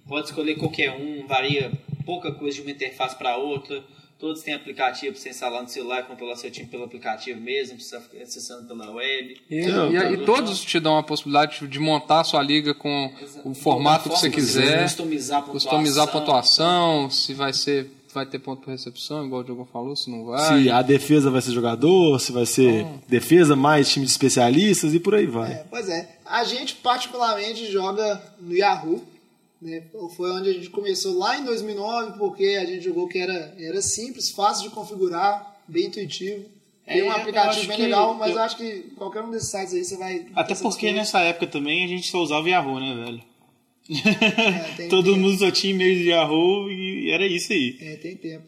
Pode 0.09 0.27
escolher 0.27 0.57
qualquer 0.57 0.91
um, 0.93 1.27
varia 1.27 1.73
pouca 2.05 2.33
coisa 2.33 2.57
de 2.57 2.63
uma 2.63 2.71
interface 2.71 3.17
para 3.17 3.37
outra. 3.37 3.83
Todos 4.19 4.43
têm 4.43 4.53
aplicativo 4.53 5.13
para 5.15 5.21
você 5.23 5.31
instalar 5.31 5.63
no 5.63 5.69
celular 5.69 6.01
e 6.01 6.03
controlar 6.03 6.37
seu 6.37 6.51
time 6.51 6.67
pelo 6.69 6.85
aplicativo 6.85 7.41
mesmo, 7.41 7.77
precisa 7.77 8.03
ficar 8.03 8.23
acessando 8.23 8.69
pela 8.69 8.91
web. 8.91 9.41
E, 9.49 9.63
Não, 9.67 9.91
e- 9.91 9.99
tá 9.99 10.13
e 10.13 10.25
todos 10.27 10.61
te 10.61 10.79
dão 10.79 10.99
a 10.99 11.03
possibilidade 11.03 11.67
de 11.67 11.79
montar 11.79 12.21
a 12.21 12.25
sua 12.25 12.43
liga 12.43 12.75
com 12.75 13.11
o 13.45 13.55
formato 13.55 14.11
que 14.11 14.17
você 14.17 14.31
Forma, 14.31 14.35
quiser, 14.35 14.83
Customizar 14.83 15.39
a 15.39 15.43
pontuação. 15.43 15.53
customizar 15.71 16.05
a 16.05 16.07
pontuação, 16.13 17.09
se 17.11 17.33
vai 17.33 17.55
ser 17.55 17.91
vai 18.13 18.27
ter 18.27 18.39
ponto 18.39 18.63
por 18.63 18.71
recepção, 18.71 19.25
igual 19.25 19.41
o 19.43 19.45
Diogo 19.45 19.69
falou, 19.73 19.95
se 19.97 20.11
não 20.11 20.25
vai. 20.25 20.63
Se 20.63 20.71
a 20.71 20.83
defesa 20.83 21.31
vai 21.31 21.41
ser 21.41 21.53
jogador, 21.53 22.19
se 22.21 22.33
vai 22.33 22.47
ser 22.47 22.87
defesa 23.09 23.55
mais 23.57 23.89
time 23.91 24.05
de 24.07 24.13
especialistas 24.13 24.95
e 24.95 25.01
por 25.01 25.15
aí 25.15 25.27
vai. 25.27 25.53
É, 25.53 25.65
pois 25.71 25.89
é. 25.89 26.17
A 26.27 26.45
gente 26.45 26.75
particularmente 26.77 27.71
joga 27.71 28.23
no 28.41 28.55
Yahoo, 28.55 29.03
né? 29.61 29.83
Foi 30.17 30.31
onde 30.31 30.49
a 30.51 30.53
gente 30.53 30.71
começou 30.71 31.19
lá 31.19 31.39
em 31.39 31.45
2009, 31.45 32.19
porque 32.19 32.59
a 32.61 32.65
gente 32.65 32.85
jogou 32.85 33.07
que 33.09 33.19
era, 33.19 33.55
era 33.59 33.83
simples, 33.83 34.31
fácil 34.31 34.69
de 34.69 34.75
configurar, 34.75 35.57
bem 35.69 35.87
intuitivo. 35.87 36.45
Tem 36.87 37.01
É, 37.01 37.05
um 37.05 37.11
aplicativo 37.13 37.67
bem 37.69 37.79
legal, 37.83 38.15
mas 38.15 38.31
eu- 38.31 38.37
eu 38.37 38.43
acho 38.43 38.57
que 38.57 38.81
qualquer 38.97 39.23
um 39.23 39.31
desses 39.31 39.49
sites 39.51 39.75
aí 39.75 39.85
você 39.85 39.97
vai. 39.97 40.27
Até 40.35 40.55
porque 40.57 40.91
nessa 40.93 41.21
época 41.21 41.47
também 41.47 41.85
a 41.85 41.89
gente 41.89 42.11
só 42.11 42.19
usava 42.19 42.45
o 42.45 42.49
Yahoo, 42.49 42.81
né, 42.81 42.95
velho? 43.05 43.23
É, 43.91 44.75
tem 44.77 44.89
Todo 44.91 45.07
tempo. 45.07 45.17
mundo 45.19 45.39
só 45.39 45.51
tinha 45.51 45.73
e-mail 45.73 45.97
de 45.99 46.09
Yahoo 46.11 46.71
e 46.71 47.11
era 47.11 47.27
isso 47.27 47.53
aí. 47.53 47.77
É, 47.81 47.97
tem 47.97 48.15
tempo. 48.17 48.45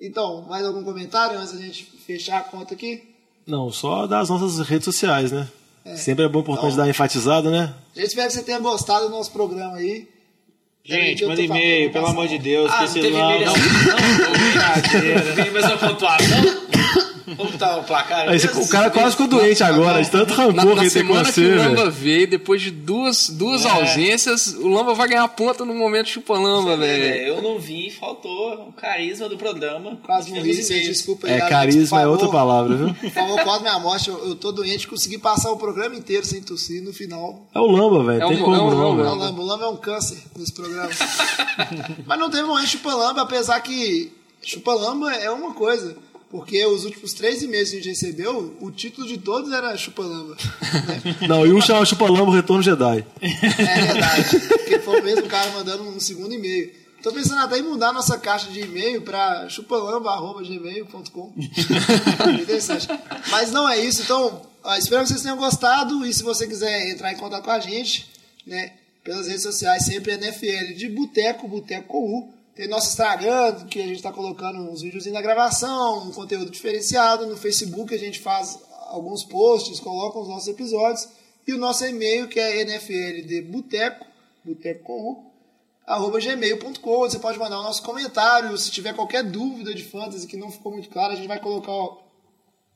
Então, 0.00 0.42
mais 0.48 0.64
algum 0.64 0.82
comentário 0.84 1.38
antes 1.38 1.52
da 1.52 1.60
gente 1.60 1.86
fechar 2.06 2.38
a 2.38 2.42
conta 2.44 2.74
aqui? 2.74 3.02
Não, 3.46 3.70
só 3.70 4.06
das 4.06 4.28
nossas 4.28 4.66
redes 4.66 4.84
sociais, 4.84 5.32
né? 5.32 5.48
Sempre 5.96 6.24
é 6.24 6.28
bom 6.28 6.40
importante 6.40 6.72
Então- 6.72 6.84
dar 6.84 6.88
enfatizado, 6.90 7.50
né? 7.50 7.74
A 7.94 7.98
gente 8.00 8.08
espera 8.08 8.26
que 8.28 8.32
você 8.34 8.42
tenha 8.42 8.58
gostado 8.58 9.06
do 9.06 9.10
nosso 9.10 9.30
programa 9.32 9.76
aí. 9.76 10.08
Gente, 10.86 11.24
manda 11.24 11.40
e-mail, 11.40 11.90
pelo 11.92 12.06
amor 12.06 12.28
de 12.28 12.38
Deus, 12.38 12.70
Ah, 12.70 12.74
que 12.74 12.78
não 12.80 12.84
esse 12.84 13.00
teve 13.00 13.16
lá- 13.16 13.36
e-mail 13.36 13.46
não- 13.46 13.54
Não, 13.56 15.24
não 15.24 15.34
teve 15.36 15.50
mesma 15.50 15.76
pontuação. 15.78 16.63
Como 17.36 17.58
tá 17.58 17.76
o 17.78 17.84
placar? 17.84 18.28
Aí, 18.28 18.36
o 18.38 18.68
cara 18.68 18.90
quase 18.90 19.12
ficou 19.12 19.26
doente 19.28 19.62
agora, 19.62 20.02
de 20.02 20.10
tanto 20.10 20.32
rancor 20.34 20.54
Na, 20.54 20.62
que 20.62 20.74
na 20.74 20.82
ele 20.82 20.90
tem 20.90 21.02
com 21.02 21.08
semana 21.08 21.24
que 21.26 21.32
você, 21.32 21.52
o 21.52 21.56
Lamba 21.56 21.90
veio, 21.90 22.26
depois 22.28 22.62
de 22.62 22.70
duas, 22.70 23.28
duas 23.30 23.64
É. 23.64 23.70
ausências, 23.70 24.54
o 24.54 24.68
Lamba 24.68 24.94
vai 24.94 25.08
ganhar 25.08 25.26
ponta 25.28 25.64
no 25.64 25.74
momento 25.74 26.08
chupa-lamba, 26.08 26.76
velho. 26.76 27.02
É, 27.04 27.28
eu 27.30 27.42
não 27.42 27.58
vi, 27.58 27.90
faltou 27.90 28.68
o 28.68 28.72
carisma 28.72 29.28
do 29.28 29.36
programa. 29.36 29.98
Quase 30.04 30.30
vocês 30.30 30.68
e-mails. 30.70 30.86
desculpa 30.88 31.26
aí. 31.26 31.34
É, 31.34 31.40
carisma 31.48 32.00
é 32.00 32.06
outra 32.06 32.28
palavra, 32.28 32.76
viu? 32.76 32.94
Por 33.00 33.10
favor, 33.10 33.40
quase 33.42 33.62
minha 33.62 33.78
morte. 33.78 34.08
Eu, 34.10 34.28
eu 34.28 34.34
tô 34.34 34.52
doente, 34.52 34.86
consegui 34.88 35.18
passar 35.18 35.50
o 35.50 35.56
programa 35.56 35.94
inteiro 35.94 36.24
sem 36.26 36.40
tossir. 36.42 36.82
No 36.82 36.92
final, 36.92 37.46
É 37.54 37.58
o 37.58 37.66
Lamba, 37.66 38.04
velho. 38.04 38.22
É 38.22 38.28
Tem 38.28 38.36
um- 38.36 38.44
como 38.44 38.56
é 38.56 38.60
um 38.60 38.70
não, 38.70 38.78
Lamba. 38.92 39.02
o 39.10 39.14
Lamba, 39.16 39.40
o 39.40 39.44
Lamba 39.44 39.64
é 39.64 39.68
um 39.68 39.76
câncer 39.76 40.18
nesse 40.36 40.52
programa. 40.52 40.90
Mas 42.06 42.18
não 42.18 42.30
teve 42.30 42.42
momento 42.44 42.68
chupa-lamba, 42.68 43.22
apesar 43.22 43.60
que 43.60 44.12
chupa-lamba 44.42 45.12
é 45.14 45.30
uma 45.30 45.52
coisa. 45.54 45.96
Porque 46.30 46.64
os 46.66 46.84
últimos 46.84 47.12
três 47.12 47.42
e-mails 47.42 47.70
que 47.70 47.76
a 47.76 47.78
gente 47.78 47.90
recebeu, 47.90 48.56
o 48.60 48.70
título 48.70 49.06
de 49.06 49.18
todos 49.18 49.52
era 49.52 49.76
Chupalamba. 49.76 50.34
né? 50.34 51.16
Não, 51.28 51.46
e 51.46 51.52
um 51.52 51.60
chama 51.60 51.84
Chupalambo 51.84 52.32
Retorno 52.32 52.62
Jedi. 52.62 53.06
É 53.20 53.82
verdade. 53.82 54.40
Porque 54.48 54.78
foi 54.80 55.00
o 55.00 55.04
mesmo 55.04 55.28
cara 55.28 55.50
mandando 55.52 55.84
um 55.84 56.00
segundo 56.00 56.34
e-mail. 56.34 56.72
Tô 57.04 57.12
pensando 57.12 57.40
até 57.42 57.58
em 57.58 57.62
mudar 57.62 57.92
nossa 57.92 58.18
caixa 58.18 58.50
de 58.50 58.60
e-mail 58.62 59.02
para 59.02 59.46
chupalamba.gmail.com. 59.48 61.34
Interessante. 62.40 62.88
Mas 63.30 63.52
não 63.52 63.68
é 63.68 63.78
isso. 63.78 64.02
Então, 64.02 64.40
espero 64.78 65.02
que 65.02 65.08
vocês 65.08 65.22
tenham 65.22 65.36
gostado. 65.36 66.06
E 66.06 66.14
se 66.14 66.22
você 66.22 66.46
quiser 66.46 66.90
entrar 66.90 67.12
em 67.12 67.16
contato 67.16 67.44
com 67.44 67.50
a 67.50 67.60
gente, 67.60 68.10
né, 68.46 68.72
pelas 69.04 69.26
redes 69.26 69.42
sociais, 69.42 69.84
sempre 69.84 70.14
NFL 70.14 70.74
de 70.76 70.88
Boteco, 70.88 71.46
Boteco 71.46 71.88
com 71.88 71.98
U. 71.98 72.34
Tem 72.54 72.68
nosso 72.68 72.90
Instagram, 72.90 73.66
que 73.66 73.80
a 73.80 73.86
gente 73.86 73.96
está 73.96 74.12
colocando 74.12 74.60
uns 74.60 74.80
vídeos 74.80 75.04
da 75.06 75.20
gravação, 75.20 76.06
um 76.06 76.12
conteúdo 76.12 76.50
diferenciado. 76.50 77.26
No 77.26 77.36
Facebook 77.36 77.92
a 77.92 77.98
gente 77.98 78.20
faz 78.20 78.60
alguns 78.90 79.24
posts, 79.24 79.80
coloca 79.80 80.20
os 80.20 80.28
nossos 80.28 80.46
episódios. 80.46 81.08
E 81.46 81.52
o 81.52 81.58
nosso 81.58 81.84
e-mail, 81.84 82.28
que 82.28 82.38
é 82.38 82.62
nfldboteco, 82.64 84.06
boteco 84.44 85.24
arroba 85.84 86.20
gmail.com. 86.20 86.98
Você 87.00 87.18
pode 87.18 87.40
mandar 87.40 87.58
o 87.58 87.64
nosso 87.64 87.82
comentário. 87.82 88.56
Se 88.56 88.70
tiver 88.70 88.94
qualquer 88.94 89.24
dúvida 89.24 89.74
de 89.74 89.82
fantasy 89.82 90.26
que 90.26 90.36
não 90.36 90.52
ficou 90.52 90.72
muito 90.72 90.88
claro, 90.88 91.12
a 91.12 91.16
gente 91.16 91.26
vai 91.26 91.40
colocar 91.40 91.98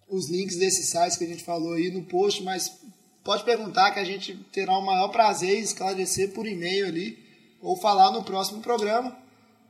os 0.08 0.28
links 0.28 0.56
desses 0.56 0.86
sites 0.86 1.16
que 1.16 1.24
a 1.24 1.28
gente 1.28 1.44
falou 1.44 1.74
aí 1.74 1.88
no 1.90 2.02
post, 2.02 2.42
mas 2.42 2.80
pode 3.22 3.44
perguntar 3.44 3.92
que 3.92 4.00
a 4.00 4.04
gente 4.04 4.34
terá 4.52 4.76
o 4.76 4.84
maior 4.84 5.08
prazer 5.08 5.56
em 5.56 5.62
esclarecer 5.62 6.32
por 6.32 6.48
e-mail 6.48 6.86
ali 6.86 7.16
ou 7.62 7.76
falar 7.76 8.10
no 8.10 8.24
próximo 8.24 8.60
programa. 8.60 9.27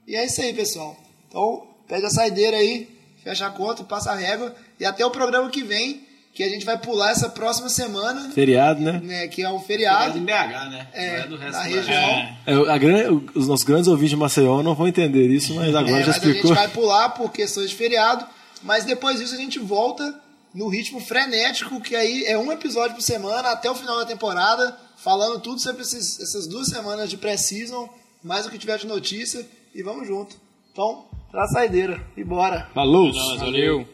E 0.08 0.16
é 0.16 0.24
isso 0.24 0.40
aí, 0.40 0.52
pessoal. 0.54 0.96
Então, 1.28 1.66
pede 1.86 2.06
a 2.06 2.10
saideira 2.10 2.56
aí, 2.56 2.88
fecha 3.22 3.46
a 3.46 3.50
conta, 3.50 3.84
passa 3.84 4.10
a 4.12 4.14
régua 4.16 4.54
e 4.80 4.84
até 4.86 5.04
o 5.04 5.10
programa 5.10 5.50
que 5.50 5.62
vem, 5.62 6.00
que 6.32 6.42
a 6.42 6.48
gente 6.48 6.64
vai 6.64 6.78
pular 6.78 7.10
essa 7.10 7.28
próxima 7.28 7.68
semana, 7.68 8.30
Feriado, 8.30 8.80
né? 8.80 9.00
né, 9.02 9.28
que 9.28 9.42
é 9.42 9.50
um 9.50 9.56
É 9.58 9.60
feriado. 9.60 10.16
em 10.16 10.24
BH, 10.24 10.70
né? 10.70 10.88
É, 10.94 11.10
Não 11.10 11.16
é 11.24 11.26
do 11.26 11.36
resto 11.36 11.52
da 11.52 11.62
região. 11.62 12.28
É, 12.46 12.54
a 12.72 12.78
gran- 12.78 13.20
os 13.34 13.46
nossos 13.48 13.64
grandes 13.66 13.86
ouvintes 13.88 14.10
de 14.10 14.16
Maceió 14.16 14.62
não 14.62 14.74
vão 14.74 14.88
entender 14.88 15.26
isso, 15.28 15.54
mas 15.54 15.74
agora 15.74 15.98
É, 15.98 16.00
já 16.00 16.06
mas 16.06 16.16
explicou. 16.16 16.52
a 16.52 16.54
gente 16.54 16.64
vai 16.64 16.68
pular 16.68 17.08
por 17.10 17.30
questões 17.30 17.68
de 17.70 17.76
feriado, 17.76 18.24
mas 18.62 18.84
depois 18.84 19.18
disso 19.18 19.34
a 19.34 19.38
gente 19.38 19.58
volta 19.58 20.14
no 20.54 20.68
ritmo 20.68 21.00
frenético, 21.00 21.80
que 21.82 21.94
aí 21.94 22.24
é 22.24 22.38
um 22.38 22.50
episódio 22.50 22.94
por 22.96 23.02
semana 23.02 23.50
até 23.50 23.70
o 23.70 23.74
final 23.74 23.98
da 23.98 24.06
temporada, 24.06 24.74
falando 24.96 25.38
tudo 25.40 25.60
sobre 25.60 25.82
esses- 25.82 26.18
essas 26.20 26.46
duas 26.46 26.68
semanas 26.68 27.10
de 27.10 27.16
pré-season, 27.16 27.88
mais 28.22 28.46
o 28.46 28.50
que 28.50 28.58
tiver 28.58 28.78
de 28.78 28.86
notícia, 28.86 29.44
e 29.74 29.82
vamos 29.82 30.06
junto. 30.06 30.36
Então, 30.72 31.06
pra 31.30 31.46
saideira, 31.48 32.00
e 32.16 32.24
bora! 32.24 32.68
Falou! 32.74 33.12
Valeu. 33.38 33.86